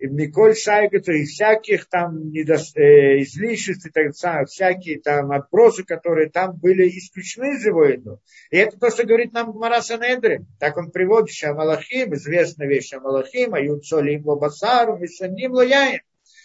[0.00, 2.54] Миколь Шайгата и всяких там недо...
[2.74, 8.20] э, излишеств, так, всякие там отбросы, которые там были исключены из его еду.
[8.50, 10.46] И это то, что говорит нам Мараса Недрин.
[10.58, 16.00] Так он приводит Шамалахим, известная вещь Шамалахим, Аюцолим Лобасару, Мисаним Лояем,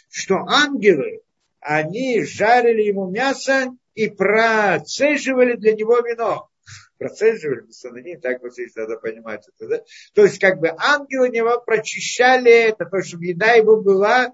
[0.10, 1.22] что ангелы,
[1.60, 6.49] они жарили ему мясо и процеживали для него вино
[7.00, 9.84] процеживали, Мусананим, так вот здесь надо понимать это, да?
[10.14, 14.34] То есть, как бы ангелы него прочищали это, то, чтобы еда его была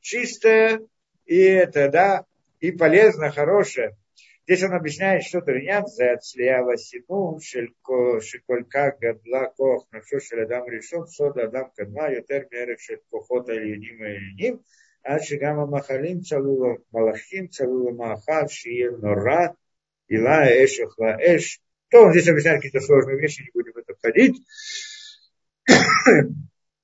[0.00, 0.80] чистая
[1.24, 2.24] и это, да,
[2.60, 3.96] и полезно, хорошая.
[4.44, 10.42] Здесь он объясняет, что то ринят за отслеява сину, шиколька гадла кох, на что шель
[10.42, 14.64] адам решен, сода адам кадма, ютер мерек шель кохота ильюним и ильюним,
[15.02, 19.54] а шигама махалим цалула малахим, цалула махав, шиер нора,
[20.08, 21.60] ила эш охла эш,
[21.92, 24.42] то он здесь объясняет какие-то сложные вещи, не будем в это входить.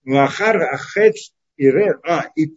[0.05, 2.57] Махар Ахец и а, и,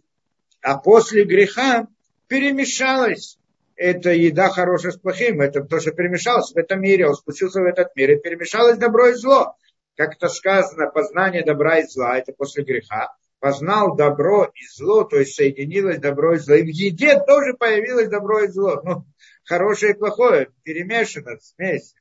[0.62, 1.88] а после греха
[2.28, 3.40] перемешалась
[3.78, 5.40] эта еда хорошая с плохим.
[5.40, 7.08] Это то, что перемешалось в этом мире.
[7.08, 9.56] Он спустился в этот мир и перемешалось добро и зло.
[9.96, 13.16] Как это сказано, познание добра и зла, это после греха.
[13.40, 16.56] Познал добро и зло, то есть соединилось добро и зло.
[16.56, 18.82] И в еде тоже появилось добро и зло.
[18.84, 19.06] Ну,
[19.46, 21.96] хорошее и плохое перемешано, смесь.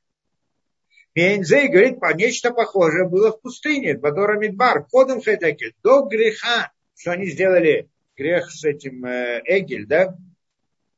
[1.13, 7.11] Пензей говорит, по нечто похожее было в пустыне, Бадора Мидбар, ходом хэтаки, до греха, что
[7.11, 7.89] они сделали?
[8.15, 10.15] Грех с этим э, Эгель, да,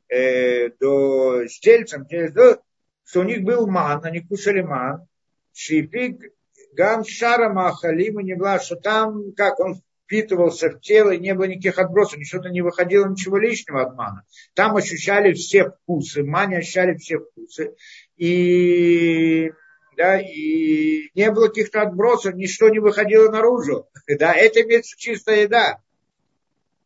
[0.10, 2.62] э, до с тельцем, до,
[3.06, 5.08] что у них был ман, они кушали ман,
[5.54, 6.34] шипик,
[6.74, 11.34] гам шара махалим, и не было, что там, как он впитывался в тело, и не
[11.34, 14.26] было никаких отбросов, ничего-то не выходило, ничего лишнего от мана.
[14.54, 17.74] Там ощущали все вкусы, мане ощущали все вкусы.
[18.18, 19.52] И
[19.96, 23.88] да, и не было каких-то отбросов, ничто не выходило наружу.
[24.20, 25.80] Да, это имеется чистая еда.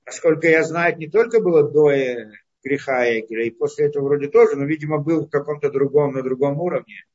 [0.05, 2.31] Насколько я знаю, не только было до э,
[2.63, 6.59] греха Эгеля, и после этого вроде тоже, но, видимо, был в каком-то другом, на другом
[6.59, 7.05] уровне.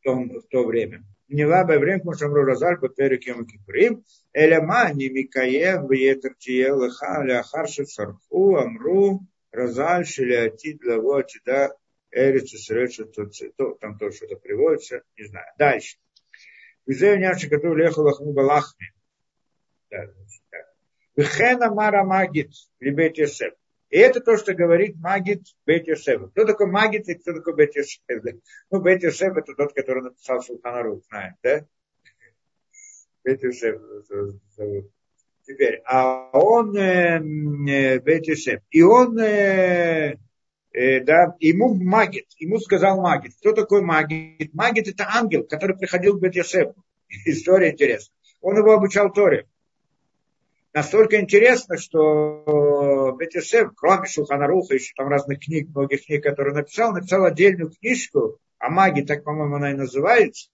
[0.00, 1.04] в, том, в то время.
[1.28, 7.22] Не лаба время, потому что Амру Разаль, Патерик Йом Кипурим, Эляма, не Микаев, Вьетер Тиелыха,
[7.22, 9.20] Ляхарши Сарху, Амру,
[9.52, 11.74] Разаль, Шилиатид, Лаво, Тида,
[12.10, 13.06] Эрицу, Сречу,
[13.80, 15.46] там тоже что-то приводится, не знаю.
[15.58, 15.96] Дальше.
[16.86, 18.92] Визею няши, который лехал лахму балахми.
[21.16, 23.52] Вихена мара магит, либет Йосеф.
[23.90, 26.30] И это то, что говорит Магит Бет Йосеф.
[26.30, 28.00] Кто такой Магит и кто такой Бет Йосеф?
[28.70, 31.64] Ну, Бет Йосеф это тот, который написал Султанарух, знаем, да?
[33.24, 33.80] Бет Йосеф
[34.56, 34.90] зовут.
[35.46, 38.60] Теперь, а он э, э, Бет Йосеф.
[38.70, 40.18] И он, э,
[40.78, 43.34] э, да, ему Магит, ему сказал Магит.
[43.38, 44.54] Кто такой Магит?
[44.54, 46.74] Магит это ангел, который приходил к Бет Йосефу.
[47.24, 48.14] История интересная.
[48.40, 49.46] Он его обучал Торе
[50.78, 57.24] настолько интересно, что Бетисев, кроме Шуханаруха, еще там разных книг, многих книг, которые написал, написал
[57.24, 60.50] отдельную книжку о магии, так, по-моему, она и называется,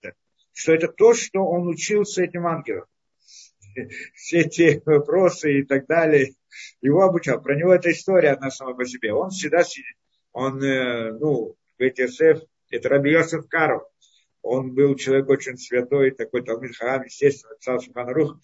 [0.53, 2.87] что это то, что он учился этим ангелом.
[4.15, 6.35] Все эти вопросы и так далее.
[6.81, 7.41] Его обучал.
[7.43, 9.13] Про него эта история одна сама по себе.
[9.13, 9.97] Он всегда сидит.
[10.35, 13.85] Он, э, ну, Бетисев, это Раби Йосеф Каров.
[14.43, 18.39] Он был человек очень святой, такой Талмит Харам, естественно, написал Шуханарух.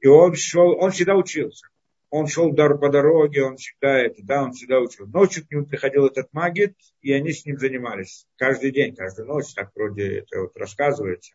[0.00, 1.66] И он шел, он всегда учился.
[2.10, 5.06] Он шел по дороге, он всегда это, да, он всегда учил.
[5.08, 8.26] Ночью к нему приходил этот магит, и они с ним занимались.
[8.36, 11.34] Каждый день, каждую ночь, так вроде это вот рассказывается.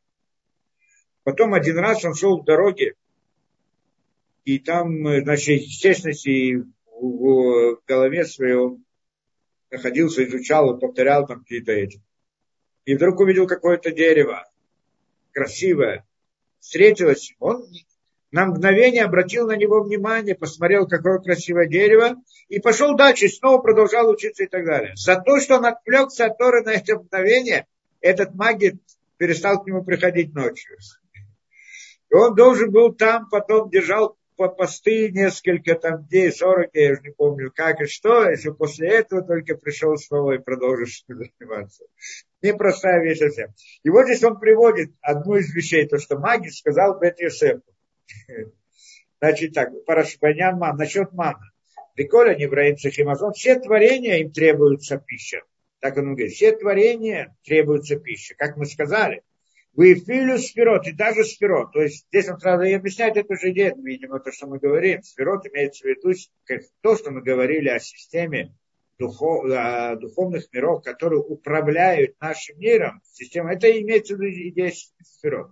[1.23, 2.95] Потом один раз он шел в дороге,
[4.45, 6.65] и там, значит, естественно,
[6.99, 8.83] в голове своей он
[9.73, 12.01] находился, изучал, повторял там какие-то эти.
[12.85, 14.49] И вдруг увидел какое-то дерево,
[15.31, 16.05] красивое,
[16.59, 17.65] встретилось, он
[18.31, 22.15] на мгновение обратил на него внимание, посмотрел, какое красивое дерево,
[22.49, 24.93] и пошел дальше, снова продолжал учиться и так далее.
[24.95, 27.67] За то, что он отвлекся от Торы на это мгновение,
[28.01, 28.75] этот магит
[29.17, 30.77] перестал к нему приходить ночью.
[32.09, 37.01] И он должен был там, потом держал по посты несколько там дней, 40, я уже
[37.01, 41.85] не помню как и что, если после этого только пришел снова и продолжил заниматься.
[42.41, 43.53] Непростая вещь совсем.
[43.83, 47.63] И вот здесь он приводит одну из вещей, то, что магит сказал Бет Йосефу.
[49.21, 51.53] Значит так, Парашбанян ман, насчет мана.
[51.95, 55.43] Приколя не евреям цехимазон, все творения им требуется пища.
[55.79, 58.35] Так он говорит, все творения требуются пища.
[58.37, 59.23] Как мы сказали,
[59.73, 61.71] вы филю сферот, и даже сферот.
[61.73, 65.01] То есть здесь он сразу и объясняет эту же идею, видимо, то, что мы говорим.
[65.01, 66.13] Сферот имеется в виду
[66.81, 68.55] то, что мы говорили о системе
[68.99, 73.01] духов, о духовных миров, которые управляют нашим миром.
[73.11, 74.71] Система, это имеется в виду идея
[75.01, 75.51] сферот.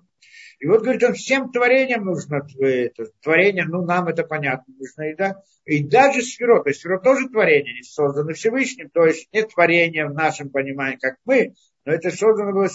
[0.60, 5.16] И вот, говорит, он всем творениям нужно это, творение, ну, нам это понятно, нужно, и,
[5.16, 9.42] да, и даже сферо, то есть сферо тоже творение, не создано Всевышним, то есть не
[9.42, 12.68] творение в нашем понимании, как мы, но это создано было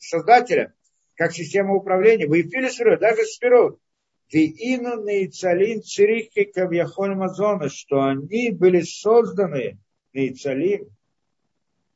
[0.00, 0.72] создателем,
[1.16, 2.26] как система управления.
[2.26, 3.76] Вы пили сферо, даже сферо.
[4.32, 9.78] Виину нейцалин цирихи кавьяхоль мазона, что они были созданы,
[10.12, 10.88] нейцалин,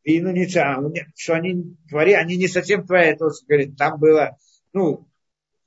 [0.04, 4.36] Виину нейцалин, что они творили, они не совсем творят, то, говорит, там было,
[4.72, 5.08] ну,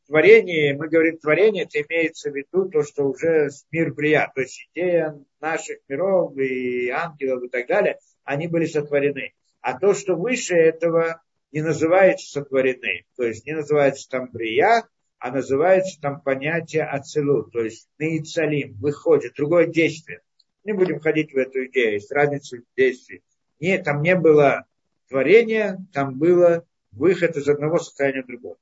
[0.08, 4.70] творение, мы говорим творение, это имеется в виду то, что уже мир брия, то есть
[4.72, 9.34] идея наших миров и ангелов и так далее, они были сотворены.
[9.62, 11.23] А то, что выше этого,
[11.54, 13.06] не называется сотворены.
[13.16, 14.84] То есть не называется там брия,
[15.20, 20.20] а называется там понятие ацелу, то есть наицалим, выходит, другое действие.
[20.66, 23.24] Не будем ходить в эту идею, есть разница в действии.
[23.62, 24.66] Нет, там не было
[25.08, 28.58] творения, там было выход из одного состояния в другое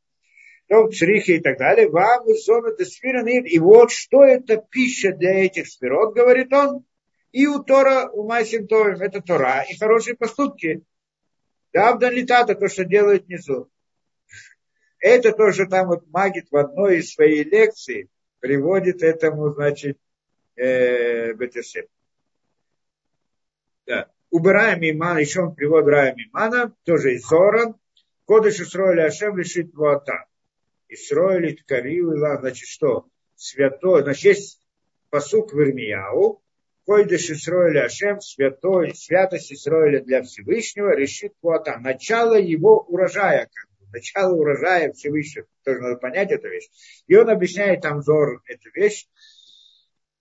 [0.71, 3.45] том црихе и так далее, вам из зоны десфиранит.
[3.45, 6.85] И вот что это пища для этих сферот, говорит он.
[7.33, 10.81] И у Тора, у Майсим Товим, это Тора и хорошие поступки.
[11.73, 13.69] Давдан летата, то, что делают внизу.
[14.99, 19.97] Это то, что там вот Магит в одной из своей лекций приводит этому, значит,
[20.55, 21.87] э, Бетесеп.
[23.87, 24.11] Да.
[24.29, 27.75] Убираем имана, еще он приводит убираем имана, тоже из Зоран.
[28.25, 30.25] Кодыш устроили Ашем лишит Вуата.
[30.87, 33.07] Исроили Ткарила, значит, что?
[33.35, 34.67] Святой, значит, есть
[35.09, 35.59] посук в
[36.91, 41.79] Койдыш Исроили Ашем, святой, святость Исроиля для Всевышнего, решит квота.
[41.79, 45.47] Начало его урожая, как бы, начало урожая Всевышнего.
[45.63, 46.67] Тоже надо понять эту вещь.
[47.07, 49.07] И он объясняет там Зор эту вещь.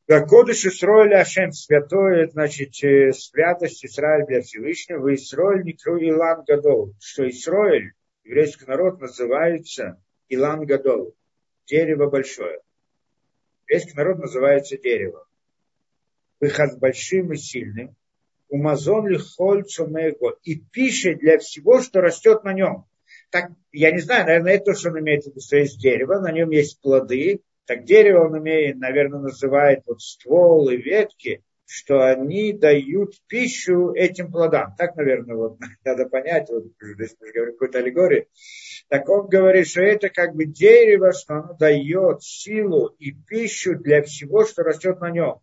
[0.06, 6.94] Кодыш Исроиля Ашем, святой, значит, э, святость Израиля для Всевышнего, вы Исроиль Никру Илан Гадол,
[7.00, 11.16] что Исроиль, еврейский народ, называется Илан Гадол,
[11.66, 12.60] дерево большое.
[13.66, 15.26] Весь народ называется дерево.
[16.40, 17.94] Выход большим и сильным.
[18.48, 20.36] Умазон ли холь цумего.
[20.42, 22.86] И пища для всего, что растет на нем.
[23.30, 26.18] так, я не знаю, наверное, это то, что он имеет в виду, что есть дерево,
[26.18, 32.04] на нем есть плоды, так дерево он имеет, наверное, называет вот ствол и ветки, что
[32.04, 34.74] они дают пищу этим плодам.
[34.76, 38.26] Так, наверное, вот надо понять, вот здесь мы говорим какой-то аллегории.
[38.88, 44.02] Так он говорит, что это как бы дерево, что оно дает силу и пищу для
[44.02, 45.40] всего, что растет на нем.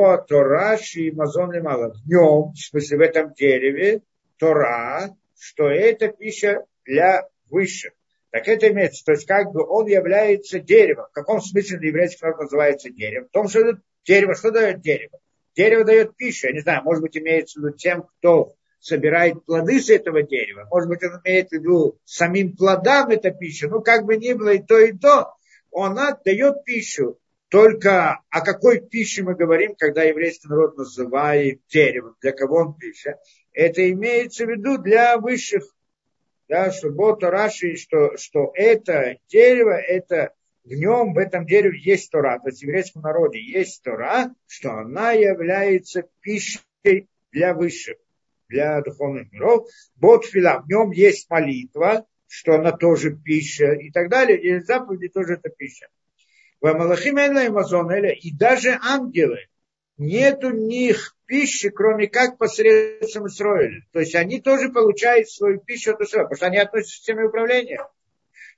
[0.00, 1.92] О Тораши и Мазон мало.
[1.92, 4.02] В нем, в смысле в этом дереве,
[4.38, 7.94] Тора, что это пища для высших.
[8.30, 11.06] Так это имеется, то есть как бы он является деревом.
[11.06, 13.26] В каком смысле еврейский народ называется деревом?
[13.26, 15.18] В том, что это дерево, что дает дерево?
[15.56, 19.80] Дерево дает пищу, я не знаю, может быть имеется в виду тем, кто собирает плоды
[19.80, 20.68] с этого дерева.
[20.70, 23.66] Может быть, он имеет в виду самим плодам эта пища.
[23.66, 25.32] Ну, как бы ни было и то, и то,
[25.72, 27.18] она дает пищу.
[27.48, 33.18] Только о какой пище мы говорим, когда еврейский народ называет деревом, для кого он пища?
[33.52, 35.64] Это имеется в виду для высших
[36.48, 40.32] да, что Бота Раши, что, что это дерево, это
[40.64, 44.72] в нем, в этом дереве есть Тора, то есть в еврейском народе есть Тора, что
[44.72, 47.96] она является пищей для высших,
[48.48, 49.68] для духовных миров.
[49.96, 55.08] Бот фила, в нем есть молитва, что она тоже пища и так далее, и заповеди
[55.08, 55.88] тоже это пища.
[56.60, 59.46] В Амалахим и даже ангелы,
[59.96, 63.82] нет у них пищи, кроме как посредством Исроиля.
[63.92, 67.24] То есть они тоже получают свою пищу от Исроиля, потому что они относятся к системе
[67.26, 67.86] управления.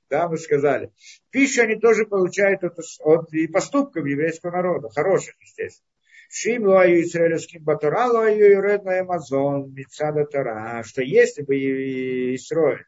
[0.08, 0.90] Да, мы сказали.
[1.30, 5.86] Пищу они тоже получают от, от и поступков еврейского народа, хороших, естественно.
[6.32, 11.56] Шим лою израильским батура лою и Амазон, Мицада Тора, что если бы
[12.36, 12.84] Израиль,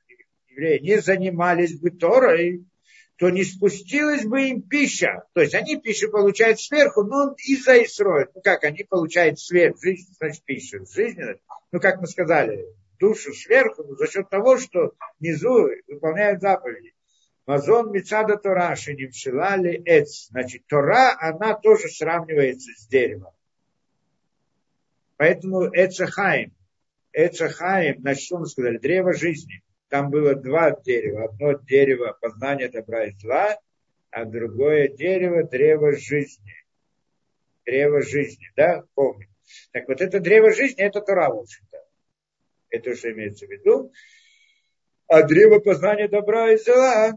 [0.49, 2.65] евреи не занимались бы Торой,
[3.23, 5.23] то не спустилась бы им пища.
[5.33, 8.29] То есть они пищу получают сверху, но из-за Исроя.
[8.35, 10.85] Ну как, они получают свет, жизнь, значит пищу.
[10.93, 11.21] Жизнь,
[11.71, 12.67] ну как мы сказали,
[12.99, 16.95] душу сверху, но за счет того, что внизу выполняют заповеди.
[17.47, 20.27] Мазон Мицада Тора, Шиним Шилали Эц.
[20.31, 23.35] Значит, Тора, она тоже сравнивается с деревом.
[25.17, 26.53] Поэтому Эцахаим.
[27.13, 28.79] Эцахаим, значит, что мы сказали?
[28.79, 29.63] Древо жизни
[29.93, 31.25] там было два дерева.
[31.25, 33.59] Одно дерево познания добра и зла,
[34.11, 36.55] а другое дерево древо жизни.
[37.67, 39.29] Древо жизни, да, помню.
[39.71, 41.79] Так вот это древо жизни, это Тора, в общем-то.
[42.71, 43.93] Это уже имеется в виду.
[45.09, 47.13] А древо познания добра и зла,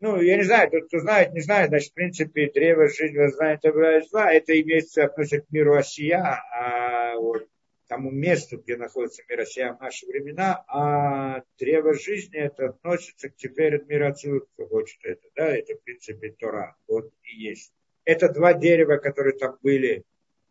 [0.00, 3.60] ну, я не знаю, тот, кто знает, не знает, значит, в принципе, древо жизни, познания
[3.62, 6.20] добра и зла, это имеется относится к миру Осия,
[6.52, 7.48] а вот
[7.90, 13.34] тому месту, где находится мир Россия в наши времена, а древо жизни это относится к
[13.34, 17.72] теперь мира Ацилут, хочет это, да, это в принципе Тора, вот и есть.
[18.04, 20.04] Это два дерева, которые там были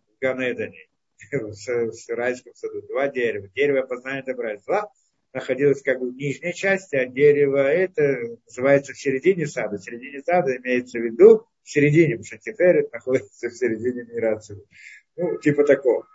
[0.09, 0.89] в Ганедане,
[1.31, 3.47] в, райском саду, два дерева.
[3.55, 4.91] Дерево познания добра и зла
[5.31, 9.77] находилось как бы в нижней части, а дерево это называется в середине сада.
[9.77, 14.35] В середине сада имеется в виду в середине, потому что теперь находится в середине мира
[14.35, 14.67] Ацилут.
[15.15, 16.05] Ну, типа такого.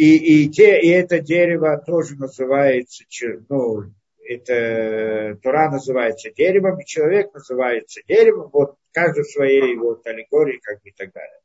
[0.00, 3.04] И, и, те, и это дерево тоже называется,
[3.50, 3.82] ну,
[4.26, 10.80] это Тура называется деревом, и человек называется деревом, вот каждый в своей вот аллегории, как
[10.80, 11.40] бы и так далее.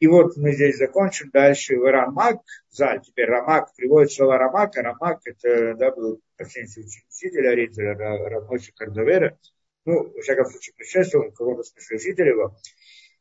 [0.00, 1.76] И вот мы здесь закончим дальше.
[1.76, 2.38] Рамак,
[2.70, 7.94] заль, теперь Рамак, приводит слово Рамак, а это, да, был почти учитель Арицера,
[8.30, 9.36] рабочий Кардовера,
[9.84, 12.56] ну, в всяком случае, предшествовал кого-то смысле учитель его.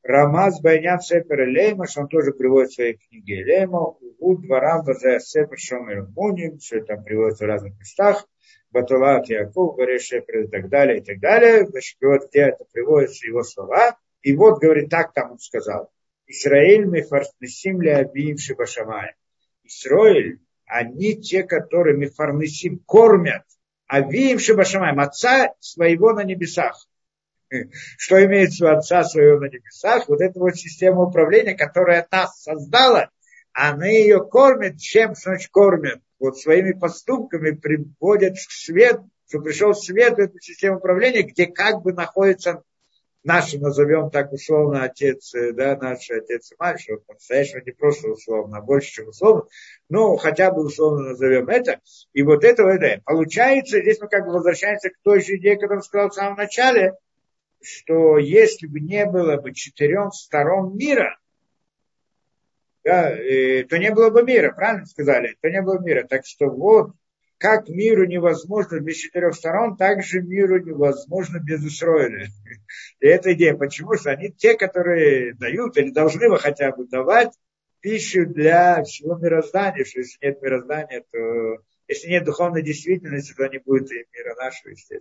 [0.08, 5.58] Рамаз Байнян Сепер Леймаш, он тоже приводит в своей книге Лейма, у дворам Базая Сепер
[5.60, 8.26] Шомер Муним, все это приводится в разных местах,
[8.72, 11.68] Батулат Яков, Горе Шепер и так далее, и так далее.
[11.68, 13.98] Значит, вот где это приводится его слова.
[14.22, 15.92] И вот, говорит, так там он сказал.
[16.26, 19.14] Исраиль мы фарнесим ли обиим шибашамай.
[19.66, 23.44] Исраиль, они те, которые мы фарнесим кормят,
[23.88, 26.87] обиим шибашамай, отца своего на небесах.
[27.98, 33.10] что имеется у Отца своего на небесах, вот эта вот система управления, которая нас создала,
[33.54, 36.00] она ее кормит, чем значит кормит?
[36.20, 41.82] Вот своими поступками приводят к свет, что пришел свет в эту систему управления, где как
[41.82, 42.64] бы находится
[43.24, 48.58] наш, назовем так условно, отец, да, наш отец и мать, что по-настоящему не просто условно,
[48.58, 49.44] а больше, чем условно,
[49.90, 51.82] но хотя бы условно назовем это.
[52.14, 55.84] И вот это, это получается, здесь мы как бы возвращаемся к той же идее, которую
[55.84, 56.94] сказал в самом начале,
[57.62, 61.18] что если бы не было бы четырех сторон мира,
[62.84, 65.36] да, э, то не было бы мира, правильно сказали?
[65.42, 66.08] То не было мира.
[66.08, 66.92] Так что вот,
[67.38, 72.28] как миру невозможно без четырех сторон, так же миру невозможно без Исроиля.
[73.02, 73.56] И эта идея.
[73.56, 73.96] Почему?
[73.96, 77.34] Что они те, которые дают или должны бы хотя бы давать
[77.82, 83.60] пищу для всего мироздания, что если нет мироздания, то Если нет духовной действительности, то не
[83.60, 84.96] будет и мира нашего, естественно.